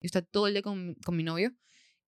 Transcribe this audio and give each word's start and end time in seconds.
Yo 0.00 0.06
estaba 0.06 0.26
todo 0.26 0.46
el 0.46 0.54
día 0.54 0.62
con, 0.62 0.94
con 1.04 1.16
mi 1.16 1.22
novio. 1.22 1.52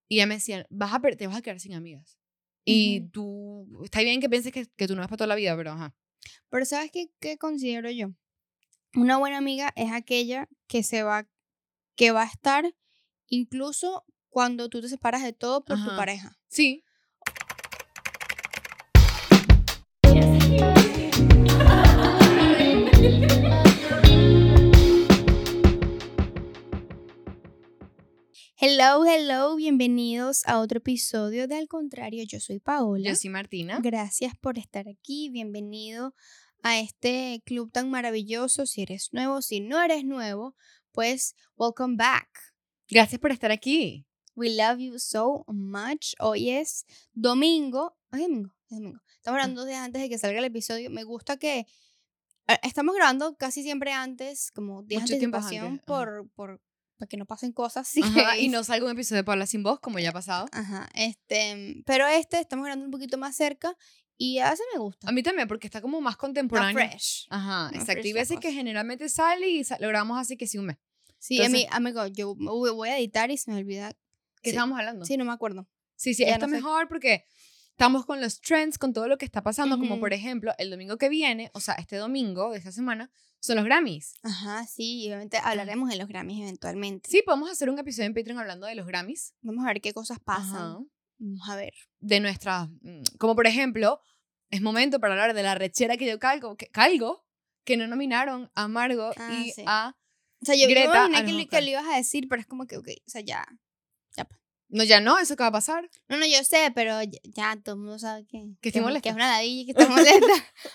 Y 0.08 0.16
ella 0.16 0.26
me 0.26 0.34
decía, 0.34 0.66
vas 0.70 0.92
a, 0.92 1.00
te 1.00 1.26
vas 1.26 1.36
a 1.36 1.42
quedar 1.42 1.60
sin 1.60 1.74
amigas. 1.74 2.18
Y 2.64 3.08
tú, 3.10 3.66
está 3.84 4.00
bien 4.02 4.20
que 4.20 4.28
pienses 4.28 4.52
que, 4.52 4.66
que 4.76 4.86
tú 4.86 4.94
no 4.94 5.00
vas 5.00 5.08
para 5.08 5.18
toda 5.18 5.28
la 5.28 5.34
vida, 5.34 5.56
pero 5.56 5.72
ajá. 5.72 5.94
Pero 6.50 6.64
¿sabes 6.64 6.90
qué, 6.92 7.10
qué 7.20 7.38
considero 7.38 7.90
yo? 7.90 8.08
Una 8.94 9.18
buena 9.18 9.38
amiga 9.38 9.72
es 9.76 9.92
aquella 9.92 10.48
que 10.66 10.82
se 10.82 11.02
va, 11.02 11.28
que 11.96 12.10
va 12.10 12.22
a 12.22 12.26
estar 12.26 12.74
incluso 13.26 14.04
cuando 14.28 14.68
tú 14.68 14.80
te 14.80 14.88
separas 14.88 15.22
de 15.22 15.32
todo 15.32 15.64
por 15.64 15.82
tu 15.82 15.96
pareja. 15.96 16.38
Sí. 16.48 16.84
Hello, 28.62 29.06
hello, 29.06 29.56
bienvenidos 29.56 30.46
a 30.46 30.60
otro 30.60 30.80
episodio 30.80 31.48
de 31.48 31.56
Al 31.56 31.66
Contrario, 31.66 32.24
yo 32.24 32.40
soy 32.40 32.58
Paola. 32.58 33.08
Yo 33.08 33.16
soy 33.16 33.30
Martina. 33.30 33.80
Gracias 33.82 34.34
por 34.38 34.58
estar 34.58 34.86
aquí, 34.86 35.30
bienvenido 35.30 36.14
a 36.62 36.78
este 36.78 37.42
club 37.46 37.72
tan 37.72 37.88
maravilloso. 37.88 38.66
Si 38.66 38.82
eres 38.82 39.14
nuevo, 39.14 39.40
si 39.40 39.60
no 39.60 39.82
eres 39.82 40.04
nuevo, 40.04 40.56
pues 40.92 41.34
welcome 41.56 41.96
back. 41.96 42.28
Gracias 42.90 43.18
por 43.18 43.32
estar 43.32 43.50
aquí. 43.50 44.04
We 44.36 44.50
love 44.50 44.78
you 44.78 44.98
so 44.98 45.46
much. 45.48 46.12
Hoy 46.18 46.50
es 46.50 46.84
domingo. 47.14 47.96
¿Es 48.12 48.20
domingo? 48.20 48.54
Es 48.64 48.76
domingo. 48.76 49.00
Estamos 49.16 49.38
grabando 49.38 49.64
días 49.64 49.78
antes 49.78 50.02
de 50.02 50.10
que 50.10 50.18
salga 50.18 50.38
el 50.38 50.44
episodio. 50.44 50.90
Me 50.90 51.04
gusta 51.04 51.38
que 51.38 51.60
eh, 52.46 52.58
estamos 52.62 52.94
grabando 52.94 53.34
casi 53.36 53.62
siempre 53.62 53.92
antes, 53.92 54.52
como 54.52 54.82
días 54.82 55.04
Mucho 55.04 55.16
de 55.16 55.58
antes, 55.58 55.82
por, 55.86 56.28
por 56.34 56.60
para 57.00 57.08
que 57.08 57.16
no 57.16 57.26
pasen 57.26 57.50
cosas. 57.52 57.88
Sí. 57.92 58.02
Ajá, 58.04 58.36
y 58.38 58.48
no 58.48 58.62
salga 58.62 58.84
un 58.86 58.92
episodio 58.92 59.22
de 59.22 59.24
Paula 59.24 59.46
sin 59.46 59.64
voz, 59.64 59.80
como 59.80 59.98
ya 59.98 60.10
ha 60.10 60.12
pasado. 60.12 60.46
Ajá, 60.52 60.88
este, 60.94 61.82
pero 61.86 62.06
este 62.06 62.38
estamos 62.38 62.64
grabando 62.64 62.84
un 62.84 62.90
poquito 62.92 63.18
más 63.18 63.34
cerca 63.34 63.76
y 64.16 64.38
a 64.38 64.50
veces 64.50 64.66
me 64.74 64.78
gusta. 64.78 65.08
A 65.08 65.12
mí 65.12 65.22
también, 65.22 65.48
porque 65.48 65.66
está 65.66 65.80
como 65.80 66.00
más 66.00 66.16
contemporáneo. 66.16 66.74
fresh. 66.74 67.26
Ajá, 67.30 67.64
Más 67.64 67.72
exacto. 67.72 67.92
fresh 67.94 68.06
Y 68.06 68.12
veces 68.12 68.38
que 68.38 68.52
generalmente 68.52 69.08
sale 69.08 69.48
y 69.48 69.62
lo 69.80 69.88
grabamos 69.88 70.18
así 70.20 70.36
que 70.36 70.46
sí 70.46 70.58
un 70.58 70.66
mes. 70.66 70.76
Sí, 71.18 71.38
a 71.42 71.48
mí, 71.48 71.62
Entonces- 71.62 71.76
amigo, 71.76 72.06
yo 72.06 72.34
voy 72.36 72.88
a 72.90 72.98
editar 72.98 73.30
y 73.30 73.36
se 73.38 73.50
me 73.50 73.56
olvida. 73.58 73.92
¿Qué 74.42 74.50
Sí. 74.50 74.50
estábamos 74.50 74.78
hablando? 74.78 75.04
Sí, 75.04 75.16
no 75.16 75.24
me 75.24 75.32
acuerdo. 75.32 75.68
Sí, 75.96 76.14
sí, 76.14 76.24
Ya 76.24 76.32
está 76.32 76.46
no 76.46 76.50
sé. 76.50 76.56
mejor 76.62 76.88
porque 76.88 77.24
estamos 77.80 78.04
con 78.04 78.20
los 78.20 78.42
trends, 78.42 78.76
con 78.76 78.92
todo 78.92 79.08
lo 79.08 79.16
que 79.16 79.24
está 79.24 79.42
pasando, 79.42 79.78
como 79.78 79.92
Ujú. 79.94 80.00
por 80.00 80.12
ejemplo, 80.12 80.52
el 80.58 80.68
domingo 80.68 80.98
que 80.98 81.08
viene, 81.08 81.50
o 81.54 81.60
sea, 81.60 81.76
este 81.76 81.96
domingo 81.96 82.50
de 82.50 82.58
esta 82.58 82.72
semana, 82.72 83.10
son 83.40 83.56
los 83.56 83.64
Grammys. 83.64 84.12
Ajá, 84.22 84.66
sí, 84.66 85.06
obviamente 85.06 85.38
hablaremos 85.42 85.88
de 85.88 85.96
los 85.96 86.06
Grammys 86.06 86.42
eventualmente. 86.42 87.08
Sí, 87.08 87.22
podemos 87.24 87.50
hacer 87.50 87.70
un 87.70 87.78
episodio 87.78 88.08
en 88.08 88.12
Patreon 88.12 88.38
hablando 88.38 88.66
de 88.66 88.74
los 88.74 88.86
Grammys. 88.86 89.32
Vamos 89.40 89.64
a 89.64 89.68
ver 89.68 89.80
qué 89.80 89.94
cosas 89.94 90.18
pasan. 90.20 90.56
Ajá. 90.56 90.78
Vamos 91.16 91.48
a 91.48 91.56
ver. 91.56 91.72
De 92.00 92.20
nuestras, 92.20 92.68
mm, 92.82 93.16
como 93.18 93.34
por 93.34 93.46
ejemplo, 93.46 94.02
es 94.50 94.60
momento 94.60 95.00
para 95.00 95.14
hablar 95.14 95.32
de 95.32 95.42
la 95.42 95.54
rechera 95.54 95.96
que 95.96 96.06
yo 96.06 96.18
calgo, 96.18 96.58
que, 96.58 96.66
calgo, 96.66 97.24
que 97.64 97.78
no 97.78 97.86
nominaron 97.86 98.50
a 98.54 98.68
Margot 98.68 99.14
Ah, 99.16 99.32
y 99.32 99.52
sí. 99.52 99.64
a... 99.66 99.96
O 100.42 100.44
sea, 100.44 100.54
yo, 100.54 100.66
me 100.66 100.74
Greta 100.74 101.06
imaginé 101.06 101.44
que, 101.48 101.56
que 101.56 101.62
lo 101.62 101.68
ibas 101.70 101.86
a 101.86 101.96
decir, 101.96 102.26
pero 102.28 102.42
es 102.42 102.46
como 102.46 102.66
que, 102.66 102.76
ok, 102.76 102.88
o 103.06 103.10
sea, 103.10 103.22
ya. 103.22 103.46
No, 104.72 104.84
ya 104.84 105.00
no, 105.00 105.18
eso 105.18 105.36
que 105.36 105.42
va 105.42 105.48
a 105.48 105.52
pasar. 105.52 105.90
No, 106.08 106.16
no, 106.16 106.24
yo 106.26 106.42
sé, 106.44 106.70
pero 106.74 107.02
ya, 107.02 107.18
ya 107.24 107.56
todo 107.62 107.74
el 107.74 107.80
mundo 107.80 107.98
sabe 107.98 108.24
que, 108.26 108.38
Que 108.60 108.68
estoy 108.68 108.80
es- 108.80 108.84
molesta. 108.86 109.02
que 109.02 109.08
es 109.10 109.14
una 109.16 109.28
ladilla 109.32 109.62
y 109.62 109.66
que 109.66 109.72
está 109.76 109.88
molesta. 109.88 110.26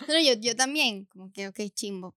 no, 0.08 0.14
no, 0.14 0.20
yo, 0.20 0.34
yo 0.34 0.56
también, 0.56 1.06
como 1.06 1.32
que, 1.32 1.48
ok, 1.48 1.60
chimbo. 1.74 2.16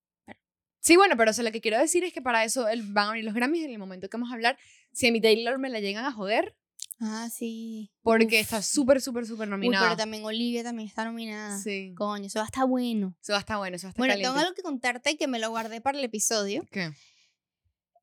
Sí, 0.80 0.96
bueno, 0.96 1.16
pero 1.16 1.30
o 1.30 1.34
sea, 1.34 1.44
lo 1.44 1.52
que 1.52 1.60
quiero 1.60 1.78
decir 1.78 2.04
es 2.04 2.12
que 2.12 2.22
para 2.22 2.44
eso 2.44 2.66
el- 2.68 2.82
van 2.92 3.08
a 3.08 3.10
venir 3.12 3.24
los 3.24 3.34
Grammys 3.34 3.64
en 3.64 3.70
el 3.72 3.78
momento 3.78 4.08
que 4.08 4.16
vamos 4.16 4.30
a 4.30 4.34
hablar. 4.34 4.58
Si 4.92 5.06
a 5.08 5.12
mi 5.12 5.20
Taylor 5.20 5.58
me 5.58 5.68
la 5.68 5.80
llegan 5.80 6.04
a 6.04 6.12
joder, 6.12 6.56
Ah, 7.00 7.28
sí. 7.32 7.92
porque 8.02 8.36
Uf. 8.36 8.42
está 8.42 8.62
súper, 8.62 9.00
súper, 9.00 9.24
súper 9.26 9.46
Uy, 9.46 9.50
nominada. 9.52 9.84
pero 9.86 9.96
también 9.96 10.24
Olivia 10.24 10.64
también 10.64 10.88
está 10.88 11.04
nominada. 11.04 11.58
Sí. 11.58 11.92
Coño, 11.96 12.26
eso 12.26 12.38
va 12.40 12.44
a 12.44 12.46
estar 12.46 12.66
bueno. 12.66 13.14
Eso 13.22 13.32
va 13.32 13.38
a 13.38 13.40
estar 13.40 13.56
bueno, 13.58 13.76
eso 13.76 13.86
va 13.86 13.88
a 13.88 13.90
estar 13.90 14.00
Bueno, 14.00 14.12
caliente. 14.14 14.28
tengo 14.32 14.40
algo 14.40 14.54
que 14.54 14.62
contarte 14.62 15.16
que 15.16 15.28
me 15.28 15.38
lo 15.38 15.50
guardé 15.50 15.80
para 15.80 15.98
el 15.98 16.04
episodio. 16.04 16.64
¿Qué? 16.72 16.90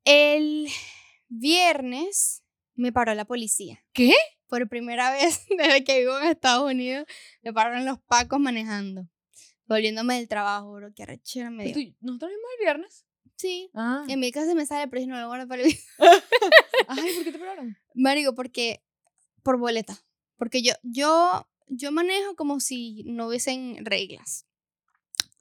El 0.06 0.68
viernes 1.28 2.44
me 2.76 2.92
paró 2.92 3.14
la 3.16 3.26
policía. 3.26 3.84
¿Qué? 3.94 4.14
Por 4.48 4.68
primera 4.70 5.12
vez 5.18 5.46
desde 5.58 5.84
que 5.84 6.00
vivo 6.00 6.18
en 6.20 6.28
Estados 6.28 6.70
Unidos, 6.72 7.06
me 7.42 7.54
pararon 7.54 7.86
los 7.86 8.00
pacos 8.02 8.40
manejando. 8.40 9.08
Volviéndome 9.68 10.16
del 10.16 10.28
trabajo, 10.28 10.74
bro. 10.74 10.94
Qué 10.96 11.04
arrechera 11.04 11.50
me 11.50 11.66
dio. 11.66 11.74
¿Tú- 11.74 11.96
¿Nosotros 12.02 12.30
vimos 12.32 12.46
el 12.60 12.64
viernes? 12.66 13.06
Sí. 13.36 13.70
Ah. 13.74 14.06
En 14.08 14.20
mi 14.20 14.32
casa 14.32 14.54
me 14.54 14.66
sale, 14.66 14.88
pero 14.88 15.02
yo 15.02 15.08
no 15.08 15.20
lo 15.20 15.28
guardo 15.28 15.48
para 15.48 15.64
el 15.64 15.70
video. 15.70 15.84
Ay, 16.88 17.14
¿por 17.16 17.24
qué 17.24 17.32
te 17.32 17.40
pararon? 17.40 17.76
Marico, 17.96 18.36
porque 18.36 18.84
por 19.44 19.58
boleta. 19.58 19.98
Porque 20.38 20.62
yo, 20.62 20.74
yo, 20.84 21.48
yo 21.68 21.92
manejo 21.92 22.36
como 22.36 22.60
si 22.60 23.04
no 23.06 23.28
hubiesen 23.28 23.84
reglas. 23.86 24.46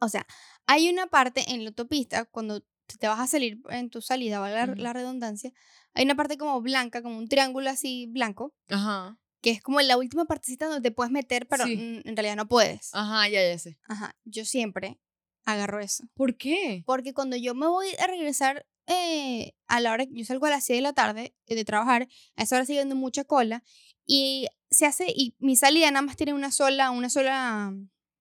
O 0.00 0.08
sea, 0.08 0.26
hay 0.66 0.88
una 0.88 1.06
parte 1.06 1.44
en 1.52 1.62
la 1.64 1.68
autopista, 1.70 2.24
cuando 2.24 2.64
te 2.98 3.06
vas 3.08 3.20
a 3.20 3.26
salir 3.26 3.60
en 3.70 3.90
tu 3.90 4.00
salida, 4.00 4.38
valga 4.40 4.66
la, 4.66 4.72
Ujú. 4.72 4.82
la 4.82 4.92
redundancia, 4.92 5.52
hay 5.94 6.04
una 6.04 6.14
parte 6.16 6.36
como 6.38 6.60
blanca, 6.60 7.02
como 7.02 7.18
un 7.18 7.28
triángulo 7.28 7.70
así 7.70 8.06
blanco, 8.10 8.52
Ajá. 8.68 9.18
que 9.40 9.50
es 9.50 9.62
como 9.62 9.80
la 9.80 9.96
última 9.96 10.24
partecita 10.24 10.66
donde 10.66 10.88
te 10.88 10.94
puedes 10.94 11.10
meter, 11.12 11.46
pero 11.48 11.64
Sí. 11.64 11.72
en 12.04 12.16
realidad 12.16 12.36
no 12.36 12.46
puedes. 12.48 12.90
Ajá, 12.92 13.28
ya, 13.28 13.40
ya 13.46 13.58
sé. 13.58 13.78
Ajá, 13.88 14.16
yo 14.24 14.44
siempre 14.44 14.98
agarro 15.44 15.80
eso. 15.80 16.04
¿Por 16.14 16.36
qué? 16.36 16.82
Porque 16.86 17.12
cuando 17.14 17.36
yo 17.36 17.54
me 17.54 17.66
voy 17.66 17.86
a 17.98 18.06
regresar 18.06 18.66
eh, 18.86 19.54
a 19.66 19.80
la 19.80 19.92
hora, 19.92 20.04
yo 20.10 20.24
salgo 20.26 20.44
a 20.46 20.50
las 20.50 20.64
6 20.64 20.78
de 20.78 20.82
la 20.82 20.92
tarde 20.92 21.34
eh, 21.46 21.54
de 21.54 21.64
trabajar, 21.64 22.06
a 22.36 22.42
esa 22.42 22.56
hora 22.56 22.66
sigue 22.66 22.80
habiendo 22.80 22.96
mucha 22.96 23.24
cola 23.24 23.62
y 24.06 24.46
se 24.70 24.84
hace, 24.86 25.06
y 25.08 25.34
mi 25.38 25.56
salida 25.56 25.90
nada 25.90 26.02
más 26.04 26.16
tiene 26.16 26.34
una 26.34 26.50
sola, 26.52 26.90
una 26.90 27.08
sola, 27.08 27.72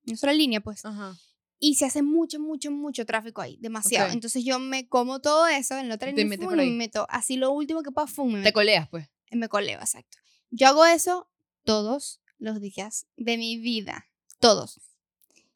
una 0.06 0.17
sola 0.17 0.33
línea, 0.33 0.62
pues. 0.62 0.85
Ajá. 0.85 1.16
Y 1.66 1.75
se 1.75 1.85
hace 1.85 2.01
mucho, 2.01 2.41
mucho, 2.41 2.72
mucho 2.72 3.06
tráfico 3.06 3.40
ahí, 3.40 3.56
demasiado. 3.62 4.07
Ok. 4.07 4.16
Entonces 4.16 4.44
yo 4.44 4.59
me 4.59 4.90
como 4.90 5.22
todo 5.22 5.47
eso 5.47 5.78
en 5.78 5.88
la 5.88 5.96
otra 5.96 6.09
y 6.09 6.13
me 6.13 6.35
meto, 6.66 7.06
así 7.09 7.38
lo 7.38 7.51
último 7.51 7.84
que 7.84 7.90
pueda, 7.90 8.06
fum, 8.06 8.34
me 8.34 8.40
Te 8.40 8.44
meto, 8.44 8.53
coleas, 8.56 8.90
pues. 8.90 9.07
me 9.31 9.47
coleo, 9.47 9.79
exacto. 9.79 10.18
Yo 10.51 10.68
hago 10.68 10.85
eso 10.85 11.29
todos 11.63 12.19
los 12.38 12.59
días 12.59 13.07
de 13.16 13.38
mi 13.38 13.56
vida, 13.56 14.09
todos. 14.40 14.81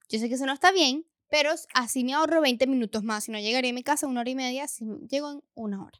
Yo 0.07 0.17
sé 0.17 0.29
que 0.29 0.35
eso 0.35 0.45
no 0.45 0.53
está 0.53 0.71
bien, 0.71 1.05
pero 1.29 1.51
así 1.73 2.05
me 2.05 2.13
ahorro 2.13 2.39
20 2.39 2.67
minutos 2.67 3.03
más. 3.03 3.25
Si 3.25 3.31
no 3.33 3.39
llegaría 3.39 3.71
a 3.71 3.73
mi 3.73 3.83
casa 3.83 4.07
una 4.07 4.21
hora 4.21 4.29
y 4.29 4.35
media, 4.35 4.69
si 4.69 4.85
llego 5.09 5.29
en 5.29 5.43
una 5.55 5.83
hora. 5.83 5.99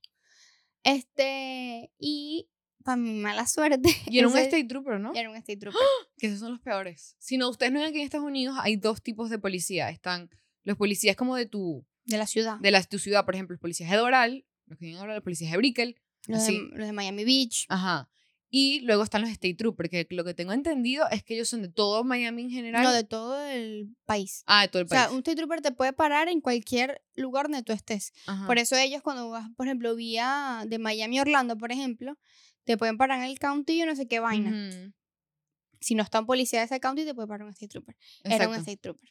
Este, 0.84 1.92
y 2.00 2.27
para 2.88 2.96
mi 2.96 3.12
mala 3.20 3.46
suerte. 3.46 3.90
Y 4.10 4.18
era 4.20 4.30
un 4.30 4.38
State 4.38 4.64
Trooper, 4.64 4.98
¿no? 4.98 5.12
Era 5.14 5.30
un 5.30 5.36
state 5.36 5.58
trooper. 5.58 5.82
Que 6.18 6.28
esos 6.28 6.40
son 6.40 6.52
los 6.52 6.62
peores. 6.62 7.18
Si 7.20 7.38
no, 7.38 7.50
ustedes 7.50 7.74
no 7.74 7.80
ven 7.80 7.90
aquí 7.90 7.98
en 8.00 8.06
Estados 8.06 8.26
Unidos 8.26 8.56
hay 8.62 8.78
dos 8.78 9.02
tipos 9.04 9.30
de 9.30 9.38
policía. 9.40 9.90
Están 9.90 10.30
los 10.64 10.78
policías 10.78 11.18
como 11.18 11.36
de 11.36 11.46
tu, 11.48 11.86
De 12.06 12.18
la 12.18 12.26
ciudad. 12.26 12.60
de 12.62 12.72
la, 12.72 12.82
tu 12.84 12.98
ciudad, 12.98 13.26
por 13.26 13.36
ejemplo, 13.36 13.56
los 13.56 13.60
policías 13.60 13.92
de 13.92 13.98
Doral, 13.98 14.46
los 14.68 14.80
que 14.80 14.86
vienen 14.86 15.02
ahora, 15.02 15.16
los 15.16 15.24
policías 15.24 15.52
de 15.52 15.58
Brickell. 15.58 15.98
los, 16.28 16.42
así. 16.42 16.60
de, 16.60 16.78
los 16.78 16.88
de 16.88 16.94
Miami 16.94 17.26
Beach. 17.26 17.66
Ajá. 17.68 18.10
Y 18.50 18.80
luego 18.86 19.04
están 19.04 19.20
los 19.22 19.30
State 19.32 19.56
Trooper, 19.56 19.90
que 19.90 20.08
lo 20.12 20.24
que 20.24 20.34
tengo 20.34 20.54
entendido 20.54 21.06
es 21.12 21.24
que 21.24 21.34
ellos 21.34 21.50
son 21.50 21.62
de 21.62 21.68
todo 21.68 22.06
Miami 22.06 22.44
en 22.44 22.50
general. 22.52 22.84
No, 22.84 22.94
de 22.94 23.04
todo 23.04 23.38
el 23.46 23.94
país. 24.06 24.44
Ah, 24.48 24.62
de 24.62 24.70
todo 24.70 24.82
el 24.84 24.86
O 24.86 24.90
sea, 24.90 25.04
país. 25.08 25.12
un 25.12 25.18
state 25.20 25.36
trooper 25.36 25.60
te 25.62 25.74
puede 25.74 25.92
parar 25.92 26.30
en 26.30 26.40
cualquier 26.40 27.02
lugar 27.16 27.48
donde 27.48 27.64
tú 27.64 27.74
estés. 27.74 28.14
Ajá. 28.26 28.48
Por 28.48 28.58
eso 28.58 28.78
ellos 28.78 29.02
cuando 29.02 29.30
vas, 29.30 29.50
por 29.58 29.68
ejemplo, 29.68 29.94
vía 29.96 30.64
de 30.66 30.80
Miami 30.80 31.20
a 31.20 31.24
Orlando, 31.24 31.58
por 31.58 31.74
ejemplo, 31.74 32.18
te 32.68 32.78
pueden 32.78 32.98
parar 32.98 33.18
en 33.20 33.26
el 33.26 33.40
county 33.40 33.74
y 33.74 33.80
yo 33.80 33.86
no 33.88 33.96
sé 33.96 34.08
qué 34.08 34.20
vaina. 34.20 34.50
Ujú. 34.52 34.94
Si 35.80 35.96
no 35.96 36.04
está 36.04 36.20
un 36.20 36.26
policía 36.26 36.60
de 36.60 36.66
ese 36.66 36.80
county, 36.80 37.06
te 37.06 37.16
puede 37.16 37.28
parar 37.28 37.46
un 37.48 37.54
state 37.54 37.70
trooper. 37.70 37.96
Era 38.24 38.36
un 38.36 38.42
Exacto. 38.56 38.60
state 38.60 38.78
trooper. 38.78 39.10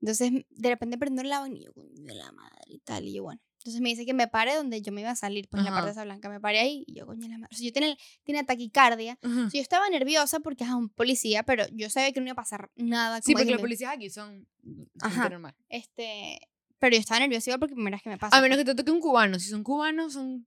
Entonces, 0.00 0.32
de 0.50 0.68
repente 0.68 0.98
prendieron 0.98 1.30
la 1.30 1.40
vaina 1.40 1.56
y 1.58 1.64
yo, 1.64 1.72
coño 1.72 1.88
de 1.94 2.14
la 2.14 2.30
madre 2.32 2.62
y 2.68 2.78
tal. 2.80 3.04
Y 3.06 3.12
yo, 3.14 3.22
bueno. 3.24 3.40
Entonces 3.58 3.80
me 3.82 3.88
dice 3.88 4.06
que 4.06 4.14
me 4.14 4.28
pare 4.28 4.54
donde 4.54 4.80
yo 4.80 4.92
me 4.92 5.00
iba 5.00 5.10
a 5.10 5.16
salir, 5.16 5.48
pues 5.48 5.58
en 5.60 5.64
la 5.64 5.72
parte 5.72 5.86
de 5.86 5.92
esa 5.92 6.04
blanca. 6.04 6.28
Me 6.28 6.38
paré 6.38 6.60
ahí 6.60 6.84
y 6.86 6.94
yo, 6.94 7.04
coño 7.06 7.26
la 7.26 7.38
madre. 7.38 7.48
O 7.52 7.56
sea, 7.56 7.66
yo 7.66 7.72
tenía, 7.72 7.96
tenía 8.22 8.44
taquicardia. 8.44 9.18
O 9.22 9.28
sea, 9.28 9.48
yo 9.52 9.60
estaba 9.60 9.88
nerviosa 9.90 10.38
porque 10.38 10.62
es 10.62 10.70
un 10.70 10.88
policía, 10.88 11.42
pero 11.42 11.64
yo 11.72 11.90
sabía 11.90 12.12
que 12.12 12.20
no 12.20 12.26
iba 12.26 12.32
a 12.34 12.36
pasar 12.36 12.70
nada. 12.76 13.20
Sí, 13.22 13.32
porque 13.32 13.46
que 13.46 13.50
los 13.52 13.58
me- 13.60 13.64
policías 13.64 13.92
aquí 13.92 14.08
son 14.08 14.46
gente 14.62 14.88
Ajá. 15.00 15.28
normal. 15.30 15.56
Este, 15.68 16.38
pero 16.78 16.94
yo 16.94 17.00
estaba 17.00 17.18
nerviosa 17.18 17.50
igual 17.50 17.58
porque 17.58 17.74
primera 17.74 17.96
vez 17.96 18.02
que 18.04 18.10
me 18.10 18.18
pasa. 18.18 18.36
A 18.36 18.40
menos 18.40 18.56
que 18.58 18.64
te 18.64 18.74
toque 18.76 18.92
un 18.92 19.00
cubano. 19.00 19.40
Si 19.40 19.48
son 19.48 19.64
cubanos, 19.64 20.12
son. 20.12 20.46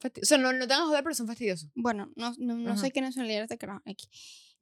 Fasti- 0.00 0.20
O 0.22 0.24
sea, 0.24 0.38
no, 0.38 0.52
no 0.52 0.66
te 0.66 0.74
van 0.74 0.82
a 0.82 0.86
joder, 0.86 1.02
pero 1.02 1.14
son 1.14 1.26
fastidiosos. 1.26 1.68
Bueno, 1.74 2.10
no, 2.16 2.34
no, 2.38 2.54
no 2.56 2.76
sé 2.76 2.90
qué 2.90 3.00
nacionalidad 3.00 3.42
este 3.42 3.58
carajo 3.58 3.82
aquí. 3.86 4.08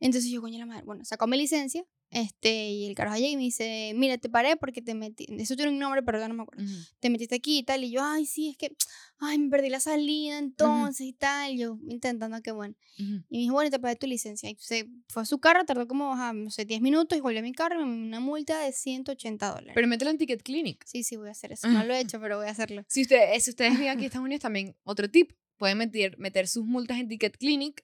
Entonces 0.04 0.30
yo, 0.30 0.42
coño 0.42 0.58
la 0.58 0.66
madre, 0.66 0.82
bueno, 0.84 1.02
sacó 1.06 1.26
mi 1.26 1.38
licencia, 1.38 1.82
este, 2.10 2.68
y 2.68 2.84
el 2.84 2.94
carajo 2.94 3.16
llega 3.16 3.30
y 3.30 3.36
me 3.36 3.42
dice, 3.44 3.92
mira, 3.96 4.18
te 4.18 4.28
paré 4.28 4.54
porque 4.58 4.82
te 4.82 4.94
metí, 4.94 5.26
eso 5.30 5.56
tiene 5.56 5.72
un 5.72 5.78
nombre, 5.78 6.02
pero 6.02 6.18
ya 6.18 6.28
no 6.28 6.34
me 6.34 6.42
acuerdo. 6.42 6.62
Ujú. 6.62 6.74
Te 7.00 7.08
metiste 7.08 7.36
aquí 7.36 7.60
y 7.60 7.62
tal, 7.62 7.84
y 7.84 7.90
yo, 7.90 8.02
ay, 8.04 8.26
sí, 8.26 8.50
es 8.50 8.58
que, 8.58 8.76
ay, 9.16 9.38
me 9.38 9.48
perdí 9.48 9.70
la 9.70 9.80
salida 9.80 10.36
entonces 10.36 11.06
y 11.06 11.14
tal, 11.14 11.52
y 11.52 11.58
yo 11.60 11.78
intentando 11.88 12.42
que 12.42 12.52
bueno. 12.52 12.74
Ujú. 12.98 13.24
Y 13.30 13.36
me 13.36 13.38
dijo, 13.38 13.54
bueno, 13.54 13.70
te 13.70 13.78
pagué 13.78 13.96
tu 13.96 14.06
licencia. 14.06 14.50
Y 14.50 14.56
se 14.60 14.90
fue 15.08 15.22
a 15.22 15.24
su 15.24 15.38
carro, 15.38 15.64
tardó 15.64 15.88
como, 15.88 16.12
ajá, 16.12 16.34
no 16.34 16.50
sé, 16.50 16.66
10 16.66 16.82
minutos, 16.82 17.16
y 17.16 17.22
volvió 17.22 17.38
a 17.38 17.42
mi 17.42 17.52
carro 17.52 17.80
y 17.80 17.86
me 17.86 17.96
dio 17.96 18.04
una 18.04 18.20
multa 18.20 18.60
de 18.60 18.72
180 18.72 19.54
dólares. 19.54 19.72
Pero 19.74 19.88
mételo 19.88 20.10
en 20.10 20.18
Ticket 20.18 20.42
Clinic. 20.42 20.84
sí, 20.84 21.02
sí, 21.02 21.16
voy 21.16 21.28
a 21.28 21.32
hacer 21.32 21.52
eso. 21.52 21.66
No 21.66 21.82
lo 21.82 21.94
he 21.94 22.00
hecho, 22.00 22.20
pero 22.20 22.36
voy 22.36 22.46
a 22.46 22.50
hacerlo. 22.50 22.84
Si, 22.88 23.00
ustedes 23.00 23.42
si 23.42 23.48
ustedes 23.48 23.72
viven 23.72 23.88
aquí 23.88 24.00
en 24.00 24.04
Estados 24.04 24.26
Unidos, 24.26 24.42
también 24.42 24.76
otro 24.84 25.10
tip. 25.10 25.32
pueden 25.56 25.78
meter, 25.78 26.18
meter 26.18 26.46
sus 26.46 26.66
multas 26.66 26.98
en 26.98 27.08
Ticket 27.08 27.38
Clinic 27.38 27.82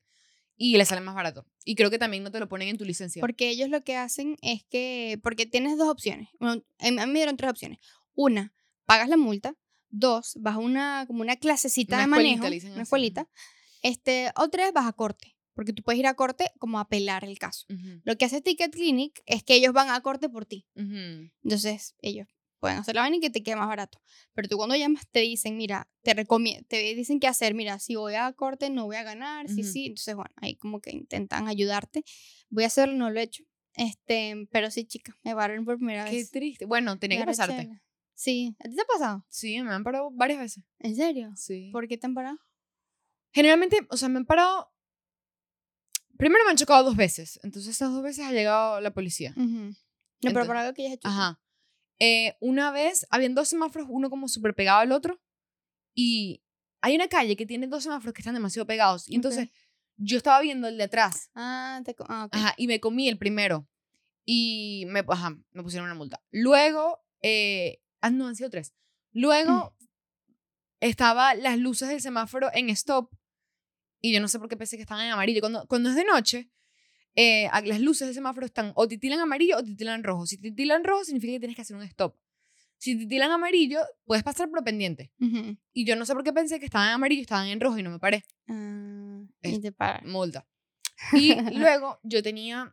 y 0.63 0.77
les 0.77 0.89
sale 0.89 1.01
más 1.01 1.15
barato. 1.15 1.47
Y 1.65 1.75
creo 1.75 1.91
que 1.91 1.99
también 1.99 2.23
no 2.23 2.31
te 2.31 2.39
lo 2.39 2.47
ponen 2.47 2.69
en 2.69 2.77
tu 2.77 2.85
licencia. 2.85 3.23
Porque 3.23 3.49
ellos 3.49 3.71
lo 3.71 3.81
que 3.81 3.97
hacen 3.97 4.37
es 4.43 4.63
que, 4.65 5.19
porque 5.23 5.47
tienes 5.47 5.79
dos 5.79 5.89
opciones. 5.89 6.29
Bueno, 6.39 6.63
a 6.79 6.91
mí 6.91 7.13
me 7.13 7.19
dieron 7.19 7.39
tres 7.39 7.51
opciones. 7.51 7.79
Una, 8.15 8.53
pagas 8.85 9.09
la 9.09 9.17
multa. 9.17 9.57
Dos, 9.89 10.35
vas 10.39 10.57
a 10.57 10.59
una, 10.59 11.05
como 11.07 11.23
una 11.23 11.37
clasecita 11.37 11.97
Una 11.97 12.03
de 12.03 12.09
manejo, 12.09 12.47
le 12.47 12.61
una 12.73 12.83
escuelita. 12.83 13.27
Este, 13.83 14.33
o 14.37 14.51
tres, 14.51 14.71
vas 14.75 14.87
a 14.87 14.93
corte. 14.93 15.35
Porque 15.55 15.73
tú 15.73 15.83
puedes 15.83 15.99
ir 15.99 16.07
a 16.07 16.13
corte 16.13 16.51
como 16.59 16.77
a 16.77 16.83
apelar 16.83 17.25
el 17.25 17.39
caso. 17.39 17.67
Lo 18.05 18.19
que 18.19 18.27
hace 18.27 18.43
Ticket 18.43 18.71
Clinic 18.71 19.23
es 19.25 19.43
que 19.43 19.55
ellos 19.55 19.73
van 19.73 19.89
a 19.89 19.99
corte 20.03 20.29
por 20.29 20.45
ti. 20.45 20.67
Entonces, 20.75 21.95
ellos 22.03 22.29
pueden 22.61 22.79
hacer 22.79 22.95
la 22.95 23.01
vaina 23.03 23.17
y 23.17 23.21
que 23.21 23.31
te 23.31 23.43
quede 23.43 23.57
más 23.57 23.67
barato. 23.69 24.01
Pero 24.35 24.49
tú 24.49 24.57
cuando 24.57 24.77
llamas 24.77 25.07
te 25.11 25.21
dicen, 25.21 25.57
mira, 25.57 25.89
te 26.03 26.15
te 26.69 26.95
dicen 26.95 27.19
qué 27.19 27.27
hacer, 27.27 27.55
mira, 27.55 27.79
si 27.79 27.97
voy 27.97 28.15
a 28.15 28.33
corte 28.33 28.71
no 28.71 28.85
voy 28.85 28.97
a 28.97 29.03
ganar, 29.03 29.49
sí, 29.49 29.63
Ujú. 29.63 29.71
sí. 29.73 29.87
Entonces, 29.87 30.15
bueno, 30.15 30.31
ahí 30.37 30.55
como 30.57 30.81
que 30.81 30.91
intentan 30.93 31.49
ayudarte. 31.49 32.05
Voy 32.51 32.65
a 32.65 32.69
hacerlo, 32.69 32.95
no 32.95 33.11
lo 33.11 33.19
he 33.19 33.25
hecho. 33.25 33.43
Este, 33.75 34.47
pero 34.51 34.71
sí, 34.71 34.85
chica, 34.85 35.17
me 35.23 35.35
pararon 35.35 35.65
por 35.65 35.77
primera 35.77 36.05
Qué 36.05 36.17
vez. 36.17 36.31
triste. 36.31 36.65
Bueno, 36.67 36.99
tenía 36.99 37.19
que 37.21 37.27
pasarte. 37.27 37.71
Sí, 38.15 38.55
¿a 38.59 38.69
ti 38.69 38.75
te 38.75 38.83
ha 38.83 38.85
pasado? 38.85 39.25
Sí, 39.31 39.63
me 39.63 39.73
han 39.73 39.83
parado 39.83 40.11
varias 40.13 40.41
veces. 40.41 40.65
¿En 40.79 40.95
serio? 40.95 41.33
Sí. 41.37 41.71
¿Por 41.73 41.89
qué 41.89 41.97
te 41.97 42.07
han 42.07 42.15
parado? 42.15 42.37
Generalmente, 43.33 43.79
o 43.89 43.97
sea, 43.97 44.09
me 44.11 44.19
han 44.19 44.27
parado. 44.27 44.71
Primero 46.19 46.45
me 46.45 46.51
han 46.51 46.57
chocado 46.59 46.85
dos 46.85 46.97
veces. 46.97 47.41
Entonces, 47.43 47.75
esas 47.77 47.91
dos 47.93 48.03
veces 48.03 48.27
ha 48.27 48.33
llegado 48.33 48.81
la 48.83 48.93
policía. 48.93 49.33
Ujú. 49.37 49.47
No, 49.47 49.73
pero 50.21 50.29
Entonces- 50.43 50.47
por 50.49 50.57
algo 50.59 50.75
que 50.75 50.83
ya 50.83 50.89
has 50.91 50.95
hecho. 50.97 51.09
Ajá. 51.09 51.41
Eh, 52.01 52.35
una 52.41 52.71
vez, 52.73 53.07
habían 53.11 53.35
dos 53.35 53.49
semáforos, 53.49 53.87
uno 53.91 54.11
como 54.11 54.27
súper 54.27 54.55
pegado 54.55 54.81
al 54.81 54.93
otro. 54.93 55.21
Y 55.95 56.43
hay 56.81 56.95
una 56.97 57.09
calle 57.09 57.37
que 57.37 57.47
tiene 57.47 57.67
dos 57.67 57.83
semáforos 57.85 58.15
que 58.15 58.23
están 58.23 58.35
demasiado 58.35 58.67
pegados. 58.67 59.09
Y 59.09 59.15
entonces, 59.17 59.49
Ok. 59.49 59.55
yo 59.99 60.17
estaba 60.17 60.41
viendo 60.41 60.67
el 60.67 60.79
de 60.79 60.85
atrás. 60.85 61.31
Ah, 61.35 61.81
te 61.85 61.95
ah, 62.09 62.25
ok. 62.25 62.35
Ajá, 62.37 62.55
y 62.57 62.67
me 62.67 62.81
comí 62.81 63.09
el 63.09 63.19
primero. 63.19 63.69
Y 64.25 64.85
me, 64.89 65.05
ajá, 65.07 65.37
me 65.53 65.63
pusieron 65.63 65.87
una 65.87 65.95
multa. 65.95 66.23
Luego, 66.31 67.01
eh, 67.23 67.81
ah, 68.01 68.11
no, 68.11 68.27
han 68.27 68.37
sido 68.37 68.49
tres. 68.51 68.73
Luego, 69.13 69.77
estaba 70.81 71.35
las 71.35 71.59
luces 71.59 71.89
del 71.89 72.01
semáforo 72.01 72.49
en 72.55 72.71
stop. 72.71 73.11
Y 74.01 74.15
yo 74.15 74.21
no 74.21 74.29
sé 74.29 74.39
por 74.39 74.49
qué 74.49 74.57
pensé 74.57 74.77
que 74.77 74.83
estaban 74.83 75.05
en 75.05 75.13
amarillo. 75.13 75.41
Cuando, 75.41 75.67
cuando 75.67 75.91
es 75.91 75.97
de 75.97 76.05
noche, 76.05 76.51
eh, 77.17 77.49
las 77.65 77.81
luces 77.81 78.07
del 78.09 78.15
semáforo 78.15 78.47
están 78.47 78.73
o 78.75 78.87
titilan 78.89 79.19
amarillo 79.21 79.57
o 79.59 79.63
titilan 79.63 80.03
rojo. 80.05 80.27
Si 80.27 80.39
titilan 80.39 80.85
rojo, 80.85 81.05
significa 81.05 81.33
que 81.35 81.41
tienes 81.41 81.57
que 81.57 81.63
hacer 81.63 81.77
un 81.77 81.83
stop. 81.83 82.17
Si 82.79 82.97
titilan 82.97 83.31
amarillo, 83.31 83.81
puedes 84.05 84.25
pasar 84.25 84.49
por 84.51 84.65
pendiente. 84.65 85.13
Ujú. 85.21 85.57
Y 85.73 85.85
yo 85.85 85.97
no 85.97 86.07
sé 86.07 86.15
por 86.15 86.25
qué 86.25 86.33
pensé 86.33 86.59
que 86.59 86.65
estaban 86.67 86.89
en 86.89 86.95
amarillo 86.95 87.21
estaban 87.21 87.49
en 87.49 87.61
rojo 87.61 87.79
y 87.79 87.83
no 87.83 87.91
me 87.91 87.99
paré. 87.99 88.25
Es- 89.43 89.53
y 89.59 89.61
te 89.61 89.73
paran. 89.73 90.09
multa. 90.11 90.47
Y 91.13 91.35
luego 91.75 92.01
yo 92.03 92.23
tenía 92.23 92.73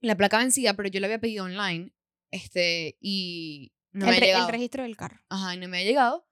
la 0.00 0.16
placa 0.16 0.38
vencida, 0.38 0.74
pero 0.74 0.88
yo 0.88 1.00
la 1.00 1.06
había 1.06 1.20
pedido 1.20 1.44
online. 1.44 1.92
Este, 2.30 2.96
y 3.00 3.72
no 3.92 4.06
me 4.06 4.12
el, 4.12 4.16
ha 4.16 4.20
re- 4.20 4.26
el 4.26 4.32
llegado. 4.34 4.50
registro 4.50 4.82
del 4.82 4.96
carro. 4.96 5.20
Ajá, 5.28 5.54
y 5.54 5.58
no 5.58 5.68
me 5.68 5.78
ha 5.78 5.84
llegado. 5.84 6.28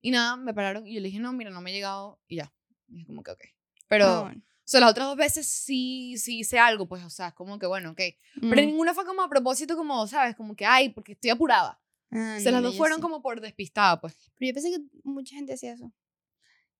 Y 0.00 0.10
nada, 0.10 0.36
me 0.36 0.52
pararon 0.52 0.86
y 0.86 0.94
yo 0.94 1.00
le 1.00 1.06
dije, 1.08 1.20
no, 1.20 1.32
mira, 1.32 1.50
no 1.50 1.60
me 1.60 1.70
ha 1.70 1.74
llegado. 1.74 2.20
Y 2.26 2.36
ya. 2.36 2.52
Y 2.88 3.00
es 3.02 3.06
como 3.06 3.22
que, 3.22 3.30
ok. 3.30 3.40
Pero, 3.88 4.06
Ah, 4.06 4.20
o 4.20 4.24
bueno. 4.24 4.42
Sea, 4.72 4.80
las 4.80 4.90
otras 4.90 5.06
dos 5.08 5.16
veces 5.16 5.46
sí, 5.46 6.16
sí 6.18 6.40
hice 6.40 6.58
algo, 6.58 6.86
pues, 6.88 7.04
o 7.04 7.10
sea, 7.10 7.28
es 7.28 7.34
como 7.34 7.58
que, 7.58 7.66
bueno, 7.66 7.90
ok. 7.90 8.00
Pero 8.40 8.62
Mm. 8.62 8.66
ninguna 8.66 8.94
fue 8.94 9.04
como 9.06 9.22
a 9.22 9.28
propósito, 9.28 9.76
como, 9.76 10.06
¿sabes? 10.06 10.34
Como 10.36 10.56
que, 10.56 10.64
ay, 10.66 10.88
porque 10.90 11.12
estoy 11.12 11.30
apurada. 11.30 11.78
Ah, 12.10 12.36
o 12.38 12.40
sea, 12.40 12.52
las 12.52 12.62
dos 12.62 12.72
yo 12.74 12.78
fueron 12.78 12.96
sí. 12.98 13.02
como 13.02 13.22
por 13.22 13.40
despistada, 13.40 14.00
pues. 14.00 14.14
Pero 14.38 14.48
yo 14.50 14.54
pensé 14.54 14.70
que 14.70 14.80
mucha 15.04 15.34
gente 15.34 15.54
hacía 15.54 15.72
eso. 15.72 15.92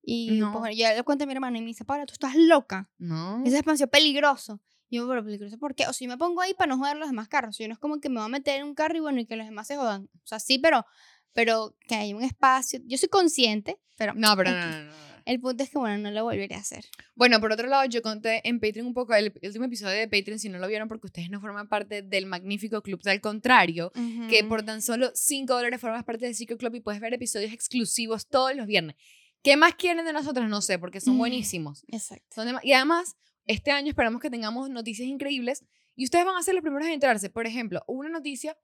Y 0.02 0.32
No. 0.40 0.50
pues 0.52 0.60
bueno, 0.60 0.76
ya 0.76 0.94
le 0.94 1.02
cuento 1.04 1.24
a 1.24 1.26
mi 1.26 1.32
hermano 1.32 1.56
y 1.56 1.60
me 1.60 1.66
dice, 1.68 1.84
Paula, 1.84 2.06
tú 2.06 2.12
estás 2.12 2.34
loca. 2.34 2.90
No. 2.98 3.42
Ese 3.44 3.56
espacio 3.58 3.84
es 3.84 3.90
peligroso. 3.90 4.60
Y 4.88 4.96
yo, 4.96 5.08
pero 5.08 5.24
peligroso, 5.24 5.58
¿por 5.58 5.74
qué? 5.74 5.86
O 5.86 5.92
sea, 5.92 6.04
yo 6.06 6.10
me 6.10 6.18
pongo 6.18 6.40
ahí 6.40 6.54
para 6.54 6.68
no 6.68 6.76
joder 6.78 6.96
a 6.96 6.98
los 6.98 7.08
demás 7.08 7.28
carros. 7.28 7.56
Yo 7.56 7.66
no 7.68 7.72
es 7.74 7.78
como 7.78 8.00
que 8.00 8.08
me 8.08 8.16
voy 8.16 8.24
a 8.26 8.28
meter 8.28 8.60
en 8.60 8.66
un 8.66 8.74
carro 8.74 8.96
y 8.96 9.00
bueno, 9.00 9.20
y 9.20 9.26
que 9.26 9.36
los 9.36 9.46
demás 9.46 9.66
se 9.68 9.76
jodan. 9.76 10.10
O 10.14 10.26
sea, 10.26 10.38
sí, 10.40 10.58
pero, 10.58 10.84
pero 11.32 11.76
que 11.88 11.94
hay 11.94 12.12
un 12.14 12.22
espacio. 12.22 12.80
Yo 12.84 12.98
soy 12.98 13.08
consciente, 13.08 13.78
pero 13.96 14.12
No, 14.14 14.36
pero 14.36 14.50
no, 14.50 14.58
no, 14.58 14.82
no. 14.84 14.92
El 15.26 15.40
punto 15.40 15.62
es 15.64 15.70
que, 15.70 15.78
bueno, 15.78 15.98
no 15.98 16.10
lo 16.10 16.24
volveré 16.24 16.54
a 16.54 16.58
hacer. 16.58 16.84
Bueno, 17.14 17.40
por 17.40 17.52
otro 17.52 17.66
lado, 17.68 17.84
yo 17.86 18.02
conté 18.02 18.40
en 18.48 18.60
Patreon 18.60 18.86
un 18.86 18.94
poco, 18.94 19.14
el, 19.14 19.32
último 19.42 19.64
episodio 19.64 19.98
de 19.98 20.08
Patreon, 20.08 20.38
si 20.38 20.48
no 20.48 20.58
lo 20.58 20.68
vieron 20.68 20.88
porque 20.88 21.06
ustedes 21.06 21.30
no 21.30 21.40
forman 21.40 21.68
parte 21.68 22.02
del 22.02 22.26
magnífico 22.26 22.82
club 22.82 23.02
del 23.02 23.20
contrario, 23.20 23.92
que 24.28 24.44
por 24.44 24.62
tan 24.64 24.82
solo 24.82 25.10
5 25.14 25.52
dólares 25.54 25.80
formas 25.80 26.04
parte 26.04 26.24
del 26.26 26.34
Secret 26.34 26.58
Club 26.58 26.74
y 26.76 26.80
puedes 26.80 27.00
ver 27.00 27.12
episodios 27.14 27.52
exclusivos 27.52 28.26
todos 28.28 28.54
los 28.56 28.66
viernes. 28.66 28.96
¿Qué 29.42 29.56
más 29.56 29.74
quieren 29.74 30.04
de 30.04 30.12
nosotros? 30.12 30.48
No 30.48 30.60
sé, 30.62 30.78
porque 30.78 31.00
son 31.00 31.14
Mm. 31.16 31.18
buenísimos. 31.18 31.84
Exacto. 31.88 32.26
Son 32.34 32.48
y 32.62 32.72
además, 32.72 33.16
este 33.46 33.70
año 33.72 33.88
esperamos 33.88 34.20
que 34.22 34.30
tengamos 34.30 34.70
noticias 34.70 35.08
increíbles 35.08 35.64
y 35.96 36.04
ustedes 36.04 36.24
van 36.24 36.36
a 36.36 36.42
ser 36.42 36.54
los 36.54 36.62
primeros 36.62 36.86
en 36.86 36.94
enterarse. 36.94 37.28
Por 37.28 37.46
ejemplo, 37.46 37.82
una 37.88 38.08
noticia 38.08 38.56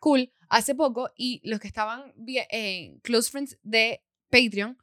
cool 0.00 0.32
hace 0.48 0.74
poco 0.74 1.10
y 1.16 1.40
los 1.44 1.60
que 1.60 1.66
estaban 1.68 2.12
vi- 2.16 2.38
eh, 2.50 2.98
close 3.02 3.30
friends 3.30 3.58
de 3.62 4.02
Patreon 4.30 4.76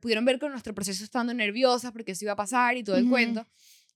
pudieron 0.00 0.24
ver 0.24 0.38
con 0.38 0.50
nuestro 0.50 0.74
proceso 0.74 1.04
estando 1.04 1.32
nerviosas 1.34 1.92
porque 1.92 2.12
eso 2.12 2.24
iba 2.24 2.32
a 2.32 2.36
pasar 2.36 2.76
y 2.76 2.82
todo 2.84 2.96
el 2.96 3.04
Ujú. 3.04 3.10
cuento. 3.12 3.46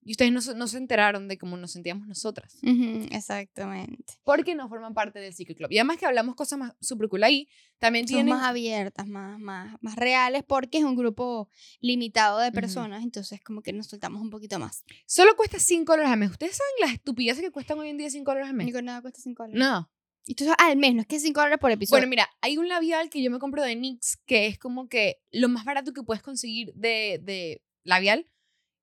Y 0.07 0.11
ustedes 0.11 0.33
no, 0.33 0.43
se- 0.43 0.55
no 0.55 0.69
se 0.69 0.77
enteraron 0.77 1.29
de 1.29 1.39
cómo 1.39 1.57
nos 1.57 1.71
sentíamos 1.73 2.07
nosotras. 2.07 2.59
Ujú, 2.63 3.07
Exactamente. 3.11 4.15
Porque 4.23 4.55
no 4.55 4.69
forman 4.69 4.93
parte 4.93 5.19
del 5.19 5.33
Secret 5.33 5.57
Club. 5.57 5.71
Y 5.73 5.79
además 5.79 5.97
que 5.97 6.05
hablamos 6.05 6.35
cosas 6.35 6.59
más 6.59 6.75
super 6.79 7.09
cool 7.09 7.23
ahí. 7.25 7.49
También 7.79 8.07
Son 8.07 8.17
tienen... 8.17 8.35
más 8.35 8.45
abiertas, 8.47 9.07
más, 9.07 9.39
más, 9.41 9.77
más 9.81 9.97
reales, 9.97 10.43
porque 10.47 10.77
es 10.79 10.85
un 10.85 10.95
grupo 10.95 11.49
limitado 11.81 12.39
de 12.39 12.53
personas, 12.53 13.03
entonces 13.03 13.41
como 13.43 13.63
que 13.63 13.73
nos 13.73 13.87
soltamos 13.87 14.21
un 14.21 14.29
poquito 14.29 14.59
más. 14.59 14.85
Solo 15.07 15.35
cuesta 15.37 15.59
5 15.59 15.93
dólares 15.93 16.13
al 16.13 16.19
mes. 16.19 16.31
¿Ustedes 16.31 16.57
saben 16.57 16.73
las 16.81 16.93
estupideces 16.93 17.43
que 17.43 17.51
cuestan 17.51 17.79
hoy 17.79 17.89
en 17.89 17.97
día 17.97 18.11
5 18.11 18.31
dólares 18.31 18.51
al 18.51 18.57
mes? 18.57 18.67
Ni 18.67 18.73
con 18.73 18.85
nada 18.85 19.01
cuesta 19.01 19.21
5 19.23 19.43
dólares. 19.45 19.59
No. 19.59 19.91
Y 20.27 20.33
esto 20.33 20.45
es 20.45 20.51
al 20.59 20.77
mes, 20.77 20.95
no 20.95 21.03
es 21.03 21.07
que 21.07 21.19
5 21.21 21.39
dólares 21.39 21.59
por 21.61 21.71
episodio. 21.71 22.01
Bueno, 22.01 22.09
mira, 22.11 22.29
hay 22.41 22.57
un 22.57 22.69
labial 22.69 23.11
que 23.11 23.23
yo 23.23 23.31
me 23.31 23.39
compro 23.39 23.63
de 23.63 23.77
NYX 23.77 24.19
que 24.27 24.47
es 24.47 24.59
como 24.59 24.89
que 24.89 25.21
lo 25.31 25.49
más 25.49 25.65
barato 25.65 25.93
que 25.93 26.03
puedes 26.03 26.23
conseguir 26.23 26.73
de, 26.75 27.21
de 27.23 27.63
labial 27.83 28.31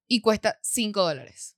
y 0.07 0.21
cuesta 0.21 0.59
5 0.61 1.01
dólares. 1.01 1.55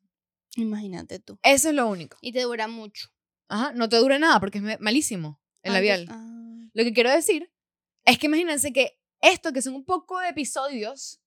Imagínate 0.56 1.20
tú. 1.20 1.38
Eso 1.44 1.70
es 1.70 1.76
lo 1.76 1.88
único. 1.88 2.18
Y 2.22 2.32
te 2.32 2.42
dura 2.44 2.68
mucho. 2.68 3.10
Ajá, 3.50 3.74
no 3.74 3.90
te 3.90 3.98
dura 3.98 4.20
nada 4.20 4.40
porque 4.40 4.60
es 4.60 4.80
malísimo 4.80 5.42
el 5.64 5.72
Ah, 5.72 5.76
labial. 5.76 6.08
ah. 6.10 6.70
Lo 6.74 6.84
que 6.84 6.94
quiero 6.94 7.12
decir 7.12 7.52
es 8.06 8.18
que 8.18 8.28
imagínense 8.28 8.72
que 8.72 9.00
esto, 9.22 9.52
que 9.54 9.62
son 9.62 9.74
un 9.76 9.86
poco 9.86 10.20
de 10.20 10.30
episodios, 10.30 11.20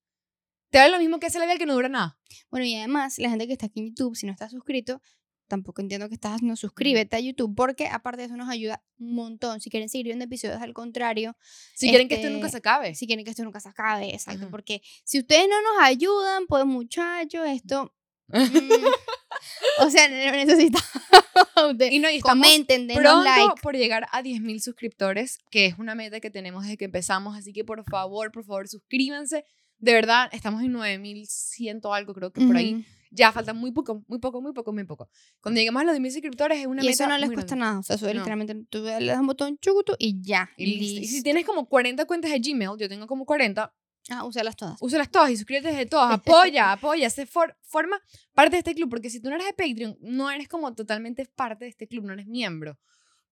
te 0.70 0.79
da 0.79 0.88
lo 0.88 0.99
mismo 0.99 1.19
que 1.20 1.26
ese 1.26 1.38
labial 1.38 1.59
que 1.59 1.67
no 1.67 1.75
dura 1.75 1.88
nada. 1.88 2.19
Bueno, 2.50 2.66
y 2.66 2.75
además, 2.76 3.19
la 3.19 3.31
gente 3.31 3.47
que 3.47 3.52
está 3.52 3.66
aquí 3.66 3.81
en 3.81 3.88
YouTube, 3.88 4.16
si 4.16 4.26
no 4.26 4.33
estás 4.33 4.50
suscrito, 4.50 5.00
tampoco 5.49 5.81
entiendo 5.81 6.09
que 6.09 6.15
estás 6.15 6.35
haciendo, 6.35 6.57
suscríbete 6.57 7.17
a 7.17 7.21
YouTube, 7.21 7.55
porque 7.57 7.87
aparte 7.87 8.23
de 8.23 8.26
eso 8.26 8.37
nos 8.37 8.49
ayuda 8.49 8.83
un 8.99 9.15
montón. 9.15 9.61
Si 9.61 9.71
quieren 9.71 9.88
seguir 9.88 10.07
viendo 10.07 10.25
episodios, 10.25 10.61
al 10.61 10.73
contrario, 10.75 11.37
Si 11.75 11.88
quieren 11.88 12.09
que 12.09 12.15
esto 12.17 12.26
Este, 12.26 12.37
nunca 12.37 12.49
se 12.50 12.57
acabe. 12.59 12.95
si 12.95 13.07
quieren 13.07 13.25
que 13.25 13.31
esto 13.31 13.45
nunca 13.45 13.61
se 13.61 13.69
acabe, 13.69 14.12
exacto, 14.15 14.43
Ajá. 14.43 14.50
porque 14.50 14.83
si 15.05 15.19
ustedes 15.19 15.49
no 15.49 15.61
nos 15.62 15.83
ayudan, 15.83 16.47
pues 16.47 16.65
muchachos, 16.67 17.47
esto... 17.47 17.93
mm, 18.29 18.37
o 19.81 19.91
sea, 19.91 20.09
necesitamos. 20.09 20.87
de- 21.79 21.88
y 21.95 21.99
no, 21.99 22.11
y 22.11 22.21
comenten, 22.21 22.87
denos 22.87 23.03
pronto 23.03 23.25
like. 23.25 23.62
por 23.62 23.76
llegar 23.76 24.07
a 24.12 24.23
10.000 24.23 24.61
suscriptores, 24.61 25.38
que 25.50 25.67
es 25.67 25.79
una 25.79 25.95
meta 25.95 26.21
que 26.21 26.31
tenemos 26.31 26.65
desde 26.65 26.76
que 26.76 26.87
empezamos. 26.87 27.37
Así 27.37 27.53
que 27.53 27.65
por 27.65 27.85
favor, 27.85 28.33
por 28.33 28.45
favor, 28.45 28.69
suscríbanse. 28.69 29.45
De 29.79 29.93
verdad, 29.93 30.29
estamos 30.33 30.62
en 30.62 30.73
9.100 30.73 31.81
algo, 31.95 32.15
creo 32.15 32.33
que 32.33 32.45
por 32.47 32.57
ahí. 32.57 32.85
Ya 33.16 33.32
falta 33.32 33.52
muy 33.54 33.73
poco, 33.73 34.02
muy 34.08 34.18
poco, 34.18 34.40
muy 34.42 34.52
poco, 34.52 34.73
muy 34.73 34.85
poco. 34.85 35.08
Cuando 35.40 35.58
lleguemos 35.58 35.80
a 35.82 35.85
los 35.87 35.96
10.000 35.96 36.11
suscriptores 36.12 36.58
es 36.61 36.66
una 36.66 36.82
Y 36.82 36.87
meta 36.87 37.04
eso 37.04 37.08
no 37.08 37.16
les 37.18 37.30
cuesta 37.30 37.54
grande. 37.56 37.64
nada. 37.64 37.78
O 37.78 37.82
sea, 37.82 37.96
eso 37.96 38.06
es 38.08 38.14
No. 38.14 38.20
literalmente 38.20 38.54
tú 38.68 38.82
le 38.82 39.06
das 39.06 39.18
un 39.18 39.26
botón 39.26 39.58
chucutu 39.58 39.94
y 39.99 40.20
ya. 40.23 40.50
Y 40.56 40.66
listo. 40.78 41.00
Y 41.00 41.06
si 41.06 41.23
tienes 41.23 41.44
como 41.46 41.66
40 41.68 42.04
cuentas 42.04 42.30
de 42.30 42.38
Gmail, 42.40 42.70
yo 42.78 42.88
tengo 42.88 43.06
como 43.06 43.25
40, 43.25 43.73
Ah, 44.11 44.25
úsalas 44.25 44.54
todas. 44.54 44.76
úsalas 44.80 45.11
todas 45.11 45.30
y 45.30 45.37
suscríbete 45.37 45.73
de 45.73 45.87
todas. 45.87 46.12
Apoya, 46.12 46.73
apoya, 46.73 47.11
se 47.11 47.26
for- 47.26 47.56
forma 47.62 48.00
parte 48.35 48.52
de 48.52 48.58
este 48.58 48.75
club. 48.75 48.88
Porque 48.90 49.11
si 49.11 49.20
tú 49.20 49.28
no 49.30 49.35
eres 49.35 49.46
de 49.49 49.54
Patreon, 49.54 49.96
no 50.00 50.30
eres 50.30 50.46
como 50.49 50.73
totalmente 50.75 51.25
parte 51.26 51.64
de 51.64 51.70
este 51.70 51.88
club, 51.88 52.04
no 52.04 52.12
eres 52.12 52.26
miembro. 52.26 52.78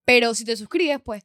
Pero 0.04 0.34
si 0.34 0.44
te 0.44 0.56
suscribes, 0.56 1.00
pues 1.04 1.22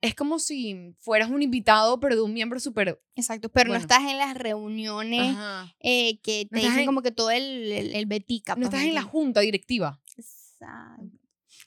es 0.00 0.14
como 0.14 0.38
si 0.38 0.94
fueras 1.00 1.30
un 1.30 1.42
invitado, 1.42 1.98
pero 2.00 2.14
de 2.16 2.22
un 2.22 2.32
miembro 2.32 2.60
súper. 2.60 3.00
Exacto, 3.16 3.48
pero 3.48 3.68
Bueno. 3.70 3.80
no 3.80 3.82
estás 3.82 4.10
en 4.10 4.18
las 4.18 4.34
reuniones 4.36 5.36
eh, 5.80 6.20
que 6.22 6.46
te 6.50 6.56
No 6.56 6.62
dicen 6.62 6.80
en- 6.80 6.86
como 6.86 7.02
que 7.02 7.10
todo 7.12 7.30
el, 7.30 7.72
el, 7.72 7.94
el 7.94 8.06
betica. 8.06 8.52
No 8.54 8.56
pues, 8.62 8.66
estás 8.68 8.82
¿me 8.82 8.88
en 8.88 8.94
la 8.94 9.02
junta 9.02 9.40
directiva. 9.40 10.00
Exacto. 10.16 11.18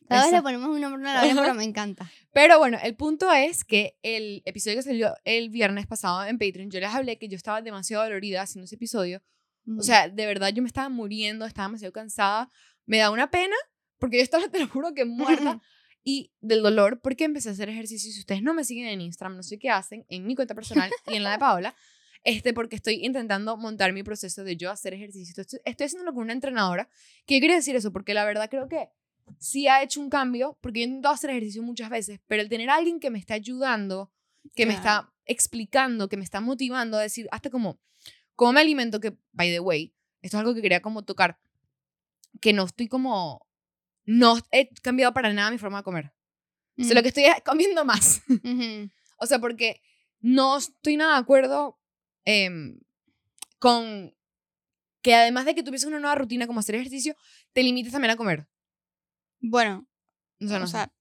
Cada 0.08 0.24
vez 0.24 0.32
le 0.34 0.42
ponemos 0.42 0.70
un 0.70 0.82
nombre 0.82 1.10
a 1.10 1.14
la 1.14 1.20
vaina, 1.22 1.42
pero 1.42 1.54
me 1.54 1.64
encanta. 1.64 2.10
Pero 2.34 2.60
bueno, 2.60 2.78
el 2.84 2.96
punto 2.96 3.32
es 3.32 3.64
que 3.64 3.98
el 4.04 4.42
episodio 4.46 4.78
que 4.78 4.84
salió 4.84 5.14
el 5.26 5.50
viernes 5.50 5.86
pasado 5.88 6.24
en 6.26 6.38
Patreon, 6.38 6.70
yo 6.70 6.80
les 6.80 6.90
hablé 6.90 7.18
que 7.18 7.28
yo 7.28 7.36
estaba 7.36 7.62
demasiado 7.62 8.04
dolorida 8.04 8.42
haciendo 8.42 8.66
ese 8.66 8.76
episodio. 8.76 9.22
O 9.68 9.72
Mm. 9.74 9.82
sea, 9.82 10.10
de 10.10 10.26
verdad 10.26 10.50
yo 10.50 10.62
me 10.62 10.68
estaba 10.68 10.90
muriendo, 10.90 11.46
estaba 11.46 11.68
demasiado 11.68 11.92
cansada. 11.94 12.50
Me 12.86 12.98
da 12.98 13.12
una 13.12 13.30
pena 13.30 13.56
porque 14.00 14.18
yo 14.18 14.24
estaba, 14.24 14.44
te 14.52 14.60
lo 14.60 14.68
juro, 14.68 14.94
que 14.94 15.06
muerta. 15.06 15.62
y 16.04 16.32
del 16.42 16.64
dolor 16.64 17.00
porque 17.02 17.26
empecé 17.26 17.50
a 17.50 17.52
hacer 17.52 17.70
ejercicio. 17.70 18.12
Si 18.12 18.20
ustedes 18.20 18.42
no 18.42 18.54
me 18.54 18.64
siguen 18.64 18.88
en 18.88 19.02
Instagram, 19.02 19.38
no 19.38 19.44
sé 19.44 19.60
qué 19.60 19.70
hacen, 19.70 20.06
en 20.10 20.26
mi 20.26 20.36
cuenta 20.36 20.56
personal 20.56 20.92
y 21.08 21.16
en 21.16 21.24
la 21.24 21.32
de 21.32 21.40
Paola, 21.40 21.76
este, 22.24 22.54
porque 22.54 22.76
estoy 22.76 23.06
intentando 23.06 23.58
montar 23.58 23.94
mi 23.94 24.04
proceso 24.04 24.44
de 24.44 24.56
yo 24.56 24.70
hacer 24.72 24.94
ejercicio. 24.94 25.34
Estoy, 25.42 25.60
estoy 25.66 25.86
haciéndolo 25.86 26.14
con 26.14 26.24
una 26.24 26.34
entrenadora. 26.34 26.90
Yo 27.28 27.40
quería 27.40 27.56
decir 27.56 27.76
eso, 27.76 27.92
porque 27.92 28.14
la 28.14 28.26
verdad 28.26 28.50
creo 28.50 28.68
que 28.68 28.90
sí 29.40 29.68
ha 29.68 29.82
hecho 29.82 30.02
un 30.02 30.10
cambio, 30.10 30.58
porque 30.62 30.80
yo 30.80 30.86
he 30.86 30.88
intentado 30.88 31.16
hacer 31.16 31.30
ejercicio 31.32 31.64
muchas 31.64 31.90
veces, 31.90 32.20
pero 32.28 32.42
el 32.42 32.50
tener 32.50 32.70
a 32.70 32.76
alguien 32.76 33.00
que 33.00 33.10
me 33.10 33.20
está 33.20 33.36
ayudando, 33.36 34.12
que 34.56 34.66
me 34.66 34.74
está 34.74 35.14
explicando, 35.26 36.10
que 36.10 36.18
me 36.18 36.24
está 36.24 36.42
motivando 36.42 36.98
a 36.98 37.02
decir, 37.02 37.28
hasta 37.32 37.50
como, 37.50 37.80
cómo 38.36 38.54
me 38.54 38.62
alimento, 38.62 39.00
que, 39.00 39.18
by 39.32 39.50
the 39.50 39.60
way, 39.60 39.94
esto 40.22 40.38
es 40.38 40.40
algo 40.40 40.54
que 40.54 40.62
quería 40.62 40.82
como 40.82 41.04
tocar, 41.04 41.40
que 42.40 42.54
no 42.54 42.66
estoy 42.66 42.88
como, 42.88 43.48
no 44.06 44.38
he 44.52 44.70
cambiado 44.82 45.14
para 45.14 45.32
nada 45.34 45.52
mi 45.52 45.58
forma 45.58 45.78
de 45.80 45.84
comer. 45.84 46.14
O 46.78 46.84
sea, 46.84 46.96
lo 46.96 47.02
que 47.02 47.10
estoy 47.10 47.26
es 47.26 47.42
comiendo 47.46 47.86
más. 47.86 48.22
Ujú. 48.30 48.90
O 49.18 49.26
sea, 49.28 49.40
porque 49.40 49.82
no 50.20 50.58
estoy 50.58 50.98
nada 50.98 51.14
de 51.14 51.20
acuerdo 51.20 51.80
em, 52.26 52.80
con 53.60 54.16
que 55.02 55.16
además 55.16 55.46
de 55.46 55.56
que 55.56 55.64
tú 55.64 55.70
empieces 55.70 55.88
una 55.88 56.00
nueva 56.00 56.16
rutina 56.16 56.48
como 56.48 56.60
hacer 56.60 56.76
ejercicio, 56.76 57.16
te 57.54 57.64
limites 57.64 57.92
también 57.92 58.12
a 58.12 58.16
comer. 58.16 58.48
Bueno, 59.40 59.88
O 60.40 60.48
sea, 60.48 60.60
no 60.60 60.66
o 60.66 60.68
sea, 60.68 60.92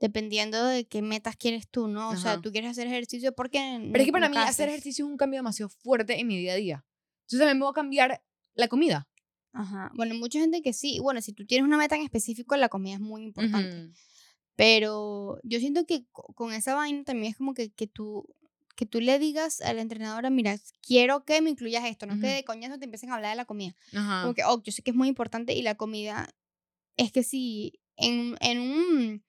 dependiendo 0.00 0.64
de 0.64 0.86
qué 0.86 1.02
metas 1.02 1.36
quieres 1.36 1.68
tú, 1.68 1.88
¿no? 1.88 2.10
O 2.10 2.16
sea, 2.16 2.32
Ajá. 2.32 2.40
tú 2.40 2.50
quieres 2.50 2.70
hacer 2.70 2.86
ejercicio 2.86 3.32
porque... 3.34 3.58
Pero 3.90 3.98
es 3.98 4.06
que 4.06 4.12
para 4.12 4.28
mí 4.28 4.36
hacer 4.36 4.68
ejercicio 4.68 5.04
es 5.04 5.10
un 5.10 5.16
cambio 5.16 5.38
demasiado 5.38 5.68
fuerte 5.68 6.18
en 6.18 6.26
mi 6.26 6.38
día 6.38 6.52
a 6.52 6.56
día. 6.56 6.84
Entonces 7.22 7.38
también 7.40 7.58
me 7.58 7.64
voy 7.64 7.70
a 7.70 7.74
cambiar 7.74 8.22
la 8.54 8.68
comida. 8.68 9.08
Ajá. 9.52 9.90
Bueno, 9.94 10.14
hay 10.14 10.20
mucha 10.20 10.38
gente 10.40 10.62
que 10.62 10.72
sí. 10.72 10.98
Bueno, 11.00 11.20
si 11.20 11.32
tú 11.32 11.44
tienes 11.46 11.66
una 11.66 11.76
meta 11.76 11.96
en 11.96 12.02
específico, 12.02 12.56
la 12.56 12.68
comida 12.68 12.94
es 12.94 13.00
muy 13.00 13.22
importante. 13.24 13.76
Ujú. 13.84 13.92
Pero 14.56 15.38
yo 15.42 15.58
siento 15.58 15.86
que 15.86 16.04
co- 16.12 16.32
con 16.34 16.52
esa 16.52 16.74
vaina 16.74 17.04
también 17.04 17.30
es 17.32 17.36
como 17.36 17.54
que, 17.54 17.70
que 17.70 17.86
tú 17.86 18.26
que 18.74 18.86
tú 18.86 19.00
le 19.02 19.18
digas 19.18 19.60
a 19.60 19.74
la 19.74 19.82
entrenadora, 19.82 20.30
mira, 20.30 20.56
quiero 20.80 21.26
que 21.26 21.42
me 21.42 21.50
incluyas 21.50 21.84
esto, 21.84 22.06
no 22.06 22.14
que 22.14 22.26
Ujú. 22.26 22.34
de 22.36 22.44
coñazo 22.44 22.78
te 22.78 22.86
empiecen 22.86 23.10
a 23.10 23.16
hablar 23.16 23.30
de 23.32 23.36
la 23.36 23.44
comida. 23.44 23.76
Ajá. 23.92 24.22
Como 24.22 24.32
que, 24.34 24.44
oh, 24.44 24.62
yo 24.62 24.72
sé 24.72 24.80
que 24.82 24.92
es 24.92 24.96
muy 24.96 25.08
importante 25.08 25.52
y 25.52 25.60
la 25.60 25.74
comida 25.74 26.34
es 26.96 27.12
que 27.12 27.22
si 27.22 27.80
en, 27.96 28.34
en 28.40 28.60
un 28.60 29.24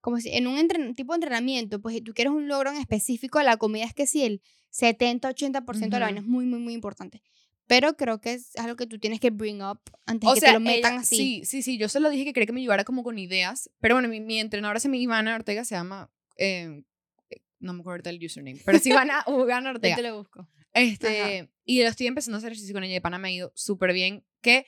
como 0.00 0.20
si 0.20 0.30
en 0.30 0.46
un 0.46 0.94
tipo 0.94 1.12
de 1.12 1.16
entrenamiento, 1.16 1.80
pues 1.80 1.96
si 1.96 2.02
tú 2.02 2.12
quieres 2.14 2.32
un 2.32 2.46
logro 2.46 2.70
en 2.70 2.76
específico, 2.76 3.42
la 3.42 3.56
comida 3.56 3.84
es 3.84 3.94
que 3.94 4.06
si 4.06 4.22
el 4.22 4.42
70-80% 4.70 5.96
de 5.96 6.00
la 6.00 6.06
vaina 6.06 6.20
es 6.20 6.26
muy, 6.26 6.44
muy, 6.46 6.60
muy 6.60 6.74
importante. 6.74 7.22
Pero 7.66 7.96
creo 7.96 8.20
que 8.20 8.34
es 8.34 8.54
algo 8.56 8.76
que 8.76 8.86
tú 8.86 8.98
tienes 8.98 9.20
que 9.20 9.30
bring 9.30 9.62
up 9.62 9.80
antes 10.06 10.26
de 10.26 10.30
O 10.30 10.34
que 10.34 10.40
sea, 10.40 10.48
te 10.50 10.54
lo 10.54 10.60
metan 10.60 10.92
ella- 10.92 11.00
así. 11.00 11.16
Sí, 11.16 11.42
sí, 11.44 11.62
sí. 11.62 11.78
Yo 11.78 11.88
se 11.88 11.98
lo 12.00 12.10
dije 12.10 12.24
que 12.24 12.32
quería 12.34 12.46
que 12.46 12.52
me 12.52 12.60
ayudara 12.60 12.84
como 12.84 13.02
con 13.02 13.18
ideas. 13.18 13.70
Pero 13.80 13.94
bueno, 13.94 14.08
mi, 14.08 14.20
mi 14.20 14.38
entrenadora 14.38 14.80
se 14.80 14.88
llama 14.88 14.96
Ivana 14.98 15.34
Ortega, 15.34 15.64
se 15.64 15.74
llama. 15.74 16.10
eh, 16.36 16.82
eh, 17.30 17.40
no 17.60 17.72
me 17.72 17.80
acuerdo 17.80 18.10
el 18.10 18.22
username. 18.22 18.60
Pero 18.66 18.78
sí, 18.78 18.90
Ivana, 18.90 19.24
Ivana 19.28 19.70
Yo 19.70 19.74
Ortega. 19.76 19.96
te 19.96 20.02
lo 20.02 20.18
busco. 20.18 20.48
Este, 20.74 21.50
y 21.64 21.82
lo 21.82 21.88
estoy 21.88 22.06
empezando 22.08 22.36
a 22.36 22.38
hacer 22.38 22.52
ejercicio 22.52 22.74
con 22.74 22.84
ella. 22.84 22.94
De 22.94 23.00
pana 23.00 23.18
me 23.18 23.28
ha 23.28 23.32
ido 23.32 23.52
súper 23.54 23.92
bien. 23.94 24.24
Que 24.42 24.66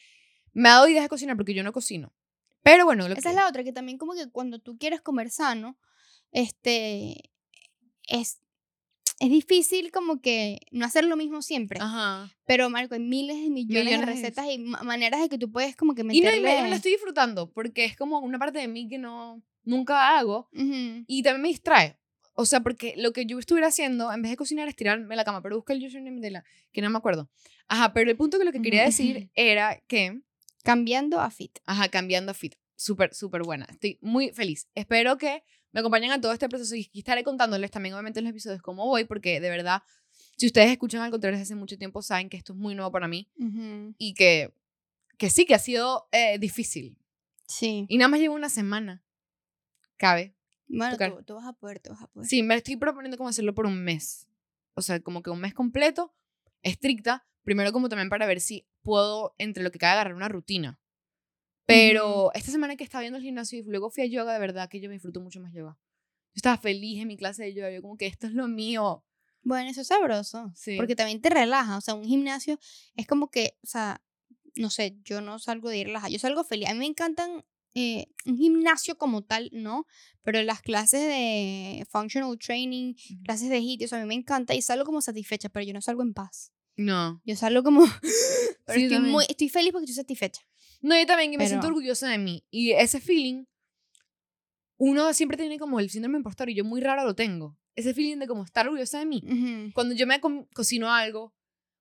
me 0.53 0.69
ha 0.71 0.73
dado 0.73 0.89
ideas 0.89 1.05
de 1.05 1.09
cocinar 1.11 1.37
porque 1.37 1.53
yo 1.53 1.63
no 1.65 1.73
cocino. 1.73 2.15
Pero 2.63 2.85
bueno, 2.87 3.07
lo 3.09 3.13
Esa 3.15 3.23
que, 3.23 3.29
es 3.29 3.35
la 3.35 3.47
otra, 3.49 3.63
que 3.63 3.73
también 3.73 3.99
como 3.99 4.15
que 4.15 4.31
cuando 4.31 4.59
tú 4.59 4.79
quieres 4.79 5.01
comer 5.03 5.31
sano, 5.31 5.79
este, 6.33 7.31
es, 8.09 8.41
es 9.19 9.31
difícil 9.31 9.91
como 9.93 10.21
que 10.21 10.61
no 10.71 10.85
hacer 10.85 11.05
lo 11.05 11.17
mismo 11.17 11.41
siempre. 11.43 11.79
Ajá. 11.81 12.31
Pero, 12.47 12.69
Marco, 12.71 12.95
hay 12.95 13.01
miles 13.01 13.37
y 13.39 13.51
millones, 13.51 13.85
Millones 13.87 14.01
de 14.01 14.07
de- 14.07 14.13
recetas 14.13 14.47
y 14.51 14.59
ma- 14.59 14.83
maneras 14.83 15.21
de 15.21 15.29
que 15.29 15.39
tú 15.39 15.51
puedes 15.51 15.75
como 15.77 15.95
que 15.95 16.03
Y 16.03 16.05
no, 16.05 16.13
meterle... 16.13 16.39
y 16.39 16.43
me, 16.57 16.63
me 16.63 16.69
lo 16.71 16.77
estoy 16.77 16.93
disfrutando 16.93 17.51
porque 17.51 17.85
es 17.85 17.97
como 17.97 18.19
una 18.21 18.39
parte 18.39 18.59
de 18.59 18.69
mí 18.69 18.89
que 18.89 18.99
no, 18.99 19.43
nunca 19.65 20.19
hago. 20.19 20.49
Ujú. 20.53 21.05
Y 21.07 21.23
también 21.23 21.43
me 21.43 21.49
distrae. 21.49 21.97
O 22.35 22.45
sea, 22.45 22.61
porque 22.61 22.93
lo 22.99 23.13
que 23.15 23.25
yo 23.25 23.39
estuviera 23.39 23.69
haciendo, 23.69 24.13
en 24.13 24.21
vez 24.21 24.31
de 24.31 24.37
cocinar, 24.37 24.69
es 24.69 24.77
tirarme 24.77 25.17
la 25.17 25.25
cama. 25.25 25.41
Pero 25.43 25.57
busca 25.57 25.73
el 25.73 25.83
username 25.87 26.21
de 26.21 26.31
la... 26.33 26.45
Que 26.73 26.83
no 26.83 26.91
me 26.91 26.99
acuerdo. 26.99 27.31
Ajá, 27.67 27.95
pero 27.95 28.11
el 28.11 28.17
punto 28.19 28.39
que 28.39 28.45
lo 28.45 28.53
que 28.53 28.61
quería 28.61 28.83
decir 28.85 29.31
era 29.35 29.81
que... 29.87 30.21
Cambiando 30.63 31.21
a 31.21 31.31
fit. 31.31 31.59
Ajá, 31.65 31.89
cambiando 31.89 32.33
a 32.33 32.35
fit. 32.35 32.55
Súper, 32.75 33.15
súper 33.15 33.43
buena. 33.43 33.67
Estoy 33.71 33.99
muy 34.03 34.31
feliz. 34.33 34.69
Espero 34.75 35.17
que 35.17 35.45
me 35.77 35.81
acompañen 35.81 36.11
a 36.11 36.19
todo 36.19 36.33
este 36.33 36.49
proceso 36.49 36.75
y 36.75 36.89
estaré 36.95 37.23
contándoles 37.23 37.71
también, 37.71 37.95
obviamente, 37.95 38.21
en 38.21 38.25
los 38.25 38.31
episodios 38.31 38.63
cómo 38.63 38.87
voy, 38.87 39.05
porque 39.05 39.41
de 39.41 39.51
verdad, 39.51 39.83
si 40.39 40.47
ustedes 40.47 40.71
escuchan 40.71 41.03
al 41.03 41.11
contrario 41.11 41.39
desde 41.39 41.53
hace 41.53 41.55
mucho 41.55 41.77
tiempo, 41.77 42.01
saben 42.01 42.31
que 42.31 42.39
esto 42.39 42.55
es 42.55 42.59
muy 42.59 42.75
nuevo 42.75 42.91
para 42.91 43.09
mí 43.09 43.29
y 43.99 44.15
que, 44.15 44.55
que 45.19 45.29
sí, 45.29 45.45
que 45.45 45.55
ha 45.55 45.59
sido 45.59 46.09
eh, 46.13 46.39
difícil. 46.39 46.97
Sí. 47.47 47.85
Y 47.91 47.99
nada 47.99 48.09
más 48.09 48.21
llevo 48.21 48.35
una 48.35 48.49
semana. 48.49 49.05
Cabe. 49.99 50.35
Bueno, 50.67 50.97
tú 51.27 51.35
vas 51.35 51.47
a 51.47 51.53
poder, 51.53 51.81
tú 51.81 51.91
vas 51.91 52.01
a 52.01 52.07
poder. 52.07 52.27
Sí, 52.27 52.43
me 52.43 52.55
estoy 52.55 52.77
proponiendo 52.77 53.19
como 53.19 53.29
hacerlo 53.29 53.55
por 53.55 53.67
un 53.67 53.85
mes. 53.85 54.27
O 54.73 54.81
sea, 54.81 55.01
como 55.01 55.23
que 55.23 55.29
un 55.29 55.41
mes 55.41 55.53
completo, 55.53 56.15
estricta. 56.63 57.27
Primero 57.43 57.71
como 57.73 57.91
también 57.91 58.09
para 58.09 58.25
ver 58.25 58.41
si 58.41 58.67
puedo, 58.81 59.35
entre 59.37 59.63
lo 59.63 59.71
que 59.71 59.79
cabe, 59.79 59.93
agarrar 59.93 60.15
una 60.15 60.31
rutina. 60.31 60.81
Pero 61.67 62.33
esta 62.35 62.53
semana 62.53 62.77
que 62.77 62.85
estaba 62.85 63.03
viendo 63.03 63.19
el 63.19 63.25
gimnasio 63.25 63.59
y 63.59 63.63
luego 63.65 63.91
fui 63.91 64.05
a 64.05 64.07
yoga, 64.07 64.33
de 64.33 64.39
verdad 64.39 64.69
que 64.69 64.81
yo 64.81 64.89
me 64.89 64.95
disfruto 64.95 65.21
mucho 65.21 65.41
más 65.41 65.53
yoga. 65.53 65.77
Yo 66.35 66.39
estaba 66.39 66.57
feliz 66.57 67.01
en 67.01 67.09
mi 67.09 67.17
clase 67.17 67.43
de 67.45 67.55
yoga. 67.55 67.71
Yo 67.73 67.83
como 67.83 67.97
que 67.97 68.07
esto 68.07 68.27
es 68.27 68.35
lo 68.35 68.47
mío. 68.47 69.05
Bueno, 69.43 69.71
eso 69.71 69.81
es 69.81 69.89
sabroso. 69.89 70.53
Sí. 70.55 70.77
Porque 70.77 70.95
también 70.95 71.21
te 71.21 71.31
relaja. 71.31 71.77
O 71.77 71.81
sea, 71.81 71.95
un 71.95 72.05
gimnasio 72.05 72.59
es 72.95 73.07
como 73.07 73.31
que, 73.31 73.57
o 73.63 73.67
sea, 73.67 74.03
no 74.55 74.71
sé, 74.71 74.97
yo 75.05 75.21
no 75.21 75.39
salgo 75.39 75.69
de 75.69 75.79
ir 75.79 75.87
relajada. 75.89 76.11
Yo 76.11 76.19
salgo 76.19 76.45
feliz. 76.45 76.69
A 76.69 76.73
mí 76.73 76.79
me 76.79 76.87
encantan 76.87 77.45
eh, 77.75 78.07
un 78.25 78.39
gimnasio 78.39 78.97
como 78.97 79.23
tal, 79.23 79.51
¿no? 79.53 79.87
Pero 80.23 80.43
las 80.43 80.63
clases 80.63 81.01
de 81.01 81.87
functional 81.91 82.39
training, 82.39 82.95
clases 83.25 83.51
de 83.51 83.61
HIIT, 83.61 83.83
eso 83.83 83.97
a 83.97 84.01
mí 84.01 84.07
me 84.07 84.15
encanta 84.15 84.55
y 84.55 84.63
salgo 84.63 84.85
como 84.85 85.01
satisfecha, 85.01 85.49
pero 85.49 85.67
yo 85.67 85.75
no 85.75 85.81
salgo 85.81 86.03
en 86.03 86.15
paz. 86.15 86.53
No. 86.77 87.21
Yo 87.25 87.37
salgo 87.37 87.63
como... 87.63 87.83
pero 88.65 88.79
Sí, 88.79 88.85
estoy, 88.87 89.01
muy, 89.01 89.25
estoy 89.29 89.49
feliz 89.49 89.73
porque 89.73 89.85
estoy 89.85 89.97
satisfecha. 89.97 90.43
No, 90.87 90.97
yo 90.99 91.05
también, 91.07 91.33
y 91.33 91.37
me 91.37 91.45
siento 91.49 91.67
orgullosa 91.67 92.09
de 92.09 92.19
mí. 92.19 92.45
Y 92.51 92.71
ese 92.73 93.01
feeling, 93.01 93.45
uno 94.79 95.13
siempre 95.15 95.37
tiene 95.37 95.59
como 95.59 95.81
el 95.81 95.91
síndrome 95.91 96.19
impostor 96.19 96.51
y 96.51 96.55
yo 96.55 96.65
muy 96.65 96.81
raro 96.81 97.05
lo 97.05 97.15
tengo. 97.15 97.57
Ese 97.75 97.93
feeling 97.95 98.19
de 98.19 98.27
como 98.27 98.45
estar 98.45 98.67
orgullosa 98.67 98.99
de 98.99 99.07
mí. 99.07 99.23
Cuando 99.75 99.95
yo 99.95 100.07
me 100.07 100.21
co- 100.21 100.47
cocino 100.55 100.91
algo, 100.93 101.35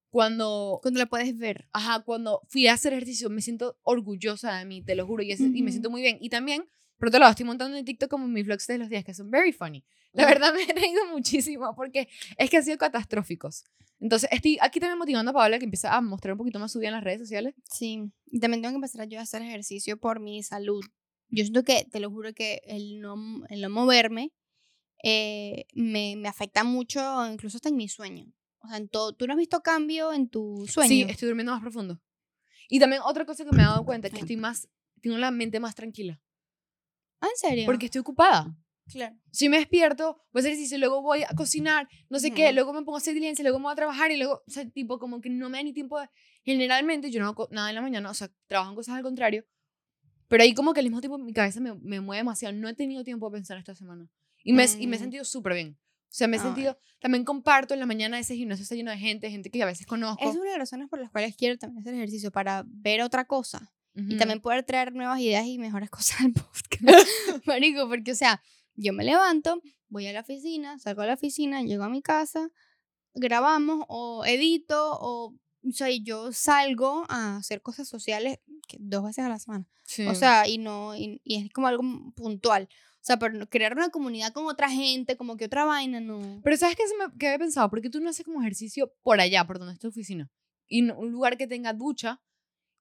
cuando 0.09 0.79
Cuando 0.81 0.97
la 0.99 1.05
puedes 1.07 1.37
ver. 1.37 1.67
ajá, 1.73 1.99
cuando 2.03 2.41
fui 2.47 2.67
a 2.67 2.73
hacer 2.73 2.93
ejercicio, 2.93 3.29
me 3.29 3.41
siento 3.41 3.77
orgullosa 3.83 4.57
de 4.57 4.65
mí, 4.65 4.81
te 4.81 4.95
lo 4.95 5.05
juro, 5.05 5.23
y, 5.23 5.31
ese- 5.31 5.51
y 5.53 5.61
me 5.61 5.71
siento 5.71 5.89
muy 5.89 6.01
bien. 6.01 6.17
Y 6.21 6.29
también, 6.29 6.65
por 6.97 7.09
otro 7.09 7.19
lado, 7.19 7.31
estoy 7.31 7.45
montando 7.45 7.77
en 7.77 7.85
TikTok 7.85 8.09
como 8.09 8.27
mis 8.27 8.45
vlogs 8.45 8.67
de 8.67 8.77
los 8.77 8.89
días, 8.89 9.03
que 9.03 9.13
son 9.13 9.29
very 9.29 9.51
funny. 9.51 9.83
La 10.13 10.25
verdad 10.25 10.53
me 10.55 10.63
he 10.63 10.73
reído 10.73 11.05
muchísimo 11.11 11.75
porque 11.75 12.07
es 12.37 12.49
que 12.49 12.57
han 12.57 12.63
sido 12.63 12.77
catastróficos. 12.77 13.63
Entonces, 13.99 14.29
estoy 14.31 14.57
aquí 14.61 14.79
también 14.79 14.97
motivando 14.97 15.31
a 15.31 15.33
Paola 15.33 15.57
que 15.57 15.65
empieza 15.65 15.95
a 15.95 16.01
mostrar 16.01 16.33
un 16.33 16.37
poquito 16.37 16.59
más 16.59 16.71
su 16.71 16.79
vida 16.79 16.89
en 16.89 16.95
las 16.95 17.03
redes 17.03 17.19
sociales. 17.19 17.55
Sí, 17.69 18.11
también 18.39 18.61
tengo 18.61 18.73
que 18.73 18.75
empezar 18.75 19.07
yo 19.07 19.19
a 19.19 19.23
hacer 19.23 19.41
ejercicio 19.41 19.97
por 19.97 20.19
mi 20.19 20.43
salud. 20.43 20.83
Yo 21.29 21.43
siento 21.43 21.63
que, 21.63 21.85
te 21.91 21.99
lo 21.99 22.09
juro 22.09 22.33
que 22.33 22.61
el 22.65 23.01
no, 23.01 23.15
el 23.49 23.61
no 23.61 23.69
moverme 23.69 24.31
eh, 25.03 25.65
me, 25.73 26.15
me 26.17 26.27
afecta 26.27 26.63
mucho, 26.63 27.01
incluso 27.31 27.57
hasta 27.57 27.69
en 27.69 27.77
mi 27.77 27.87
sueño. 27.89 28.25
O 28.59 28.67
sea, 28.67 28.77
en 28.77 28.89
todo, 28.89 29.13
¿tú 29.13 29.27
no 29.27 29.33
has 29.33 29.37
visto 29.37 29.61
cambio 29.61 30.13
en 30.13 30.29
tu 30.29 30.65
sueño? 30.67 30.89
Sí, 30.89 31.01
estoy 31.03 31.27
durmiendo 31.27 31.51
más 31.51 31.61
profundo. 31.61 32.01
Y 32.69 32.79
también 32.79 33.01
otra 33.05 33.25
cosa 33.25 33.45
que 33.45 33.51
me 33.51 33.61
he 33.61 33.65
dado 33.65 33.85
cuenta 33.85 34.07
es 34.07 34.13
que 34.13 34.21
estoy 34.21 34.37
más, 34.37 34.67
tengo 35.01 35.17
la 35.17 35.31
mente 35.31 35.59
más 35.59 35.75
tranquila. 35.75 36.19
Ah, 37.21 37.27
¿en 37.29 37.37
serio? 37.37 37.65
Porque 37.65 37.85
estoy 37.85 37.99
ocupada. 38.01 38.55
claro. 38.91 39.15
Si 39.31 39.49
me 39.49 39.57
despierto, 39.57 40.17
voy 40.31 40.39
a 40.39 40.41
hacer 40.41 40.51
ejercicio, 40.51 40.77
luego 40.77 41.01
voy 41.01 41.23
a 41.23 41.29
cocinar, 41.35 41.87
no 42.09 42.19
sé 42.19 42.31
qué, 42.31 42.45
Ujú. 42.45 42.53
luego 42.53 42.73
me 42.73 42.79
pongo 42.83 42.95
a 42.95 42.99
hacer 42.99 43.13
diligencia, 43.13 43.43
luego 43.43 43.59
me 43.59 43.63
voy 43.63 43.73
a 43.73 43.75
trabajar 43.75 44.11
y 44.11 44.17
luego, 44.17 44.43
o 44.47 44.51
sea, 44.51 44.69
tipo, 44.69 44.99
como 44.99 45.21
que 45.21 45.29
no 45.29 45.49
me 45.49 45.57
da 45.57 45.63
ni 45.63 45.73
tiempo 45.73 45.99
de... 45.99 46.07
Generalmente 46.43 47.09
yo 47.11 47.19
no 47.19 47.27
hago 47.27 47.47
nada 47.51 47.69
en 47.69 47.75
la 47.75 47.81
mañana, 47.81 48.09
o 48.09 48.13
sea, 48.13 48.29
trabajo 48.47 48.69
en 48.71 48.75
cosas 48.75 48.95
al 48.95 49.03
contrario, 49.03 49.43
pero 50.27 50.43
ahí 50.43 50.53
como 50.53 50.73
que 50.73 50.79
al 50.79 50.85
mismo 50.85 51.01
tiempo 51.01 51.17
mi 51.17 51.33
cabeza 51.33 51.59
me, 51.59 51.73
me 51.75 51.99
mueve 52.01 52.19
demasiado. 52.19 52.53
No 52.55 52.67
he 52.69 52.73
tenido 52.73 53.03
tiempo 53.03 53.29
de 53.29 53.37
pensar 53.37 53.57
esta 53.57 53.75
semana. 53.75 54.09
Y 54.43 54.53
me, 54.53 54.65
y 54.79 54.87
me 54.87 54.95
he 54.95 54.99
Mm. 54.99 55.01
sentido 55.01 55.23
súper 55.25 55.53
bien. 55.53 55.77
O 55.79 56.17
sea, 56.17 56.27
me 56.27 56.37
he 56.37 56.39
sentido... 56.39 56.77
También 56.99 57.23
comparto 57.25 57.73
en 57.73 57.79
la 57.79 57.85
mañana 57.85 58.17
ese 58.19 58.35
gimnasio 58.35 58.63
está 58.63 58.73
lleno 58.75 58.89
de 58.91 58.97
gente, 58.97 59.29
gente 59.29 59.49
que 59.51 59.61
a 59.61 59.65
veces 59.65 59.85
conozco. 59.85 60.23
Es 60.27 60.35
una 60.35 60.45
de 60.45 60.49
las 60.51 60.59
razones 60.59 60.87
por 60.89 60.99
las 60.99 61.11
cuales 61.11 61.35
quiero 61.35 61.57
también 61.57 61.79
hacer 61.81 61.93
ejercicio, 61.93 62.31
para 62.31 62.63
ver 62.67 63.01
otra 63.01 63.25
cosa. 63.25 63.71
Y 63.95 64.17
también 64.17 64.41
poder 64.41 64.63
traer 64.63 64.93
nuevas 64.93 65.19
ideas 65.21 65.45
y 65.45 65.57
mejores 65.57 65.89
cosas 65.91 66.21
al 66.21 66.33
podcast. 66.33 66.83
Marico, 67.45 67.87
porque, 67.87 68.11
o 68.11 68.15
sea, 68.15 68.41
yo 68.75 68.91
me 68.93 69.03
levanto, 69.05 69.61
voy 69.87 70.07
a 70.07 70.13
la 70.13 70.21
oficina, 70.21 70.77
salgo 70.79 71.01
a 71.01 71.05
la 71.07 71.13
oficina, 71.13 71.61
llego 71.63 71.83
a 71.83 71.89
mi 71.89 72.01
casa, 72.01 72.49
grabamos 73.13 73.85
o 73.87 74.25
edito 74.25 74.97
o, 74.99 75.33
o 75.67 75.71
sea, 75.71 75.89
yo 75.89 76.31
salgo 76.33 77.05
a 77.09 77.37
hacer 77.37 77.61
cosas 77.61 77.87
sociales 77.87 78.39
dos 78.79 79.03
veces 79.03 79.23
a 79.23 79.29
la 79.29 79.39
semana. 79.39 79.65
Sí. 79.83 80.05
O 80.07 80.15
sea, 80.15 80.47
y 80.47 80.57
no, 80.57 80.95
y, 80.95 81.21
y 81.23 81.35
es 81.45 81.51
como 81.53 81.67
algo 81.67 81.83
puntual. 82.15 82.67
O 82.95 83.05
sea, 83.07 83.17
pero 83.19 83.47
crear 83.47 83.73
una 83.77 83.89
comunidad 83.89 84.33
con 84.33 84.45
otra 84.47 84.69
gente, 84.69 85.15
como 85.15 85.37
que 85.37 85.45
otra 85.45 85.63
vaina, 85.63 85.99
no. 86.01 86.41
Pero 86.43 86.57
¿sabes 86.57 86.75
qué, 86.75 86.87
se 86.87 86.97
me, 86.97 87.05
qué 87.19 87.27
había 87.27 87.39
pensado? 87.39 87.69
¿Por 87.69 87.81
qué 87.81 87.89
tú 87.89 87.99
no 88.01 88.09
haces 88.09 88.25
como 88.25 88.41
ejercicio 88.41 88.91
por 89.03 89.19
allá, 89.19 89.45
por 89.45 89.59
donde 89.59 89.73
está 89.73 89.83
tu 89.83 89.89
oficina? 89.89 90.29
Y 90.67 90.81
no- 90.81 90.97
un 90.97 91.11
lugar 91.11 91.37
que 91.37 91.45
tenga 91.47 91.71
ducha 91.73 92.19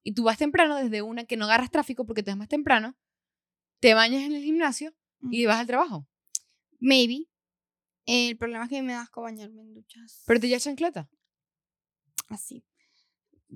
y 0.04 0.12
tú 0.12 0.23
vas 0.23 0.38
temprano 0.38 0.76
desde 0.76 1.02
una 1.02 1.25
que 1.25 1.37
no 1.37 1.46
agarras 1.46 1.70
tráfico 1.70 2.06
porque 2.06 2.23
te 2.23 2.30
vas 2.30 2.38
más 2.38 2.49
temprano, 2.49 2.96
te 3.80 3.94
bañas 3.94 4.23
en 4.23 4.34
el 4.34 4.44
gimnasio 4.44 4.94
y 5.30 5.46
vas 5.46 5.58
al 5.58 5.66
trabajo. 5.66 6.06
Maybe. 6.78 7.26
El 8.06 8.37
problema 8.37 8.64
es 8.64 8.70
que 8.70 8.82
me 8.82 8.92
da 8.92 9.00
asco 9.00 9.23
bañarme 9.23 9.62
en 9.62 9.75
duchas. 9.75 10.23
Pero 10.26 10.38
te 10.38 10.49
llevas 10.49 10.64
chancleta. 10.64 11.08
Así. 12.28 12.64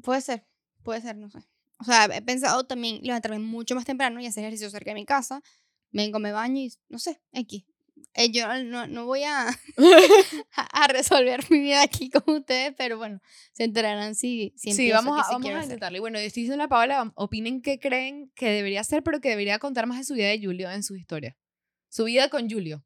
Puede 0.03 0.23
ser, 0.23 0.47
puede 0.83 1.03
ser, 1.03 1.17
no 1.17 1.31
sé. 1.31 1.39
O 1.81 1.85
sea, 1.85 2.07
he 2.07 2.23
pensado 2.23 2.67
también 2.67 3.01
levantarme 3.03 3.39
mucho 3.39 3.75
más 3.75 3.85
temprano 3.85 4.21
y 4.21 4.27
hacer 4.27 4.43
ejercicio 4.43 4.71
cerca 4.71 4.91
de 4.91 4.95
mi 4.95 5.05
casa. 5.05 5.43
Vengo, 5.91 6.19
me 6.19 6.33
baño 6.33 6.61
y, 6.61 6.73
no 6.89 6.99
sé, 6.99 7.21
X. 7.33 7.65
Eh, 8.15 8.31
yo 8.31 8.47
no, 8.65 8.87
no 8.87 9.07
voy 9.07 9.23
a, 9.25 9.49
a, 10.57 10.89
resolver 10.89 11.41
mi 11.51 11.61
vida 11.61 11.83
aquí 11.83 12.11
con 12.11 12.23
ustedes, 12.37 12.75
pero 12.77 12.99
bueno, 12.99 13.21
se 13.53 13.65
enterarán 13.65 14.15
si, 14.15 14.53
si 14.57 14.73
Sí, 14.73 14.91
vamos 14.91 15.21
a, 15.21 15.25
sí 15.25 15.33
vamos 15.33 15.51
a 15.51 15.63
intentarlo. 15.63 15.99
Y 15.99 16.01
bueno, 16.01 16.19
yo 16.19 16.27
estoy 16.27 16.43
diciendo 16.43 16.65
a 16.65 16.69
Paola, 16.69 17.13
opinen 17.15 17.63
qué 17.63 17.79
creen 17.79 18.33
que 18.35 18.51
debería 18.51 18.81
hacer, 18.81 19.03
pero 19.03 19.21
que 19.21 19.29
debería 19.31 19.59
contar 19.59 19.87
más 19.87 19.99
de 19.99 20.05
su 20.05 20.15
vida 20.15 20.29
de 20.29 20.41
Julio 20.41 20.71
en 20.71 20.83
su 20.83 20.97
historia. 20.97 21.37
Su 21.89 22.05
vida 22.05 22.29
con 22.29 22.51
Julio. 22.51 22.85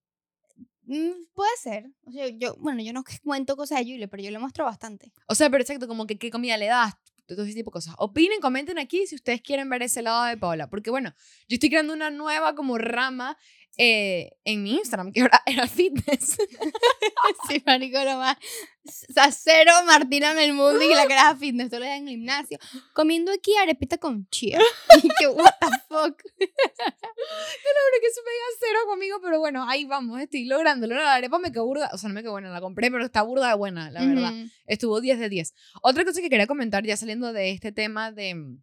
Mm, 0.84 1.26
puede 1.32 1.56
ser. 1.62 1.86
O 2.04 2.12
sea, 2.12 2.28
yo, 2.28 2.56
bueno, 2.58 2.82
yo 2.82 2.92
no 2.92 3.04
cuento 3.22 3.56
cosas 3.56 3.78
de 3.78 3.84
Julio, 3.84 4.08
pero 4.08 4.22
yo 4.22 4.30
le 4.30 4.38
muestro 4.38 4.64
bastante. 4.64 5.12
O 5.28 5.34
sea, 5.34 5.48
pero 5.48 5.62
exacto, 5.62 5.88
como 5.88 6.06
que 6.06 6.18
qué 6.18 6.30
comida 6.30 6.56
le 6.56 6.66
das, 6.66 6.94
todo 7.26 7.44
ese 7.44 7.54
tipo 7.54 7.70
de 7.70 7.74
cosas. 7.74 7.94
Opinen, 7.98 8.40
comenten 8.40 8.78
aquí 8.78 9.06
si 9.06 9.14
ustedes 9.14 9.40
quieren 9.40 9.68
ver 9.70 9.82
ese 9.82 10.02
lado 10.02 10.24
de 10.24 10.36
Paola. 10.36 10.68
Porque 10.68 10.90
bueno, 10.90 11.14
yo 11.48 11.54
estoy 11.54 11.70
creando 11.70 11.92
una 11.92 12.10
nueva 12.10 12.54
como 12.54 12.78
rama 12.78 13.36
eh, 13.78 14.32
en 14.44 14.62
mi 14.62 14.74
Instagram, 14.74 15.12
que 15.12 15.22
ahora 15.22 15.42
era 15.46 15.66
fitness. 15.66 16.36
sí, 17.48 17.62
marico, 17.64 17.98
lo 18.04 18.18
más. 18.18 18.36
O 18.84 19.12
sea, 19.12 19.30
cero 19.30 19.72
Martina 19.86 20.34
Melmundi 20.34 20.86
y 20.86 20.94
la 20.94 21.06
que 21.06 21.12
era 21.12 21.36
fitness, 21.36 21.70
todo 21.70 21.80
lo 21.80 21.86
en 21.86 22.08
el 22.08 22.14
gimnasio. 22.14 22.58
Comiendo 22.92 23.32
aquí 23.32 23.54
arepita 23.56 23.98
con 23.98 24.28
chía. 24.28 24.58
Y 25.02 25.08
que, 25.18 25.28
what 25.28 25.54
the 25.60 25.66
fuck. 25.88 26.22
Pero 26.38 27.78
que 28.00 28.06
eso 28.06 28.20
me 28.24 28.32
cero 28.58 28.80
conmigo, 28.86 29.20
pero 29.22 29.38
bueno, 29.38 29.68
ahí 29.68 29.84
vamos, 29.84 30.20
estoy 30.20 30.44
lográndolo. 30.44 30.94
La 30.94 31.14
arepa 31.14 31.38
me 31.38 31.52
quedó 31.52 31.64
burda, 31.64 31.90
o 31.92 31.98
sea, 31.98 32.08
no 32.08 32.14
me 32.14 32.22
quedó 32.22 32.32
buena, 32.32 32.50
la 32.50 32.60
compré, 32.60 32.90
pero 32.90 33.04
está 33.04 33.22
burda 33.22 33.48
de 33.48 33.54
buena, 33.54 33.90
la 33.90 34.04
verdad. 34.04 34.32
Estuvo 34.66 35.00
10 35.00 35.18
de 35.18 35.28
10. 35.28 35.54
Otra 35.82 36.04
cosa 36.04 36.20
que 36.20 36.28
quería 36.28 36.46
comentar, 36.46 36.84
ya 36.84 36.96
saliendo 36.96 37.32
de 37.32 37.50
este 37.50 37.72
tema 37.72 38.12
de... 38.12 38.58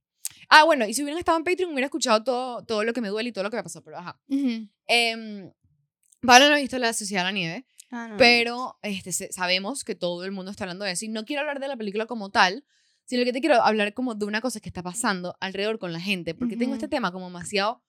Ah, 0.50 0.63
bueno, 0.63 0.86
y 0.86 0.94
si 0.94 1.03
hubieran 1.03 1.20
estado 1.20 1.38
en 1.38 1.44
Patreon, 1.44 1.72
hubiera 1.72 1.86
escuchado 1.86 2.24
todo, 2.24 2.63
todo 2.65 2.84
lo 2.84 2.91
que 2.94 3.01
me 3.01 3.10
duele 3.10 3.29
y 3.29 3.32
todo 3.32 3.44
lo 3.44 3.50
que 3.51 3.58
me 3.58 3.63
pasó, 3.63 3.84
pero 3.84 3.98
ajá. 3.98 4.20
Ujú. 4.27 4.68
Eh, 4.88 5.51
Pablo 6.22 6.50
no 6.50 6.56
ha 6.56 6.58
visto 6.60 6.77
La 6.79 6.91
Sociedad 6.94 7.22
de 7.22 7.25
la 7.25 7.32
Nieve, 7.32 7.65
Ah, 7.91 8.08
no, 8.10 8.18
pero 8.18 8.77
este, 8.84 9.32
sabemos 9.32 9.84
que 9.84 9.96
todo 9.96 10.24
el 10.25 10.32
mundo 10.32 10.51
está 10.51 10.63
hablando 10.65 10.86
de 10.86 10.91
eso. 10.91 11.06
Y 11.06 11.08
no 11.10 11.25
quiero 11.25 11.41
hablar 11.41 11.60
de 11.60 11.68
la 11.68 11.75
película 11.77 12.06
como 12.06 12.29
tal, 12.29 12.63
sino 13.06 13.24
que 13.24 13.34
te 13.34 13.39
quiero 13.39 13.63
hablar 13.63 13.94
como 13.96 14.13
de 14.15 14.25
una 14.25 14.41
cosa 14.41 14.60
que 14.60 14.70
está 14.70 14.84
pasando 14.84 15.36
alrededor 15.39 15.79
con 15.79 15.91
la 15.94 16.00
gente, 16.00 16.36
porque 16.36 16.56
tengo 16.58 16.74
este 16.75 16.88
tema 16.88 17.12
como 17.12 17.25
demasiado 17.25 17.84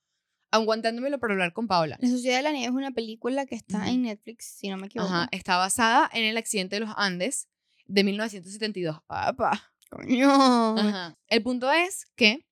aguantándomelo 0.53 1.19
para 1.19 1.35
hablar 1.35 1.53
con 1.53 1.67
Paola. 1.69 1.97
La 2.01 2.09
Sociedad 2.09 2.39
de 2.39 2.43
la 2.43 2.53
Nieve 2.53 2.67
es 2.67 2.73
una 2.73 2.91
película 2.93 3.45
que 3.47 3.55
está 3.55 3.79
Ujú. 3.79 3.89
en 3.89 4.03
Netflix, 4.03 4.47
si 4.59 4.69
no 4.69 4.77
me 4.79 4.87
equivoco. 4.87 5.11
Ajá, 5.13 5.29
está 5.33 5.57
basada 5.59 6.09
en 6.13 6.25
el 6.25 6.37
accidente 6.39 6.77
de 6.77 6.81
los 6.81 6.91
Andes 6.97 7.49
de 7.87 8.03
1972. 8.05 9.01
Papá. 9.07 9.73
Coño. 9.91 10.31
Ajá. 10.79 11.17
El 11.29 11.43
punto 11.43 11.71
es 11.71 12.07
que 12.17 12.47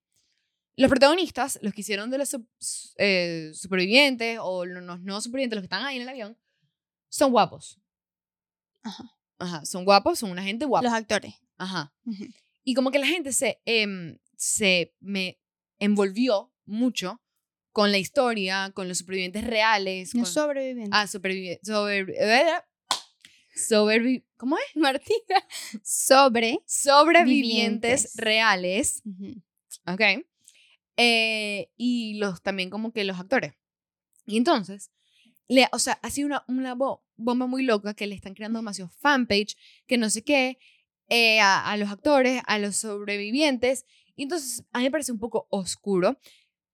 los 0.83 0.89
protagonistas, 0.91 1.59
los 1.63 1.73
que 1.75 1.81
hicieron 1.83 2.11
de 2.11 2.19
los 2.19 2.37
eh, 2.97 3.51
supervivientes 3.55 4.39
o 4.41 4.65
lo- 4.65 4.81
los 4.81 5.01
no 5.01 5.21
supervivientes, 5.21 5.57
los 5.57 5.63
que 5.63 5.67
están 5.67 5.85
ahí 5.85 5.97
en 5.97 6.03
el 6.03 6.09
avión, 6.09 6.39
son 7.09 7.31
guapos. 7.33 7.79
Ajá. 8.83 9.05
Ajá, 9.39 9.65
son 9.65 9.85
guapos, 9.85 10.19
son 10.19 10.31
una 10.31 10.43
gente 10.43 10.65
guapa. 10.65 10.85
Los 10.85 10.93
actores. 10.93 11.35
Ajá. 11.57 11.93
Ujú. 12.05 12.25
Y 12.65 12.75
como 12.75 12.91
que 12.91 12.99
la 12.99 13.07
gente 13.07 13.33
se, 13.33 13.61
em, 13.65 14.19
se 14.37 14.95
me 15.01 15.39
envolvió 15.79 16.53
mucho 16.67 17.21
con 17.73 17.93
la 17.93 17.99
historia, 17.99 18.73
con 18.75 18.89
los 18.89 18.99
supervivientes 18.99 19.45
reales. 19.45 20.15
No 20.15 20.23
Con, 20.25 20.33
sobrevivientes. 20.33 20.91
ah, 20.93 21.07
supervivientes. 21.07 21.67
Sobre, 21.69 22.01
eh, 22.19 22.45
sobrevi- 23.55 24.25
¿Cómo 24.37 24.57
es? 24.59 24.65
Martina. 24.77 25.47
Sobre. 25.85 26.61
Sobrevivientes 26.67 28.03
Vivientes. 28.03 28.17
reales. 28.17 29.03
Ujú. 29.05 29.43
¿Ok? 29.87 30.01
Eh, 30.99 31.71
y 31.77 32.15
los 32.19 32.43
también 32.43 32.69
como 32.71 32.93
que 32.93 33.05
los 33.05 33.19
actores. 33.19 33.55
Y 34.27 34.37
entonces, 34.37 34.91
le, 35.49 35.69
o 35.73 35.79
sea, 35.79 35.99
ha 36.03 36.11
sido 36.11 36.27
una, 36.27 36.45
una 36.49 36.75
bo- 36.75 37.03
bomba 37.17 37.47
muy 37.47 37.63
loca 37.63 37.95
que 37.95 38.07
le 38.07 38.15
están 38.15 38.35
creando 38.35 38.59
demasiado 38.59 38.91
fanpage, 38.91 39.57
que 39.87 39.97
no 39.97 40.11
sé 40.11 40.23
qué, 40.25 40.59
eh, 41.09 41.41
a, 41.41 41.71
a 41.71 41.77
los 41.77 41.89
actores, 41.89 42.43
a 42.47 42.59
los 42.59 42.77
sobrevivientes. 42.77 43.87
Y 44.17 44.25
entonces, 44.25 44.65
a 44.73 44.79
mí 44.79 44.85
me 44.85 44.91
parece 44.91 45.13
un 45.13 45.19
poco 45.21 45.47
oscuro. 45.51 46.19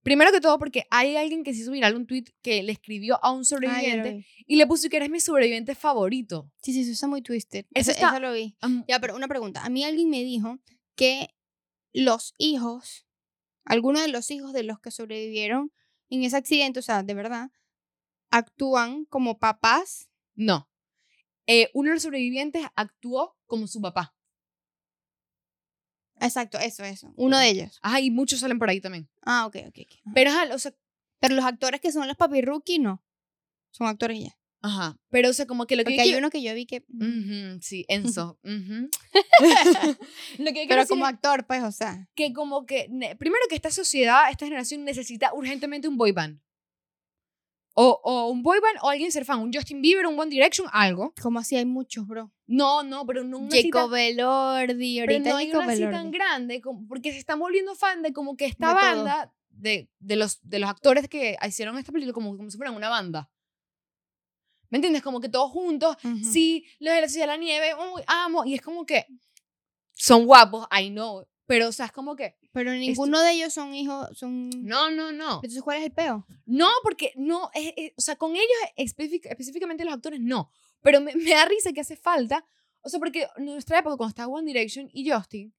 Primero 0.03 0.33
que 0.33 0.41
todo, 0.41 0.59
porque 0.59 0.85
hay 0.91 1.17
alguien 1.17 1.45
que 1.45 1.55
se 1.55 1.61
hizo 1.61 1.71
viral 1.73 1.95
un 1.95 2.07
tweet 2.07 2.25
que 2.43 2.63
le 2.63 2.73
escribió 2.73 3.23
a 3.25 3.31
un 3.31 3.45
sobreviviente 3.45 4.13
vi. 4.13 4.27
y 4.47 4.57
le 4.57 4.67
puso 4.67 4.89
que 4.89 4.97
eres 4.99 5.09
mi 5.11 5.21
sobreviviente 5.21 5.75
favorito. 5.75 6.51
Sí, 6.63 6.73
sí, 6.73 6.81
eso 6.81 6.93
está 6.93 7.07
muy 7.07 7.23
twisted. 7.23 7.67
Eso 7.73 7.91
Eso, 7.91 7.91
está- 7.93 8.09
eso 8.11 8.21
lo 8.21 8.33
vi. 8.33 8.57
Am- 8.61 8.85
Ya, 8.89 8.99
pero 9.01 9.15
una 9.17 9.29
pregunta. 9.29 9.65
A 9.65 9.69
mí 9.71 9.85
alguien 9.85 10.11
me 10.11 10.23
dijo 10.25 10.59
que 10.95 11.29
los 11.95 12.35
hijos, 12.39 13.07
algunos 13.65 14.03
de 14.03 14.09
los 14.09 14.31
hijos 14.31 14.53
de 14.53 14.63
los 14.63 14.81
que 14.81 14.91
sobrevivieron 14.91 15.73
en 16.11 16.25
ese 16.25 16.37
accidente, 16.37 16.81
o 16.81 16.83
sea, 16.83 17.03
de 17.03 17.15
verdad, 17.15 17.51
actúan 18.31 19.05
como 19.07 19.39
papás. 19.39 20.09
no. 20.35 20.69
Eh, 21.47 21.71
uno 21.75 21.91
de 21.91 21.97
los 21.97 22.03
sobrevivientes 22.03 22.65
actuó 22.75 23.37
como 23.47 23.67
su 23.67 23.79
papá. 23.83 24.15
Exacto, 26.21 26.59
eso, 26.59 26.85
eso. 26.85 27.13
Uno 27.17 27.39
de 27.39 27.51
ellos. 27.51 27.79
Ajá, 27.83 28.01
y 28.01 28.11
muchos 28.11 28.41
salen 28.41 28.59
por 28.59 28.71
ahí 28.71 28.81
también. 28.81 29.11
Ah, 29.23 29.47
ok, 29.47 29.57
ok. 29.69 29.79
ok. 29.81 29.93
Ajá. 30.05 30.13
Pero, 30.15 30.31
ajá, 30.31 30.55
o 30.55 30.59
sea, 30.59 30.73
Pero 31.21 31.35
los 31.35 31.45
actores 31.45 31.81
que 31.83 31.93
son 31.93 32.07
los 32.07 32.17
papi 32.17 32.41
rookie, 32.41 32.79
no. 32.79 33.03
Son 33.73 33.87
actores 33.87 34.21
ya. 34.21 34.39
Ajá. 34.65 34.97
Pero, 35.11 35.29
o 35.29 35.33
sea, 35.33 35.47
como 35.47 35.67
que 35.67 35.77
lo 35.77 35.83
que 35.85 35.91
Porque 35.91 36.01
hay 36.01 36.15
uno 36.15 36.31
que 36.31 36.43
yo 36.43 36.55
vi 36.55 36.65
que... 36.67 36.85
Ujú, 36.89 37.61
sí, 37.61 37.85
Enzo. 37.89 38.39
ujú. 38.43 38.89
lo 40.39 40.53
que 40.53 40.67
Pero 40.69 40.87
como 40.87 41.07
actor, 41.07 41.47
pues, 41.47 41.63
o 41.63 41.71
sea. 41.73 42.09
que 42.15 42.33
como 42.33 42.65
que, 42.67 42.89
primero 43.19 43.43
que 43.49 43.55
esta 43.57 43.71
sociedad, 43.71 44.31
esta 44.31 44.47
generación 44.47 44.85
necesita 44.85 45.33
urgentemente 45.35 45.87
un 45.89 45.97
boy 45.97 46.13
band. 46.13 46.41
O, 47.77 48.01
o 48.05 48.29
un 48.31 48.43
boy 48.45 48.61
band 48.61 48.79
o 48.83 48.89
alguien 48.89 49.11
ser 49.11 49.25
fan, 49.25 49.41
un 49.41 49.53
Justin 49.53 49.83
Bieber, 49.83 50.07
un 50.07 50.19
One 50.19 50.31
Direction, 50.31 50.69
algo. 50.73 51.13
Como 51.21 51.41
así 51.41 51.57
hay 51.57 51.65
muchos, 51.67 52.07
bro. 52.07 52.33
No, 52.47 52.85
no, 52.85 53.05
pero 53.05 53.25
no 53.25 53.39
una 53.39 53.51
Jacob 53.51 53.93
Elordi, 53.95 55.01
pero 55.01 55.13
ahorita 55.13 55.31
no 55.31 55.37
hay 55.37 55.47
Jacob 55.49 55.65
una 55.65 55.73
así 55.73 55.83
tan 55.83 56.11
grande, 56.13 56.61
como- 56.61 56.87
porque 56.87 57.11
se 57.13 57.19
están 57.19 57.41
volviendo 57.41 57.75
fan 57.75 58.03
de 58.03 58.13
como 58.13 58.37
que 58.37 58.45
esta 58.47 58.69
De 58.69 58.75
todo. 58.75 58.81
banda, 58.83 59.35
de, 59.51 59.91
de, 59.99 60.17
los, 60.17 60.39
de 60.43 60.59
los 60.61 60.71
actores 60.71 61.09
que 61.09 61.37
hicieron 61.47 61.77
esta 61.79 61.91
película, 61.91 62.13
como, 62.13 62.37
como 62.37 62.49
si 62.49 62.57
fueran 62.57 62.77
una 62.77 62.89
banda. 62.89 63.29
¿Me 64.75 64.79
entiendes? 64.79 65.03
Como 65.03 65.21
que 65.21 65.29
todos 65.29 65.53
juntos, 65.53 65.97
Ujú. 66.03 66.19
sí, 66.33 66.67
los 66.81 66.93
de 66.93 67.01
la 67.03 67.09
ciudad 67.09 67.27
de 67.27 67.33
la 67.33 67.37
nieve, 67.37 67.75
uy, 67.95 68.03
amo, 68.09 68.45
y 68.45 68.55
es 68.55 68.61
como 68.61 68.85
que 68.85 69.07
son 69.93 70.27
guapos, 70.27 70.67
I 70.77 70.89
know, 70.91 71.29
pero 71.47 71.69
o 71.69 71.73
sea, 71.73 71.87
es 71.87 71.93
como 71.93 72.17
que, 72.17 72.35
Pero 72.51 72.73
ninguno 72.73 73.21
de 73.21 73.31
ellos 73.35 73.53
son 73.55 73.73
hijos, 73.73 74.09
son... 74.19 74.51
no, 74.65 74.91
no, 74.91 75.13
no, 75.13 75.37
Entonces, 75.37 75.63
¿cuál 75.63 75.79
es 75.79 75.85
el 75.85 75.93
peo? 75.93 76.27
no, 76.45 76.67
porque 76.83 77.13
no, 77.15 77.53
es- 77.55 77.73
es- 77.77 77.93
o 77.97 78.01
sea, 78.01 78.17
con 78.17 78.33
ellos 78.35 78.49
específic- 78.77 79.27
específicamente 79.31 79.85
los 79.85 79.95
actores 79.95 80.19
no, 80.21 80.51
pero 80.83 81.01
me, 81.01 81.15
me 81.15 81.31
da 81.31 81.45
risa 81.45 81.73
que 81.73 81.81
hace 81.83 81.95
falta, 81.97 82.45
o 82.83 82.89
sea, 82.89 82.99
porque 82.99 83.29
en 83.37 83.45
nuestra 83.45 83.79
época 83.79 83.97
cuando 83.97 84.09
estaba 84.11 84.27
One 84.33 84.53
Direction 84.53 84.91
y 84.93 85.09
Justin, 85.09 85.55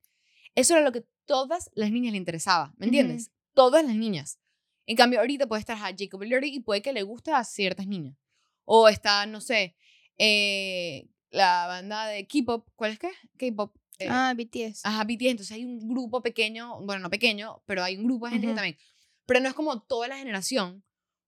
eso 0.55 0.73
era 0.73 0.83
lo 0.83 0.91
que 0.91 1.05
todas 1.23 1.69
las 1.73 1.89
niñas 1.89 2.11
le 2.11 2.17
interesaba, 2.17 2.73
¿me 2.75 2.87
entiendes? 2.87 3.31
Todas 3.53 3.85
las 3.85 3.95
niñas. 3.95 4.39
En 4.87 4.97
cambio, 4.97 5.21
ahorita 5.21 5.47
puede 5.47 5.61
estar 5.61 5.77
a 5.77 5.95
Jacob 5.97 6.21
Elordi 6.21 6.49
y 6.53 6.59
puede 6.59 6.81
que 6.81 6.91
le 6.91 7.03
guste 7.03 7.31
a 7.31 7.45
ciertas 7.45 7.87
niñas. 7.87 8.17
O 8.65 8.89
está, 8.89 9.25
no 9.25 9.41
sé, 9.41 9.75
eh, 10.17 11.07
la 11.29 11.67
banda 11.67 12.07
de 12.07 12.27
K-pop, 12.27 12.67
¿cuál 12.75 12.91
es 12.91 12.99
que? 12.99 13.09
K-pop. 13.37 13.75
eh, 13.99 14.07
ah, 14.09 14.33
BTS. 14.35 14.81
Ajá, 14.83 15.03
BTS. 15.03 15.31
Entonces 15.31 15.51
hay 15.51 15.63
un 15.65 15.87
grupo 15.87 16.21
pequeño, 16.21 16.81
bueno, 16.81 17.01
no 17.03 17.09
pequeño, 17.09 17.61
pero 17.65 17.83
hay 17.83 17.97
un 17.97 18.05
grupo 18.05 18.25
de 18.25 18.31
gente 18.31 18.47
que 18.47 18.51
Ujú. 18.51 18.57
también. 18.57 18.77
Pero 19.25 19.39
no 19.39 19.47
es 19.47 19.53
como 19.53 19.81
toda 19.81 20.07
la 20.07 20.17
generación, 20.17 20.83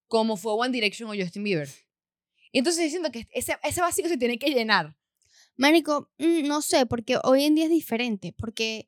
como 0.07 0.37
fue 0.37 0.53
One 0.53 0.71
Direction 0.71 1.09
o 1.09 1.13
Justin 1.15 1.43
Bieber. 1.43 1.69
Y 2.51 2.59
entonces 2.59 2.89
siento 2.89 3.11
que 3.11 3.27
ese, 3.31 3.57
ese 3.63 3.81
vacío 3.81 4.07
se 4.07 4.17
tiene 4.17 4.37
que 4.39 4.49
llenar. 4.49 4.95
Marico, 5.57 6.11
mm, 6.17 6.47
no 6.47 6.61
sé, 6.61 6.85
porque 6.85 7.17
hoy 7.23 7.43
en 7.45 7.55
día 7.55 7.65
es 7.65 7.71
diferente, 7.71 8.33
porque 8.37 8.87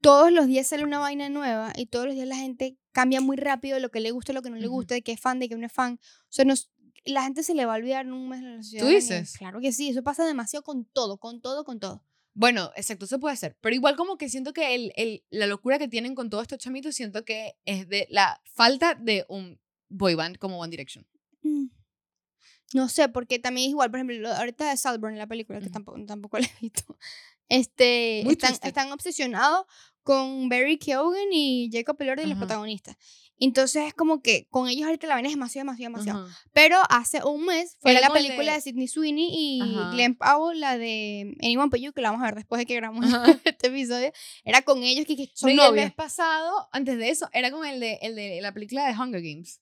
todos 0.00 0.30
los 0.30 0.46
días 0.46 0.66
sale 0.66 0.84
una 0.84 0.98
vaina 0.98 1.28
nueva 1.30 1.72
y 1.76 1.86
todos 1.86 2.06
los 2.06 2.14
días 2.14 2.28
la 2.28 2.36
gente 2.36 2.76
cambia 2.92 3.20
muy 3.20 3.36
rápido 3.36 3.78
lo 3.80 3.90
que 3.90 4.00
le 4.00 4.10
gusta, 4.10 4.32
lo 4.32 4.42
que 4.42 4.50
no 4.50 4.56
le 4.56 4.66
gusta, 4.66 4.94
de 4.94 5.02
qué 5.02 5.12
es 5.12 5.20
fan, 5.20 5.38
de 5.38 5.48
qué 5.48 5.56
no 5.56 5.66
es 5.66 5.72
fan. 5.72 5.98
O 6.02 6.26
sea, 6.28 6.44
nos, 6.44 6.70
la 7.04 7.22
gente 7.24 7.42
se 7.42 7.54
le 7.54 7.66
va 7.66 7.74
a 7.74 7.76
olvidar 7.76 8.06
en 8.06 8.12
un 8.12 8.28
mes 8.28 8.42
la 8.42 8.56
sociedad. 8.62 8.84
¿Tú 8.84 8.90
dices? 8.90 9.36
Claro 9.38 9.60
que 9.60 9.72
sí, 9.72 9.88
eso 9.90 10.02
pasa 10.02 10.24
demasiado 10.24 10.62
con 10.62 10.84
todo, 10.84 11.18
con 11.18 11.40
todo, 11.40 11.64
con 11.64 11.80
todo. 11.80 12.02
Bueno, 12.34 12.72
exacto, 12.76 13.04
eso 13.04 13.20
puede 13.20 13.36
ser. 13.36 13.56
Pero 13.60 13.74
igual 13.76 13.94
como 13.96 14.16
que 14.18 14.28
siento 14.28 14.52
que 14.52 14.74
el, 14.74 14.92
el- 14.96 15.24
la 15.30 15.46
locura 15.46 15.78
que 15.78 15.86
tienen 15.88 16.14
con 16.14 16.30
todos 16.30 16.42
estos 16.42 16.58
chamitos, 16.58 16.94
siento 16.94 17.24
que 17.24 17.56
es 17.64 17.88
de 17.88 18.06
la 18.10 18.40
falta 18.44 18.94
de 18.94 19.24
un 19.28 19.60
boy 19.88 20.14
band 20.14 20.38
como 20.38 20.58
One 20.58 20.70
Direction. 20.70 21.06
Mm. 21.42 21.66
No 22.72 22.88
sé, 22.88 23.08
porque 23.08 23.38
también 23.38 23.66
es 23.66 23.70
igual, 23.70 23.90
por 23.90 23.98
ejemplo, 24.00 24.16
lo- 24.16 24.32
ahorita 24.34 24.68
de 24.68 24.76
Salborn, 24.76 25.16
la 25.16 25.28
película, 25.28 25.60
que 25.60 25.70
tampoco, 25.70 26.04
tampoco 26.06 26.38
la 26.38 26.46
he 26.46 26.60
visto. 26.60 26.98
Este, 27.48 28.22
Muy 28.24 28.32
están, 28.32 28.54
están 28.62 28.90
obsesionados 28.92 29.66
con 30.02 30.48
Barry 30.48 30.78
Keoghan 30.78 31.32
y 31.32 31.70
Jacob 31.72 31.96
Elordi, 32.00 32.22
los 32.24 32.32
Ajá. 32.32 32.40
protagonistas. 32.40 32.96
Entonces 33.40 33.84
es 33.88 33.94
como 33.94 34.22
que 34.22 34.46
con 34.50 34.68
ellos 34.68 34.86
ahorita 34.86 35.06
la 35.08 35.14
vaina 35.14 35.28
es 35.28 35.34
demasiado, 35.34 35.64
demasiado, 35.66 35.92
demasiado. 35.92 36.26
Ajá. 36.26 36.38
Pero 36.52 36.78
hace 36.88 37.22
un 37.24 37.44
mes 37.46 37.76
fue 37.80 37.90
Era 37.90 38.00
la 38.00 38.10
película 38.12 38.52
de- 38.52 38.58
de 38.58 38.60
Sidney 38.60 38.88
Sweeney 38.88 39.28
y 39.32 39.60
Ajá. 39.60 39.90
Glenn 39.92 40.14
Powell, 40.14 40.60
la 40.60 40.78
de 40.78 41.36
Anyone 41.42 41.68
But 41.70 41.80
You, 41.80 41.92
que 41.92 42.00
la 42.00 42.10
vamos 42.12 42.22
a 42.22 42.26
ver 42.26 42.36
después 42.36 42.58
de 42.60 42.66
que 42.66 42.76
grabamos 42.76 43.12
Ajá. 43.12 43.24
este 43.44 43.66
episodio. 43.66 44.12
Era 44.44 44.62
con 44.62 44.82
ellos 44.82 45.04
que, 45.06 45.16
que 45.16 45.30
son 45.34 45.48
No, 45.48 45.62
y 45.62 45.64
el 45.64 45.70
novios. 45.70 45.84
mes 45.86 45.94
pasado, 45.94 46.68
antes 46.72 46.96
de 46.96 47.08
eso, 47.10 47.28
era 47.32 47.50
con 47.50 47.66
el 47.66 47.80
de, 47.80 47.98
el 48.02 48.14
de 48.14 48.40
la 48.40 48.52
película 48.52 48.86
de 48.86 48.92
Hunger 48.96 49.20
Games. 49.22 49.60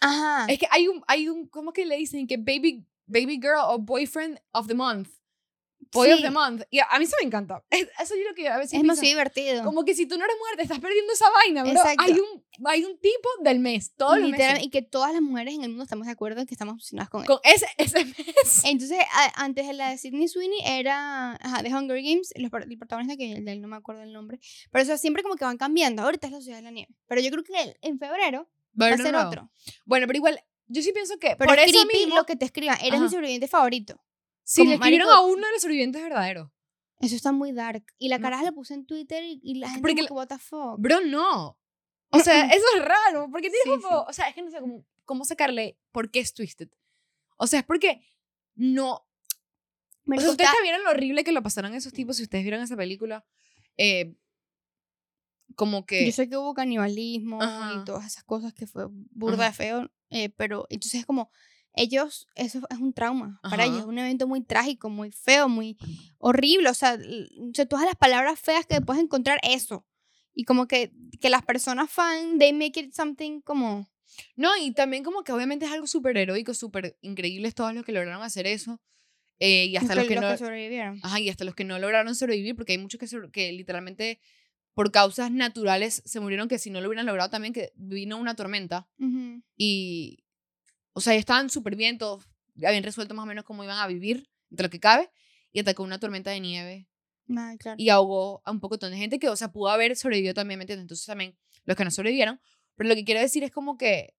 Ajá. 0.00 0.46
Es 0.48 0.58
que 0.58 0.66
hay 0.70 0.88
un, 0.88 1.02
hay 1.06 1.28
un, 1.28 1.46
¿cómo 1.48 1.72
que 1.72 1.86
le 1.86 1.96
dicen? 1.96 2.26
Que 2.26 2.36
baby, 2.36 2.84
baby 3.06 3.36
girl 3.40 3.60
o 3.68 3.78
boyfriend 3.78 4.38
of 4.52 4.66
the 4.66 4.74
month. 4.74 5.08
Boy 5.92 6.10
of 6.12 6.16
Sí. 6.18 6.22
the 6.24 6.30
month. 6.30 6.62
Y 6.70 6.78
a, 6.78 6.86
a 6.90 6.98
mí 6.98 7.04
eso 7.04 7.16
me 7.20 7.26
encanta. 7.26 7.62
Es- 7.70 7.88
eso 8.00 8.14
yo 8.16 8.28
lo 8.28 8.34
que 8.34 8.48
a 8.48 8.56
veces 8.58 8.72
es 8.74 8.80
pienso, 8.80 8.82
demasiado 8.82 9.08
divertido. 9.08 9.64
Como 9.64 9.84
que 9.84 9.94
si 9.94 10.06
tú 10.06 10.16
no 10.18 10.24
eres 10.24 10.36
mujer, 10.38 10.56
te 10.56 10.62
estás 10.62 10.78
perdiendo 10.80 11.12
esa 11.12 11.30
vaina, 11.30 11.62
bro. 11.62 11.72
Exacto. 11.72 12.02
Hay 12.04 12.12
un, 12.12 12.44
hay 12.66 12.84
un 12.84 12.98
tipo 13.00 13.28
del 13.42 13.58
mes, 13.60 13.92
todos 13.96 14.18
los 14.18 14.30
Literal- 14.30 14.52
meses. 14.54 14.66
y 14.66 14.70
que 14.70 14.82
todas 14.82 15.12
las 15.12 15.22
mujeres 15.22 15.54
en 15.54 15.62
el 15.62 15.68
mundo 15.70 15.84
estamos 15.84 16.06
de 16.06 16.12
acuerdo 16.12 16.40
en 16.40 16.46
que 16.46 16.54
estamos 16.54 16.74
obsesionadas 16.74 17.10
con 17.10 17.22
él. 17.22 17.26
Con 17.26 17.38
ese, 17.44 17.66
ese 17.78 18.04
mes. 18.04 18.64
Entonces, 18.64 18.98
a- 19.12 19.42
antes 19.44 19.66
de 19.66 19.72
la 19.72 19.90
de 19.90 19.98
Sidney 19.98 20.28
Sweeney 20.28 20.58
era 20.64 21.32
ajá, 21.34 21.62
de 21.62 21.68
Hunger 21.74 22.02
Games, 22.02 22.32
los, 22.36 22.50
el 22.52 22.78
protagonista 22.78 23.16
que 23.16 23.32
el 23.32 23.44
de 23.44 23.52
él 23.52 23.60
no 23.60 23.68
me 23.68 23.76
acuerdo 23.76 24.02
el 24.02 24.12
nombre, 24.12 24.38
pero 24.70 24.82
eso 24.82 24.96
siempre 24.98 25.22
como 25.22 25.36
que 25.36 25.44
van 25.44 25.56
cambiando. 25.58 26.02
Ahorita 26.02 26.26
es 26.26 26.32
la 26.32 26.40
ciudad 26.40 26.58
de 26.58 26.62
la 26.62 26.70
nieve, 26.70 26.94
pero 27.06 27.20
yo 27.20 27.30
creo 27.30 27.44
que 27.44 27.60
el- 27.62 27.76
en 27.82 27.98
febrero 27.98 28.48
va 28.80 28.86
a 28.86 28.88
Bueno, 28.90 29.02
ser 29.04 29.12
no. 29.12 29.28
otro. 29.28 29.50
Bueno, 29.84 30.06
pero 30.06 30.16
igual, 30.16 30.40
yo 30.66 30.82
sí 30.82 30.92
pienso 30.92 31.18
que 31.18 31.36
Pero 31.36 31.48
por 31.48 31.58
es 31.58 31.70
eso 31.70 31.80
creepy 31.86 31.98
mismo, 32.04 32.16
lo 32.16 32.24
que 32.26 32.36
te 32.36 32.44
escriban. 32.44 32.76
Eres 32.80 32.92
mi 33.00 33.06
Ajá. 33.06 33.08
sobreviviente 33.10 33.48
favorito. 33.48 34.00
Si 34.44 34.60
como 34.60 34.70
le 34.70 34.74
escribieron 34.76 35.08
marico- 35.08 35.16
a 35.18 35.20
uno 35.26 35.46
de 35.46 35.52
los 35.52 35.60
sobrevivientes 35.62 36.02
verdaderos. 36.02 36.50
Eso 37.00 37.16
está 37.16 37.32
muy 37.32 37.52
dark. 37.52 37.84
Y 37.98 38.08
la 38.08 38.18
No. 38.18 38.22
caraja 38.22 38.44
la 38.44 38.52
puse 38.52 38.74
en 38.74 38.86
Twitter 38.86 39.22
y, 39.24 39.40
y 39.42 39.54
la 39.56 39.68
gente 39.68 39.80
Porque 39.82 39.94
como 40.06 40.08
la- 40.08 40.14
what 40.14 40.28
the 40.28 40.38
fuck. 40.38 40.78
Bro, 40.78 41.00
no. 41.06 41.58
O 42.10 42.18
sea, 42.20 42.46
eso 42.54 42.64
es 42.76 42.84
raro. 42.84 43.28
Porque 43.30 43.50
tienes 43.50 43.60
Sí, 43.64 43.70
como, 43.70 43.88
sí. 43.88 44.04
o 44.08 44.12
sea, 44.12 44.28
es 44.28 44.34
que 44.34 44.42
no 44.42 44.50
sé 44.50 44.60
cómo, 44.60 44.86
cómo 45.04 45.24
sacarle 45.24 45.76
por 45.92 46.10
qué 46.10 46.20
es 46.20 46.32
Twisted. 46.32 46.68
O 47.36 47.46
sea, 47.46 47.60
es 47.60 47.66
porque 47.66 48.00
no. 48.54 48.92
O 48.94 49.06
Me 50.04 50.20
sea, 50.20 50.30
ustedes 50.30 50.50
vieron 50.62 50.84
lo 50.84 50.90
horrible 50.90 51.24
que 51.24 51.32
lo 51.32 51.42
pasaron 51.42 51.74
esos 51.74 51.92
tipos, 51.92 52.16
si 52.16 52.22
ustedes 52.22 52.44
vieron 52.44 52.62
esa 52.62 52.76
película. 52.76 53.24
Eh, 53.76 54.14
como 55.56 55.84
que. 55.86 56.06
Yo 56.06 56.12
sé 56.12 56.28
que 56.28 56.36
hubo 56.36 56.54
canibalismo 56.54 57.40
Ajá. 57.42 57.80
y 57.80 57.84
todas 57.84 58.06
esas 58.06 58.24
cosas 58.24 58.52
que 58.54 58.66
fue 58.66 58.86
burda 58.90 59.44
de 59.46 59.52
feo, 59.52 59.90
eh, 60.10 60.28
pero 60.30 60.66
entonces 60.68 61.00
es 61.00 61.06
como, 61.06 61.30
ellos, 61.74 62.26
eso 62.34 62.60
es 62.70 62.78
un 62.78 62.92
trauma 62.92 63.40
para 63.42 63.64
ellos, 63.64 63.76
es 63.78 63.82
Ajá. 63.82 63.88
un 63.90 63.98
evento 63.98 64.26
muy 64.28 64.40
trágico, 64.42 64.88
muy 64.88 65.10
feo, 65.10 65.48
muy 65.48 65.76
horrible, 66.18 66.68
o 66.70 66.74
sea, 66.74 66.98
todas 67.68 67.84
las 67.84 67.96
palabras 67.96 68.38
feas 68.40 68.64
que 68.66 68.80
puedes 68.80 69.02
encontrar, 69.02 69.38
eso. 69.42 69.86
Y 70.32 70.44
como 70.44 70.66
que, 70.66 70.92
que 71.20 71.30
las 71.30 71.42
personas 71.42 71.90
fan, 71.90 72.38
they 72.38 72.52
make 72.52 72.78
it 72.80 72.92
something 72.92 73.40
como... 73.40 73.88
No, 74.36 74.50
y 74.56 74.72
también 74.72 75.02
como 75.02 75.24
que 75.24 75.32
obviamente 75.32 75.64
es 75.66 75.72
algo 75.72 75.86
súper 75.86 76.16
heroico, 76.16 76.54
súper 76.54 76.96
increíble 77.02 77.50
todos 77.52 77.74
los 77.74 77.84
que 77.84 77.92
lograron 77.92 78.22
hacer 78.22 78.46
eso. 78.46 78.80
Eh, 79.40 79.66
y 79.66 79.76
hasta 79.76 79.94
los 79.96 80.06
que, 80.06 80.14
no, 80.14 80.26
Ah, 80.28 80.36
sobrevivieron. 80.36 81.00
ajá, 81.02 81.18
y 81.20 81.28
hasta 81.28 81.44
los 81.44 81.54
que 81.56 81.64
no 81.64 81.78
lograron 81.80 82.14
sobrevivir, 82.14 82.54
porque 82.54 82.72
hay 82.72 82.78
muchos 82.78 83.00
que, 83.00 83.30
que 83.32 83.52
literalmente 83.52 84.20
por 84.74 84.90
causas 84.92 85.30
naturales 85.30 86.02
se 86.04 86.20
murieron 86.20 86.48
que 86.48 86.58
si 86.58 86.70
no 86.70 86.80
lo 86.80 86.88
hubieran 86.88 87.06
logrado 87.06 87.30
también 87.30 87.52
que 87.52 87.72
vino 87.76 88.16
una 88.16 88.34
tormenta 88.34 88.88
Ujú. 88.98 89.42
y 89.56 90.23
o 90.94 91.00
sea, 91.00 91.14
estaban 91.14 91.50
súper 91.50 91.76
bien, 91.76 91.98
todos 91.98 92.24
habían 92.64 92.82
resuelto 92.82 93.14
más 93.14 93.24
o 93.24 93.26
menos 93.26 93.44
cómo 93.44 93.62
iban 93.64 93.78
a 93.78 93.86
vivir, 93.86 94.30
entre 94.50 94.64
lo 94.66 94.70
que 94.70 94.80
cabe, 94.80 95.10
y 95.52 95.60
atacó 95.60 95.82
una 95.82 95.98
tormenta 95.98 96.30
de 96.30 96.40
nieve 96.40 96.88
Ay, 97.36 97.58
claro. 97.58 97.76
y 97.78 97.88
ahogó 97.90 98.40
a 98.44 98.50
un 98.50 98.60
poco 98.60 98.76
de 98.76 98.96
gente 98.96 99.18
que, 99.18 99.28
o 99.28 99.36
sea, 99.36 99.52
pudo 99.52 99.68
haber 99.68 99.96
sobrevivido 99.96 100.34
también, 100.34 100.58
¿me 100.58 100.62
entiendes? 100.64 100.84
Entonces 100.84 101.06
también 101.06 101.36
los 101.64 101.76
que 101.76 101.84
no 101.84 101.90
sobrevivieron, 101.90 102.40
pero 102.76 102.88
lo 102.88 102.94
que 102.94 103.04
quiero 103.04 103.20
decir 103.20 103.42
es 103.44 103.50
como 103.50 103.76
que 103.76 104.14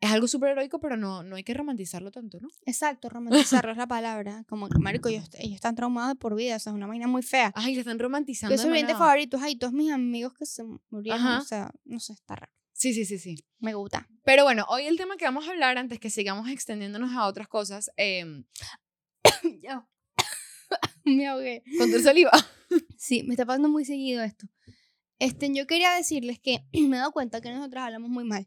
es 0.00 0.10
algo 0.12 0.28
súper 0.28 0.50
heroico, 0.50 0.78
pero 0.78 0.96
no, 0.96 1.24
no 1.24 1.34
hay 1.36 1.42
que 1.42 1.54
romantizarlo 1.54 2.10
tanto, 2.12 2.38
¿no? 2.40 2.48
Exacto, 2.66 3.08
romantizarlo 3.64 3.72
es 3.72 3.76
la 3.78 3.88
palabra. 3.88 4.44
Como 4.48 4.68
que, 4.68 4.78
marico, 4.78 5.08
ellos, 5.08 5.28
ellos 5.38 5.56
están 5.56 5.74
traumados 5.74 6.16
por 6.18 6.36
vida, 6.36 6.56
o 6.56 6.58
sea, 6.60 6.70
es 6.70 6.76
una 6.76 6.86
vaina 6.86 7.08
muy 7.08 7.22
fea. 7.22 7.52
Ay, 7.56 7.74
le 7.74 7.80
están 7.80 7.98
romantizando. 7.98 8.52
Yo 8.54 8.58
de 8.58 8.62
sobreviviente 8.62 8.92
manera- 8.92 9.06
favoritos, 9.06 9.42
ay, 9.42 9.56
todos 9.56 9.72
mis 9.72 9.90
amigos 9.90 10.34
que 10.34 10.46
se 10.46 10.62
murieron, 10.90 11.20
Ajá. 11.20 11.38
o 11.40 11.44
sea, 11.44 11.70
no 11.84 11.98
sé, 11.98 12.12
está 12.12 12.36
raro. 12.36 12.52
Sí, 12.78 12.94
sí, 12.94 13.04
sí, 13.04 13.18
sí. 13.18 13.44
Me 13.58 13.74
gusta. 13.74 14.08
Pero 14.22 14.44
bueno, 14.44 14.64
hoy 14.68 14.86
el 14.86 14.96
tema 14.96 15.16
que 15.16 15.24
vamos 15.24 15.48
a 15.48 15.50
hablar, 15.50 15.78
antes 15.78 15.98
que 15.98 16.10
sigamos 16.10 16.48
extendiéndonos 16.48 17.10
a 17.12 17.26
otras 17.26 17.48
cosas, 17.48 17.90
eh, 17.96 18.44
Ya. 19.62 19.84
me 21.04 21.26
ahogué. 21.26 21.64
con 21.76 21.90
tu 21.90 22.00
saliva. 22.00 22.30
Sí, 22.98 23.22
me 23.22 23.32
está 23.32 23.46
pasando 23.46 23.70
muy 23.70 23.86
seguido 23.86 24.22
esto. 24.22 24.46
Este, 25.18 25.50
yo 25.54 25.66
quería 25.66 25.92
decirles 25.92 26.38
que 26.38 26.64
me 26.72 26.96
he 26.96 27.00
dado 27.00 27.12
cuenta 27.12 27.40
que 27.40 27.50
nosotras 27.50 27.84
hablamos 27.84 28.10
muy 28.10 28.24
mal. 28.24 28.46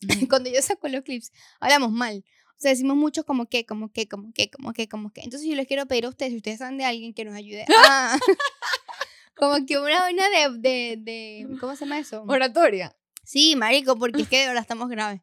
Cuando 0.30 0.50
yo 0.50 0.60
saco 0.62 0.88
los 0.88 1.02
clips, 1.02 1.30
hablamos 1.60 1.92
mal. 1.92 2.24
O 2.56 2.60
sea, 2.60 2.70
decimos 2.70 2.96
mucho 2.96 3.24
como 3.24 3.46
que, 3.46 3.66
como 3.66 3.92
que, 3.92 4.08
como 4.08 4.32
que, 4.32 4.50
como 4.50 4.72
que, 4.72 4.88
como 4.88 5.12
que. 5.12 5.20
Entonces 5.20 5.48
yo 5.48 5.54
les 5.54 5.68
quiero 5.68 5.86
pedir 5.86 6.06
a 6.06 6.08
ustedes, 6.08 6.32
si 6.32 6.38
ustedes 6.38 6.58
saben 6.58 6.78
de 6.78 6.86
alguien 6.86 7.14
que 7.14 7.24
nos 7.24 7.34
ayude 7.34 7.66
a... 7.86 8.18
como 9.36 9.64
que 9.66 9.78
una 9.78 10.00
vaina 10.00 10.24
de, 10.30 10.58
de, 10.58 10.96
de... 10.98 11.58
¿Cómo 11.60 11.76
se 11.76 11.84
llama 11.84 11.98
eso? 11.98 12.24
Oratoria. 12.26 12.96
Sí, 13.24 13.56
marico, 13.56 13.96
porque 13.98 14.22
es 14.22 14.28
que 14.28 14.38
de 14.40 14.46
verdad 14.46 14.62
estamos 14.62 14.88
graves. 14.88 15.20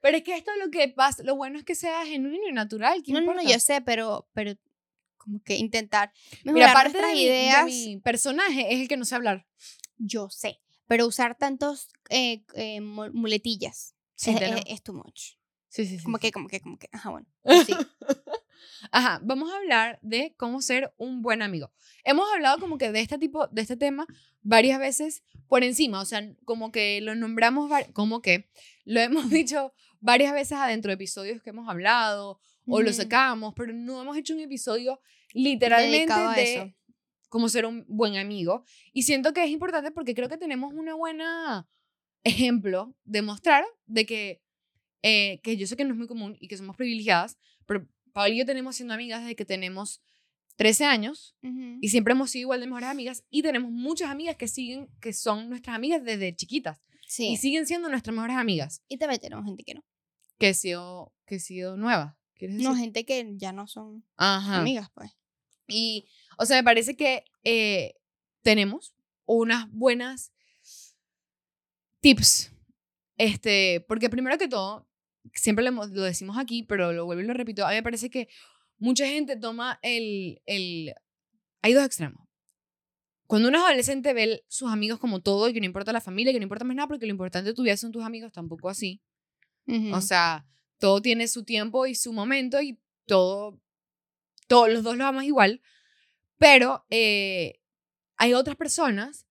Pero 0.00 0.16
es 0.16 0.22
que 0.22 0.36
esto 0.36 0.50
es 0.52 0.58
lo 0.64 0.70
que 0.70 0.88
pasa, 0.88 1.22
lo 1.24 1.34
bueno 1.36 1.58
es 1.58 1.64
que 1.64 1.74
sea 1.74 2.04
genuino 2.06 2.48
y 2.48 2.52
natural. 2.52 3.02
¿qué 3.02 3.12
No, 3.12 3.20
no, 3.20 3.26
no, 3.26 3.32
importa? 3.32 3.50
yo 3.52 3.58
sé, 3.60 3.80
pero, 3.80 4.28
pero 4.32 4.52
como 5.16 5.42
que 5.42 5.56
intentar 5.56 6.12
Mira, 6.44 6.68
mejorar 6.68 6.72
parte 6.74 6.88
de 6.98 7.02
nuestras 7.02 7.12
mi, 7.12 7.24
de 7.26 7.30
ideas. 7.42 7.64
mi 7.66 7.96
personaje 7.98 8.72
es 8.74 8.80
el 8.80 8.88
que 8.88 8.96
no 8.96 9.04
sé 9.04 9.14
hablar. 9.16 9.46
Yo 9.96 10.28
sé, 10.30 10.60
pero 10.86 11.06
usar 11.06 11.36
tantos 11.36 11.88
eh, 12.10 12.44
eh, 12.54 12.80
mu- 12.80 13.12
muletillas 13.12 13.94
Sí, 14.14 14.30
es, 14.30 14.40
es, 14.40 14.62
es 14.66 14.82
too 14.82 14.94
much. 14.94 15.32
sí, 15.68 15.86
sí, 15.86 15.98
sí, 15.98 16.04
Como 16.04 16.18
sí. 16.18 16.22
que, 16.22 16.32
como 16.32 16.48
que, 16.48 16.60
como 16.60 16.78
que. 16.78 16.88
Ajá, 16.92 17.10
bueno. 17.10 17.26
Sí. 17.66 17.74
Ajá, 18.90 19.20
vamos 19.22 19.52
a 19.52 19.56
hablar 19.56 19.98
de 20.02 20.34
cómo 20.36 20.62
ser 20.62 20.92
un 20.96 21.22
buen 21.22 21.42
amigo. 21.42 21.72
Hemos 22.04 22.26
hablado 22.32 22.58
como 22.58 22.78
que 22.78 22.92
de 22.92 23.00
este 23.00 23.18
tipo, 23.18 23.46
de 23.48 23.62
este 23.62 23.76
tema 23.76 24.06
varias 24.42 24.78
veces 24.78 25.22
por 25.48 25.64
encima, 25.64 26.00
o 26.00 26.04
sea, 26.04 26.22
como 26.44 26.70
que 26.72 27.00
lo 27.00 27.14
nombramos, 27.14 27.70
como 27.92 28.22
que 28.22 28.48
lo 28.84 29.00
hemos 29.00 29.30
dicho 29.30 29.72
varias 30.00 30.32
veces 30.32 30.58
adentro 30.58 30.90
de 30.90 30.94
episodios 30.94 31.42
que 31.42 31.50
hemos 31.50 31.68
hablado 31.68 32.40
o 32.66 32.82
lo 32.82 32.92
sacamos, 32.92 33.54
pero 33.56 33.72
no 33.72 34.02
hemos 34.02 34.16
hecho 34.16 34.34
un 34.34 34.40
episodio 34.40 35.00
literalmente 35.32 36.12
Dedicado 36.12 36.32
de 36.32 36.54
eso. 36.54 36.74
cómo 37.30 37.48
ser 37.48 37.64
un 37.64 37.84
buen 37.88 38.16
amigo. 38.16 38.64
Y 38.92 39.04
siento 39.04 39.32
que 39.32 39.42
es 39.42 39.50
importante 39.50 39.90
porque 39.90 40.14
creo 40.14 40.28
que 40.28 40.36
tenemos 40.36 40.74
una 40.74 40.94
buena 40.94 41.66
ejemplo 42.24 42.94
de 43.04 43.22
mostrar 43.22 43.64
de 43.86 44.04
que, 44.04 44.42
eh, 45.02 45.40
que 45.42 45.56
yo 45.56 45.66
sé 45.66 45.76
que 45.76 45.84
no 45.84 45.92
es 45.92 45.98
muy 45.98 46.08
común 46.08 46.36
y 46.40 46.48
que 46.48 46.56
somos 46.58 46.76
privilegiadas, 46.76 47.38
pero 47.66 47.86
Paola 48.18 48.34
y 48.34 48.38
yo 48.38 48.44
tenemos 48.46 48.74
siendo 48.76 48.94
amigas 48.94 49.20
desde 49.22 49.36
que 49.36 49.44
tenemos 49.44 50.02
13 50.56 50.84
años 50.86 51.36
Ujú. 51.42 51.78
y 51.80 51.88
siempre 51.88 52.12
hemos 52.12 52.30
sido 52.30 52.42
igual 52.42 52.60
de 52.60 52.66
mejores 52.66 52.88
amigas 52.88 53.22
y 53.30 53.42
tenemos 53.42 53.70
muchas 53.70 54.10
amigas 54.10 54.34
que 54.36 54.48
siguen, 54.48 54.88
que 55.00 55.12
son 55.12 55.48
nuestras 55.48 55.76
amigas 55.76 56.02
desde 56.02 56.34
chiquitas 56.34 56.80
Sí. 57.06 57.28
y 57.28 57.36
siguen 57.36 57.66
siendo 57.66 57.88
nuestras 57.88 58.12
mejores 58.14 58.36
amigas, 58.36 58.82
Y 58.88 58.98
también 58.98 59.20
tenemos 59.20 59.44
gente 59.44 59.62
que 59.62 59.74
no. 59.74 59.84
que 60.38 60.48
he 60.50 60.54
sido, 60.54 61.12
que 61.26 61.36
he 61.36 61.40
sido 61.40 61.76
nuevas. 61.76 62.14
¿Quieres 62.34 62.56
decir? 62.56 62.68
No, 62.68 62.76
gente 62.76 63.04
que 63.04 63.32
ya 63.36 63.52
no 63.52 63.66
son 63.68 64.04
Ajá. 64.16 64.58
amigas, 64.60 64.88
pues. 64.94 65.12
Y, 65.68 66.08
o 66.38 66.44
sea, 66.46 66.56
me 66.56 66.64
parece 66.64 66.96
que 66.96 67.24
eh, 67.44 67.94
tenemos 68.42 68.94
unas 69.26 69.70
buenas 69.70 70.32
tips. 72.00 72.50
Este, 73.16 73.84
porque 73.88 74.08
primero 74.10 74.38
que 74.38 74.48
todo, 74.48 74.87
siempre 75.34 75.64
lo, 75.64 75.70
lo 75.70 76.02
decimos 76.02 76.38
aquí, 76.38 76.62
pero 76.62 76.92
lo 76.92 77.04
vuelvo 77.04 77.22
y 77.22 77.26
lo 77.26 77.34
repito, 77.34 77.64
a 77.66 77.70
mí 77.70 77.76
me 77.76 77.82
parece 77.82 78.10
que 78.10 78.28
mucha 78.78 79.06
gente 79.06 79.36
toma 79.36 79.78
el, 79.82 80.40
el... 80.46 80.94
Hay 81.62 81.72
dos 81.72 81.84
extremos. 81.84 82.28
Cuando 83.26 83.48
uno 83.48 83.58
es 83.58 83.64
adolescente 83.64 84.14
ve 84.14 84.44
sus 84.48 84.70
amigos 84.70 84.98
como 84.98 85.20
todo 85.20 85.48
y 85.48 85.52
que 85.52 85.60
no 85.60 85.66
importa 85.66 85.92
la 85.92 86.00
familia, 86.00 86.32
que 86.32 86.38
no 86.38 86.44
importa 86.44 86.64
más 86.64 86.76
nada 86.76 86.88
porque 86.88 87.04
lo 87.04 87.12
importante 87.12 87.50
de 87.50 87.54
tu 87.54 87.62
vida 87.62 87.76
son 87.76 87.92
tus 87.92 88.02
amigos, 88.02 88.32
tampoco 88.32 88.70
así. 88.70 89.02
Ujú. 89.66 89.94
O 89.94 90.00
sea, 90.00 90.46
todo 90.78 91.02
tiene 91.02 91.28
su 91.28 91.44
tiempo 91.44 91.86
y 91.86 91.94
su 91.94 92.12
momento 92.12 92.60
y 92.62 92.78
todo, 93.06 93.60
todos 94.46 94.70
los 94.70 94.82
dos 94.82 94.96
lo 94.96 95.04
amas 95.04 95.24
igual, 95.24 95.60
pero 96.38 96.86
eh, 96.88 97.60
hay 98.16 98.32
otras 98.32 98.56
personas 98.56 99.26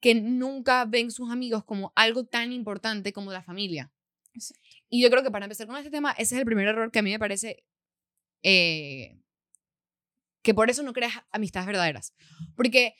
que 0.00 0.14
nunca 0.14 0.84
ven 0.84 1.10
sus 1.10 1.30
amigos 1.30 1.64
como 1.64 1.92
algo 1.94 2.24
tan 2.24 2.52
importante 2.52 3.12
como 3.12 3.32
la 3.32 3.42
familia. 3.42 3.92
Exacto. 4.34 4.65
Y 4.88 5.02
yo 5.02 5.10
creo 5.10 5.22
que 5.22 5.30
para 5.30 5.44
empezar 5.44 5.66
con 5.66 5.76
este 5.76 5.90
tema, 5.90 6.12
ese 6.12 6.34
es 6.34 6.40
el 6.40 6.44
primer 6.44 6.68
error 6.68 6.90
que 6.90 6.98
a 7.00 7.02
mí 7.02 7.10
me 7.10 7.18
parece 7.18 7.64
eh, 8.42 9.18
que 10.42 10.54
por 10.54 10.70
eso 10.70 10.82
no 10.82 10.92
creas 10.92 11.14
amistades 11.30 11.66
verdaderas. 11.66 12.14
Porque 12.54 12.94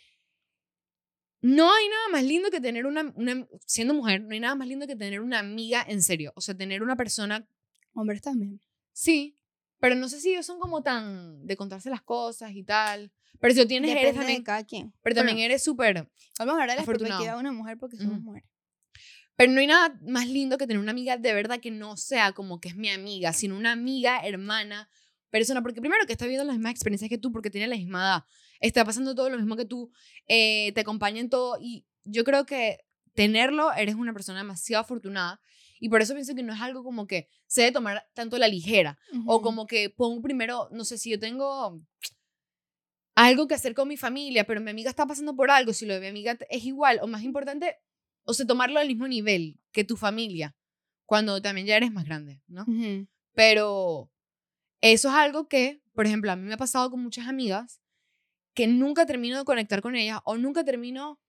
no 1.41 1.73
hay 1.73 1.89
nada 1.89 2.09
más 2.11 2.25
lindo 2.25 2.51
que 2.51 2.61
tener 2.61 2.87
una, 2.87 3.13
una, 3.15 3.47
siendo 3.67 3.95
mujer, 3.95 4.23
no 4.23 4.33
hay 4.33 4.41
nada 4.41 4.57
más 4.57 4.67
lindo 4.67 4.87
que 4.87 4.97
tener 4.97 5.21
una 5.21 5.39
amiga 5.39 5.85
en 5.87 6.03
serio. 6.03 6.33
O 6.35 6.41
sea, 6.41 6.57
tener 6.57 6.83
una 6.83 6.97
persona 6.97 7.47
Hombres 7.97 8.21
también. 8.21 8.61
Sí, 8.93 9.39
pero 9.81 9.95
no 9.95 10.09
sé 10.09 10.21
si 10.21 10.31
ellos 10.31 10.47
son 10.47 10.61
como 10.61 10.83
tan 10.83 11.47
de 11.47 11.57
contarse 11.57 11.91
las 11.91 12.03
cosas 12.03 12.53
y 12.53 12.63
tal. 12.63 13.11
Pero 13.41 13.55
si 13.55 13.61
lo 13.61 13.67
tienes, 13.67 13.91
eres 13.91 14.15
también, 14.15 14.39
de 14.39 14.45
cada 14.45 14.65
quien. 14.65 14.93
pero 15.03 15.17
también 15.17 15.39
eres 15.39 15.63
súper... 15.63 16.09
Vamos 16.39 16.59
a 16.59 16.63
hablar 16.63 16.71
de 16.71 16.77
la 16.77 16.85
perspectiva 16.87 17.35
de 17.35 17.41
una 17.41 17.53
mujer 17.53 17.79
porque 17.79 17.97
somos 17.97 18.21
mujeres. 18.21 18.49
Pero 19.37 19.53
no 19.53 19.61
hay 19.61 19.67
nada 19.67 19.99
más 20.07 20.29
lindo 20.29 20.57
que 20.59 20.67
tener 20.67 20.81
una 20.81 20.93
amiga 20.93 21.19
de 21.19 21.35
verdad 21.35 21.61
que 21.61 21.71
no 21.71 21.97
sea 21.97 22.33
como 22.33 22.61
que 22.61 22.69
es 22.69 22.77
mi 22.77 22.89
amiga, 22.89 23.33
sino 23.33 23.57
una 23.57 23.73
amiga, 23.73 24.21
hermana, 24.27 24.89
persona. 25.31 25.63
Porque 25.63 25.81
primero 25.81 26.07
que 26.07 26.13
está 26.13 26.25
viviendo 26.25 26.45
las 26.45 26.57
mismas 26.57 26.73
experiencias 26.73 27.11
que 27.11 27.19
tú, 27.19 27.33
porque 27.33 27.51
tiene 27.51 27.67
la 27.67 27.77
misma 27.77 28.01
edad, 28.01 28.25
está 28.61 28.85
pasando 28.85 29.15
todo 29.15 29.29
lo 29.29 29.37
mismo 29.37 29.57
que 29.57 29.67
tú, 29.67 29.91
eh, 30.27 30.73
te 30.75 30.81
acompaña 30.81 31.21
en 31.21 31.29
todo. 31.29 31.59
Y 31.61 31.87
yo 32.05 32.25
creo 32.25 32.47
que 32.47 32.81
tenerlo, 33.15 33.73
eres 33.73 33.95
una 33.95 34.13
persona 34.13 34.39
demasiado 34.39 34.83
afortunada. 34.83 35.41
Y 35.79 35.91
por 35.91 36.01
eso 36.01 36.15
pienso 36.15 36.35
que 36.35 36.43
no 36.43 36.55
es 36.55 36.61
algo 36.61 36.83
como 36.83 37.07
que 37.07 37.29
se 37.47 37.61
debe 37.61 37.73
tomar 37.73 38.07
tanto 38.15 38.39
la 38.39 38.49
ligera. 38.49 38.99
O 39.27 39.43
como 39.43 39.67
que 39.67 39.91
pongo 39.91 40.23
primero, 40.23 40.69
no 40.73 40.85
sé, 40.85 40.97
si 40.97 41.11
yo 41.11 41.19
tengo 41.19 41.79
algo 43.15 43.47
que 43.47 43.55
hacer 43.55 43.75
con 43.75 43.89
mi 43.89 43.97
familia, 43.97 44.45
pero 44.45 44.61
mi 44.61 44.71
amiga 44.71 44.89
está 44.89 45.07
pasando 45.07 45.35
por 45.37 45.51
algo, 45.51 45.73
si 45.73 45.87
lo 45.87 45.95
de 45.95 46.01
mi 46.01 46.07
amiga 46.07 46.39
es 46.49 46.65
igual 46.65 46.99
o 47.03 47.07
más 47.07 47.23
importante, 47.23 47.77
o 48.27 48.35
sea, 48.35 48.47
tomarlo 48.47 48.79
al 48.79 48.89
mismo 48.89 49.09
nivel 49.09 49.59
que 49.73 49.85
tu 49.85 49.97
familia, 49.97 50.55
cuando 51.07 51.41
también 51.41 51.67
ya 51.67 51.77
eres 51.77 51.93
más 51.93 52.05
grande, 52.05 52.43
¿no? 52.49 52.67
Pero 53.33 54.11
eso 54.81 55.09
es 55.09 55.15
algo 55.15 55.49
que, 55.49 55.81
por 55.95 56.07
ejemplo, 56.07 56.31
a 56.33 56.37
mí 56.37 56.43
me 56.43 56.55
ha 56.55 56.59
pasado 56.59 56.91
con 56.91 57.03
muchas 57.03 57.29
amigas 57.29 57.81
que 58.53 58.67
nunca 58.67 59.07
termino 59.07 59.39
de 59.39 59.45
conectar 59.45 59.81
con 59.81 59.97
ellas 59.97 60.21
o 60.25 60.37
nunca 60.37 60.65
termino 60.65 61.21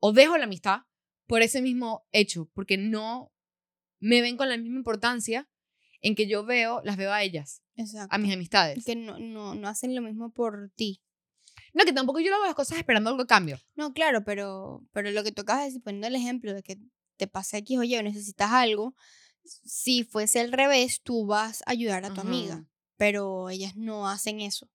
o 0.00 0.12
dejo 0.12 0.38
la 0.38 0.44
amistad 0.44 0.82
por 1.26 1.42
ese 1.42 1.60
mismo 1.60 2.06
hecho, 2.12 2.48
porque 2.54 2.78
no 2.78 3.32
me 4.00 4.22
ven 4.22 4.36
con 4.36 4.48
la 4.48 4.56
misma 4.56 4.78
importancia 4.78 5.48
en 6.00 6.14
que 6.14 6.26
yo 6.26 6.44
veo, 6.44 6.80
las 6.84 6.96
veo 6.96 7.12
a 7.12 7.22
ellas, 7.22 7.62
Exacto. 7.76 8.14
a 8.14 8.18
mis 8.18 8.32
amistades. 8.32 8.84
Que 8.84 8.96
no, 8.96 9.18
no, 9.18 9.54
no 9.54 9.68
hacen 9.68 9.94
lo 9.94 10.00
mismo 10.00 10.30
por 10.32 10.70
ti. 10.74 11.02
No, 11.74 11.84
que 11.84 11.92
tampoco 11.92 12.20
yo 12.20 12.34
hago 12.34 12.46
las 12.46 12.54
cosas 12.54 12.78
esperando 12.78 13.10
algo 13.10 13.22
a 13.22 13.26
cambio. 13.26 13.58
No, 13.76 13.92
claro, 13.92 14.24
pero, 14.24 14.82
pero 14.92 15.10
lo 15.10 15.22
que 15.22 15.32
tocas 15.32 15.64
decir, 15.64 15.82
poniendo 15.82 16.06
el 16.06 16.16
ejemplo 16.16 16.54
de 16.54 16.62
que 16.62 16.78
te 17.16 17.26
pasa 17.26 17.58
X 17.58 17.78
o 17.78 17.82
Y 17.82 17.96
o 17.96 18.02
necesitas 18.02 18.50
algo, 18.52 18.94
si 19.44 20.04
fuese 20.04 20.40
al 20.40 20.52
revés, 20.52 21.00
tú 21.02 21.26
vas 21.26 21.62
a 21.66 21.72
ayudar 21.72 22.04
a 22.04 22.12
tu 22.12 22.20
amiga, 22.20 22.64
pero 22.96 23.50
ellas 23.50 23.76
no 23.76 24.08
hacen 24.08 24.40
eso. 24.40 24.68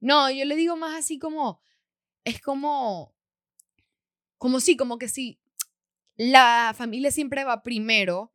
No, 0.00 0.30
yo 0.30 0.44
le 0.44 0.56
digo 0.56 0.76
más 0.76 0.94
así 0.94 1.18
como, 1.18 1.60
es 2.24 2.40
como, 2.40 3.14
como 4.38 4.60
sí, 4.60 4.76
como 4.76 4.98
que 4.98 5.08
sí, 5.08 5.38
la 6.16 6.74
familia 6.76 7.10
siempre 7.10 7.44
va 7.44 7.62
primero, 7.62 8.32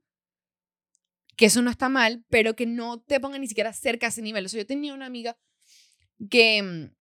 que 1.35 1.47
eso 1.47 1.61
no 1.61 1.71
está 1.71 1.89
mal, 1.89 2.23
pero 2.29 2.55
que 2.55 2.65
no 2.65 3.01
te 3.01 3.19
ponga 3.19 3.39
ni 3.39 3.47
siquiera 3.47 3.73
cerca 3.73 4.07
a 4.07 4.09
ese 4.09 4.21
nivel. 4.21 4.45
O 4.45 4.49
sea, 4.49 4.61
yo 4.61 4.67
tenía 4.67 4.93
una 4.93 5.07
amiga 5.07 5.37
que, 6.29 6.61
mm, 6.61 7.00